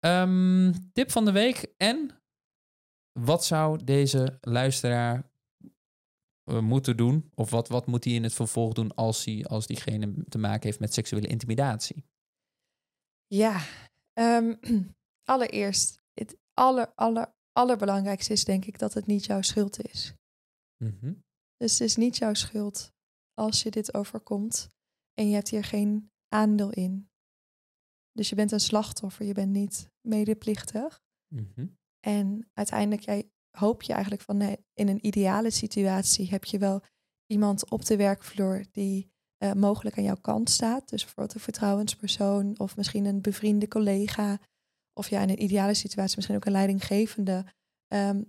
Ehm, 0.00 0.72
tip 0.92 1.10
van 1.10 1.24
de 1.24 1.32
week 1.32 1.74
en 1.76 2.10
wat 3.12 3.44
zou 3.44 3.84
deze 3.84 4.38
luisteraar 4.40 5.30
eh, 6.44 6.60
moeten 6.60 6.96
doen? 6.96 7.30
Of 7.34 7.50
wat, 7.50 7.68
wat 7.68 7.86
moet 7.86 8.04
hij 8.04 8.12
in 8.12 8.22
het 8.22 8.34
vervolg 8.34 8.72
doen 8.72 8.94
als, 8.94 9.24
hij, 9.24 9.44
als 9.44 9.66
diegene 9.66 10.14
te 10.28 10.38
maken 10.38 10.62
heeft 10.62 10.80
met 10.80 10.94
seksuele 10.94 11.26
intimidatie? 11.26 12.04
Ja, 13.26 13.60
ehm, 14.12 14.54
allereerst, 15.32 16.02
het 16.12 16.36
aller, 16.54 16.92
aller, 16.94 17.34
allerbelangrijkste 17.52 18.32
is 18.32 18.44
denk 18.44 18.64
ik 18.64 18.78
dat 18.78 18.94
het 18.94 19.06
niet 19.06 19.24
jouw 19.24 19.42
schuld 19.42 19.86
is. 19.86 20.14
Mhm. 20.84 21.14
Dus 21.56 21.72
het 21.72 21.80
is 21.80 21.96
niet 21.96 22.16
jouw 22.16 22.34
schuld 22.34 22.92
als 23.34 23.62
je 23.62 23.70
dit 23.70 23.94
overkomt 23.94 24.68
en 25.14 25.28
je 25.28 25.34
hebt 25.34 25.48
hier 25.48 25.64
geen 25.64 26.10
aandeel 26.28 26.70
in. 26.70 27.08
Dus 28.12 28.28
je 28.28 28.34
bent 28.34 28.52
een 28.52 28.60
slachtoffer, 28.60 29.26
je 29.26 29.32
bent 29.32 29.52
niet 29.52 29.90
medeplichtig. 30.00 31.02
Mhm. 31.34 31.66
En 32.00 32.50
uiteindelijk 32.52 33.02
jij, 33.02 33.30
hoop 33.50 33.82
je 33.82 33.92
eigenlijk 33.92 34.22
van 34.22 34.36
nee, 34.36 34.56
in 34.72 34.88
een 34.88 35.06
ideale 35.06 35.50
situatie 35.50 36.28
heb 36.28 36.44
je 36.44 36.58
wel 36.58 36.82
iemand 37.26 37.70
op 37.70 37.84
de 37.84 37.96
werkvloer 37.96 38.64
die 38.70 39.12
eh, 39.36 39.52
mogelijk 39.52 39.98
aan 39.98 40.04
jouw 40.04 40.20
kant 40.20 40.50
staat. 40.50 40.88
Dus 40.88 41.04
bijvoorbeeld 41.04 41.34
een 41.34 41.40
vertrouwenspersoon 41.40 42.58
of 42.58 42.76
misschien 42.76 43.04
een 43.04 43.20
bevriende 43.20 43.68
collega. 43.68 44.40
Of 44.92 45.08
ja, 45.08 45.22
in 45.22 45.28
een 45.28 45.42
ideale 45.42 45.74
situatie 45.74 46.16
misschien 46.16 46.36
ook 46.36 46.44
een 46.44 46.52
leidinggevende 46.52 47.44
ehm, 47.86 48.22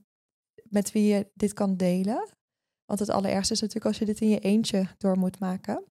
met 0.64 0.92
wie 0.92 1.14
je 1.14 1.32
dit 1.34 1.54
kan 1.54 1.78
delen. 1.78 2.30
Want 2.86 3.00
het 3.00 3.10
allerergste 3.10 3.54
is 3.54 3.62
natuurlijk 3.62 3.88
als 3.88 3.98
je 3.98 4.06
dit 4.06 4.22
in 4.22 4.30
je 4.30 4.40
eentje 4.40 4.88
door 4.98 5.18
moet 5.18 5.40
maken. 5.40 5.84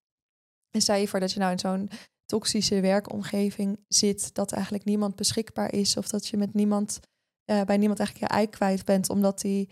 En 0.70 0.80
stel 0.80 0.96
je 0.96 1.08
voor 1.08 1.20
dat 1.20 1.32
je 1.32 1.38
nou 1.38 1.52
in 1.52 1.58
zo'n 1.58 1.90
toxische 2.24 2.80
werkomgeving 2.80 3.84
zit, 3.88 4.34
dat 4.34 4.52
eigenlijk 4.52 4.84
niemand 4.84 5.16
beschikbaar 5.16 5.72
is 5.72 5.96
of 5.96 6.08
dat 6.08 6.26
je 6.26 6.36
met 6.36 6.54
niemand 6.54 7.00
eh, 7.44 7.62
bij 7.62 7.76
niemand 7.76 7.98
eigenlijk 7.98 8.32
je 8.32 8.38
ei 8.38 8.48
kwijt 8.48 8.84
bent, 8.84 9.10
omdat 9.10 9.40
die 9.40 9.70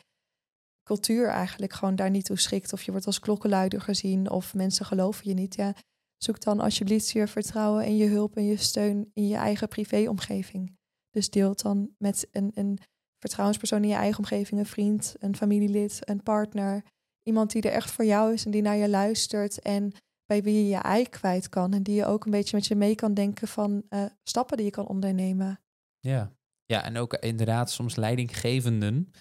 cultuur 0.83 1.29
eigenlijk 1.29 1.73
gewoon 1.73 1.97
daar 1.97 2.11
niet 2.11 2.25
toe 2.25 2.39
schikt. 2.39 2.73
Of 2.73 2.83
je 2.83 2.91
wordt 2.91 3.07
als 3.07 3.18
klokkenluider 3.18 3.81
gezien 3.81 4.31
of 4.31 4.55
mensen 4.55 4.87
geloven 4.87 5.29
je 5.29 5.35
niet. 5.35 5.55
Ja, 5.55 5.75
zoek 6.16 6.41
dan 6.41 6.61
alsjeblieft 6.61 7.11
je 7.11 7.27
vertrouwen 7.27 7.85
en 7.85 7.97
je 7.97 8.09
hulp 8.09 8.37
en 8.37 8.45
je 8.45 8.57
steun 8.57 9.11
in 9.12 9.29
je 9.29 9.37
eigen 9.37 9.68
privéomgeving. 9.68 10.77
Dus 11.11 11.31
deel 11.31 11.55
dan 11.55 11.95
met 11.99 12.29
een, 12.31 12.51
een 12.55 12.79
vertrouwenspersoon 13.18 13.83
in 13.83 13.89
je 13.89 13.95
eigen 13.95 14.18
omgeving, 14.18 14.61
een 14.61 14.66
vriend, 14.66 15.14
een 15.18 15.37
familielid, 15.37 15.99
een 16.01 16.23
partner. 16.23 16.85
Iemand 17.23 17.53
die 17.53 17.62
er 17.62 17.73
echt 17.73 17.91
voor 17.91 18.05
jou 18.05 18.33
is 18.33 18.45
en 18.45 18.51
die 18.51 18.62
naar 18.62 18.77
je 18.77 18.89
luistert 18.89 19.61
en 19.61 19.93
bij 20.27 20.43
wie 20.43 20.55
je 20.55 20.68
je 20.68 20.77
ei 20.77 21.09
kwijt 21.09 21.49
kan. 21.49 21.73
En 21.73 21.83
die 21.83 21.95
je 21.95 22.07
ook 22.07 22.25
een 22.25 22.31
beetje 22.31 22.57
met 22.57 22.66
je 22.66 22.75
mee 22.75 22.95
kan 22.95 23.14
denken 23.14 23.49
van 23.49 23.83
eh, 23.89 24.05
stappen 24.25 24.57
die 24.57 24.66
je 24.66 24.73
kan 24.73 24.87
ondernemen. 24.87 25.61
Ja. 26.01 26.33
ja, 26.66 26.85
en 26.85 26.97
ook 26.97 27.14
inderdaad, 27.14 27.70
soms 27.70 27.97
leidinggevenden 27.97 29.12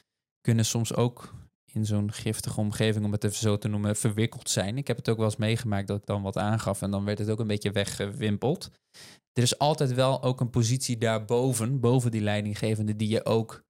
kunnen 0.41 0.65
soms 0.65 0.95
ook 0.95 1.33
in 1.73 1.85
zo'n 1.85 2.11
giftige 2.11 2.59
omgeving, 2.59 3.05
om 3.05 3.11
het 3.11 3.23
even 3.23 3.37
zo 3.37 3.57
te 3.57 3.67
noemen, 3.67 3.95
verwikkeld 3.95 4.49
zijn. 4.49 4.77
Ik 4.77 4.87
heb 4.87 4.97
het 4.97 5.09
ook 5.09 5.17
wel 5.17 5.25
eens 5.25 5.35
meegemaakt 5.35 5.87
dat 5.87 5.97
ik 5.97 6.05
dan 6.05 6.21
wat 6.21 6.37
aangaf 6.37 6.81
en 6.81 6.91
dan 6.91 7.05
werd 7.05 7.17
het 7.17 7.29
ook 7.29 7.39
een 7.39 7.47
beetje 7.47 7.71
weggewimpeld. 7.71 8.69
Er 9.33 9.43
is 9.43 9.57
altijd 9.57 9.93
wel 9.93 10.23
ook 10.23 10.39
een 10.39 10.49
positie 10.49 10.97
daarboven, 10.97 11.79
boven 11.79 12.11
die 12.11 12.21
leidinggevende, 12.21 12.95
die 12.95 13.09
je 13.09 13.25
ook 13.25 13.63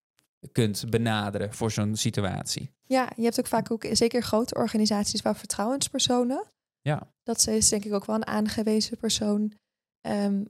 kunt 0.51 0.89
benaderen 0.89 1.53
voor 1.53 1.71
zo'n 1.71 1.95
situatie. 1.95 2.71
Ja, 2.87 3.09
je 3.15 3.23
hebt 3.23 3.39
ook 3.39 3.47
vaak 3.47 3.71
ook 3.71 3.85
zeker 3.91 4.21
grote 4.23 4.55
organisaties 4.55 5.21
waar 5.21 5.35
vertrouwenspersonen. 5.35 6.43
Ja. 6.81 7.11
Dat 7.23 7.47
is 7.47 7.69
denk 7.69 7.85
ik 7.85 7.93
ook 7.93 8.05
wel 8.05 8.15
een 8.15 8.27
aangewezen 8.27 8.97
persoon. 8.97 9.53
ehm, 10.01 10.43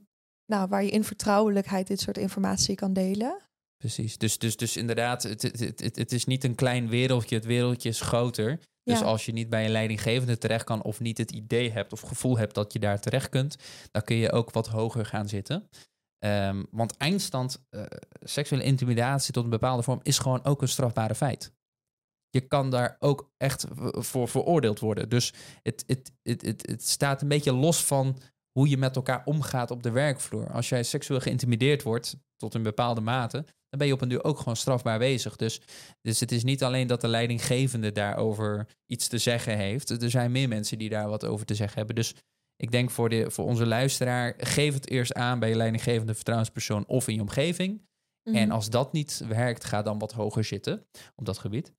nou, 0.46 0.68
waar 0.68 0.84
je 0.84 0.90
in 0.90 1.04
vertrouwelijkheid 1.04 1.86
dit 1.86 2.00
soort 2.00 2.18
informatie 2.18 2.74
kan 2.74 2.92
delen. 2.92 3.38
Precies. 3.76 4.18
Dus, 4.18 4.38
dus, 4.38 4.56
dus 4.56 4.76
inderdaad, 4.76 5.22
het, 5.22 5.42
het, 5.42 5.58
het, 5.80 5.96
het 5.96 6.12
is 6.12 6.24
niet 6.24 6.44
een 6.44 6.54
klein 6.54 6.88
wereldje. 6.88 7.34
Het 7.36 7.44
wereldje 7.44 7.88
is 7.88 8.00
groter. 8.00 8.60
Dus 8.82 8.98
Ja. 8.98 9.04
als 9.04 9.26
je 9.26 9.32
niet 9.32 9.48
bij 9.48 9.64
een 9.64 9.70
leidinggevende 9.70 10.38
terecht 10.38 10.64
kan 10.64 10.82
of 10.82 11.00
niet 11.00 11.18
het 11.18 11.30
idee 11.30 11.70
hebt 11.70 11.92
of 11.92 12.00
gevoel 12.00 12.38
hebt 12.38 12.54
dat 12.54 12.72
je 12.72 12.78
daar 12.78 13.00
terecht 13.00 13.28
kunt, 13.28 13.56
dan 13.90 14.02
kun 14.02 14.16
je 14.16 14.32
ook 14.32 14.50
wat 14.50 14.68
hoger 14.68 15.06
gaan 15.06 15.28
zitten. 15.28 15.68
Ehm, 16.22 16.62
want 16.70 16.96
eindstand, 16.96 17.64
eh, 17.70 17.82
seksuele 18.20 18.64
intimidatie 18.64 19.32
tot 19.32 19.44
een 19.44 19.50
bepaalde 19.50 19.82
vorm, 19.82 20.00
is 20.02 20.18
gewoon 20.18 20.44
ook 20.44 20.62
een 20.62 20.68
strafbare 20.68 21.14
feit. 21.14 21.52
Je 22.30 22.40
kan 22.40 22.70
daar 22.70 22.96
ook 22.98 23.30
echt 23.36 23.64
voor 23.92 24.28
veroordeeld 24.28 24.78
worden. 24.78 25.08
Dus 25.08 25.32
het, 25.62 25.84
het, 25.86 26.12
het, 26.22 26.42
het, 26.42 26.66
het 26.66 26.88
staat 26.88 27.22
een 27.22 27.28
beetje 27.28 27.52
los 27.52 27.84
van 27.84 28.18
hoe 28.52 28.68
je 28.68 28.76
met 28.76 28.96
elkaar 28.96 29.22
omgaat 29.24 29.70
op 29.70 29.82
de 29.82 29.90
werkvloer. 29.90 30.52
Als 30.52 30.68
jij 30.68 30.82
seksueel 30.82 31.20
geïntimideerd 31.20 31.82
wordt 31.82 32.16
tot 32.36 32.54
een 32.54 32.62
bepaalde 32.62 33.00
mate, 33.00 33.44
dan 33.68 33.78
ben 33.78 33.86
je 33.86 33.92
op 33.92 34.00
een 34.00 34.08
duur 34.08 34.24
ook 34.24 34.38
gewoon 34.38 34.56
strafbaar 34.56 34.98
bezig. 34.98 35.36
Dus, 35.36 35.60
dus 36.00 36.20
het 36.20 36.32
is 36.32 36.44
niet 36.44 36.62
alleen 36.62 36.86
dat 36.86 37.00
de 37.00 37.08
leidinggevende 37.08 37.92
daarover 37.92 38.66
iets 38.86 39.08
te 39.08 39.18
zeggen 39.18 39.56
heeft. 39.56 39.90
Er 39.90 40.10
zijn 40.10 40.32
meer 40.32 40.48
mensen 40.48 40.78
die 40.78 40.88
daar 40.88 41.08
wat 41.08 41.24
over 41.24 41.46
te 41.46 41.54
zeggen 41.54 41.76
hebben. 41.76 41.94
Dus 41.94 42.14
ik 42.62 42.70
denk 42.70 42.90
voor, 42.90 43.08
de, 43.08 43.30
voor 43.30 43.44
onze 43.44 43.66
luisteraar, 43.66 44.34
geef 44.36 44.74
het 44.74 44.88
eerst 44.90 45.14
aan 45.14 45.38
bij 45.38 45.48
je 45.48 45.54
leidinggevende 45.56 46.14
vertrouwenspersoon 46.14 46.86
of 46.86 47.08
in 47.08 47.14
je 47.14 47.20
omgeving. 47.20 47.86
En 48.22 48.32
Mhm. 48.32 48.50
als 48.50 48.70
dat 48.70 48.92
niet 48.92 49.24
werkt, 49.28 49.64
ga 49.64 49.82
dan 49.82 49.98
wat 49.98 50.12
hoger 50.12 50.44
zitten 50.44 50.86
op 51.16 51.24
dat 51.24 51.38
gebied. 51.38 51.72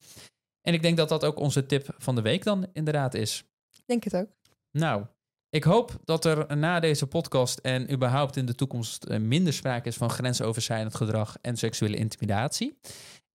En 0.61 0.73
ik 0.73 0.81
denk 0.81 0.97
dat 0.97 1.09
dat 1.09 1.25
ook 1.25 1.39
onze 1.39 1.65
tip 1.65 1.95
van 1.97 2.15
de 2.15 2.21
week 2.21 2.43
dan 2.43 2.67
inderdaad 2.73 3.13
is. 3.13 3.43
Denk 3.85 4.03
het 4.03 4.15
ook. 4.15 4.27
Nou, 4.71 5.05
ik 5.49 5.63
hoop 5.63 5.99
dat 6.03 6.25
er 6.25 6.57
na 6.57 6.79
deze 6.79 7.07
podcast 7.07 7.59
en 7.59 7.91
überhaupt 7.91 8.35
in 8.35 8.45
de 8.45 8.55
toekomst 8.55 9.03
eh, 9.03 9.19
minder 9.19 9.53
sprake 9.53 9.87
is 9.87 9.95
van 9.97 10.09
grensoverschrijdend 10.09 10.95
gedrag 10.95 11.37
en 11.41 11.57
seksuele 11.57 11.97
intimidatie. 11.97 12.79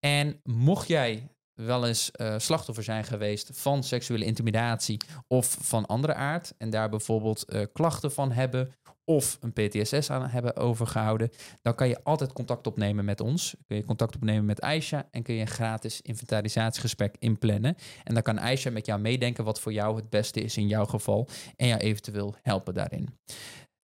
En 0.01 0.41
mocht 0.43 0.89
jij 0.89 1.29
wel 1.59 1.87
eens 1.87 2.11
eh, 2.11 2.35
slachtoffer 2.39 2.85
zijn 2.85 3.05
geweest 3.05 3.51
van 3.53 3.83
seksuele 3.83 4.25
intimidatie 4.25 5.01
of 5.27 5.57
van 5.61 5.87
andere 5.87 6.15
aard 6.15 6.55
en 6.59 6.71
daar 6.71 6.89
bijvoorbeeld 6.89 7.45
eh, 7.45 7.63
klachten 7.73 8.13
van 8.13 8.33
hebben 8.33 8.75
of 9.05 9.39
een 9.41 9.53
PTSS 9.53 10.11
aan 10.11 10.29
hebben 10.29 10.57
overgehouden, 10.57 11.31
dan 11.63 11.75
kan 11.75 11.89
je 11.89 12.01
altijd 12.03 12.33
contact 12.33 12.67
opnemen 12.67 13.05
met 13.05 13.21
ons. 13.21 13.57
Kun 13.67 13.77
je 13.77 13.85
contact 13.85 14.15
opnemen 14.15 14.45
met 14.45 14.61
Aisha 14.61 15.09
en 15.11 15.23
kun 15.23 15.35
je 15.35 15.41
een 15.41 15.47
gratis 15.47 16.01
inventarisatiegesprek 16.01 17.17
inplannen. 17.19 17.77
En 18.05 18.15
dan 18.15 18.23
kan 18.23 18.41
Aisha 18.41 18.71
met 18.71 18.87
jou 18.87 19.01
meedenken 19.01 19.45
wat 19.45 19.61
voor 19.61 19.73
jou 19.73 19.97
het 19.97 20.11
beste 20.11 20.41
is 20.41 20.57
in 20.57 20.67
jouw 20.67 20.85
geval 20.85 21.29
en 21.57 21.67
jou 21.67 21.81
eventueel 21.81 22.35
helpen 22.43 22.75
daarin. 22.75 23.19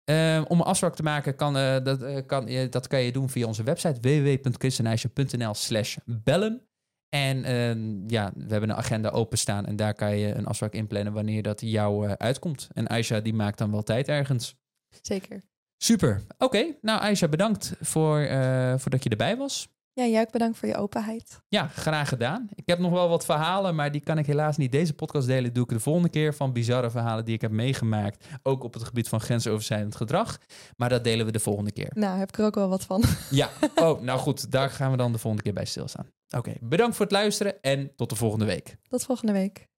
Eh, 0.05 0.43
om 0.49 0.59
een 0.59 0.66
afspraak 0.66 0.95
te 0.95 1.03
maken, 1.03 1.37
kan, 1.37 1.57
eh, 1.57 1.85
dat, 1.85 2.27
kan, 2.27 2.49
dat 2.70 2.87
kan 2.87 3.01
je 3.01 3.12
doen 3.12 3.29
via 3.29 3.47
onze 3.47 3.62
website 3.62 4.01
www.christenaisha.nl 4.01 5.55
slash 5.55 5.97
bellen. 6.05 6.62
En 7.14 7.44
eh, 7.44 7.74
ja, 8.06 8.32
we 8.34 8.50
hebben 8.50 8.70
een 8.70 8.76
agenda 8.76 9.08
openstaan 9.08 9.66
en 9.66 9.76
daar 9.76 9.94
kan 9.94 10.16
je 10.16 10.34
een 10.34 10.46
afspraak 10.46 10.72
inplannen 10.72 11.12
wanneer 11.12 11.42
dat 11.42 11.60
jou 11.60 12.06
eh, 12.06 12.12
uitkomt. 12.12 12.68
En 12.72 12.86
Aisha 12.86 13.20
die 13.20 13.34
maakt 13.34 13.58
dan 13.58 13.70
wel 13.70 13.82
tijd 13.82 14.08
ergens. 14.08 14.56
Zeker. 15.02 15.42
Super. 15.76 16.22
Oké, 16.38 16.74
nou 16.80 17.00
Aisha, 17.00 17.28
bedankt 17.28 17.74
voor, 17.80 18.18
eh, 18.18 18.74
voor 18.78 18.90
dat 18.90 19.02
je 19.02 19.10
erbij 19.10 19.36
was. 19.36 19.68
Ja, 19.97 20.07
jij 20.07 20.20
ook 20.20 20.30
bedankt 20.30 20.59
voor 20.59 20.68
je 20.68 20.76
openheid. 20.76 21.40
Ja, 21.49 21.66
graag 21.66 22.09
gedaan. 22.09 22.49
Ik 22.55 22.62
heb 22.66 22.78
nog 22.78 22.92
wel 22.92 23.09
wat 23.09 23.24
verhalen, 23.24 23.74
maar 23.74 23.92
die 23.92 24.01
kan 24.01 24.18
ik 24.18 24.26
helaas 24.26 24.57
niet 24.57 24.72
deze 24.72 24.95
podcast 24.95 25.26
delen. 25.26 25.53
Doe 25.53 25.64
ik 25.64 25.68
de 25.68 25.80
volgende 25.80 26.09
keer 26.09 26.34
van 26.34 26.53
bizarre 26.53 26.90
verhalen 26.90 27.24
die 27.24 27.34
ik 27.34 27.40
heb 27.40 27.51
meegemaakt. 27.51 28.26
Ook 28.42 28.64
op 28.64 28.74
het 28.74 28.82
gebied 28.84 29.09
van 29.09 29.20
grensoverschrijdend 29.20 29.97
gedrag. 29.97 30.38
Maar 30.76 30.88
dat 30.88 31.05
delen 31.05 31.26
we 31.26 31.32
de 31.32 31.40
volgende 31.40 31.72
keer. 31.72 31.90
Nou, 31.95 32.18
heb 32.18 32.28
ik 32.28 32.38
er 32.38 32.45
ook 32.45 32.55
wel 32.55 32.68
wat 32.68 32.84
van. 32.84 33.03
Ja, 33.30 33.51
oh, 33.74 34.01
nou 34.01 34.18
goed. 34.18 34.51
Daar 34.51 34.70
gaan 34.70 34.90
we 34.90 34.97
dan 34.97 35.12
de 35.12 35.18
volgende 35.18 35.45
keer 35.45 35.55
bij 35.55 35.64
stilstaan. 35.64 36.07
Oké, 36.36 36.53
bedankt 36.61 36.97
voor 36.97 37.05
het 37.05 37.14
luisteren 37.14 37.61
en 37.62 37.92
tot 37.97 38.11
de 38.11 38.16
volgende 38.16 38.45
week. 38.45 38.76
Tot 38.88 39.05
volgende 39.05 39.32
week. 39.32 39.68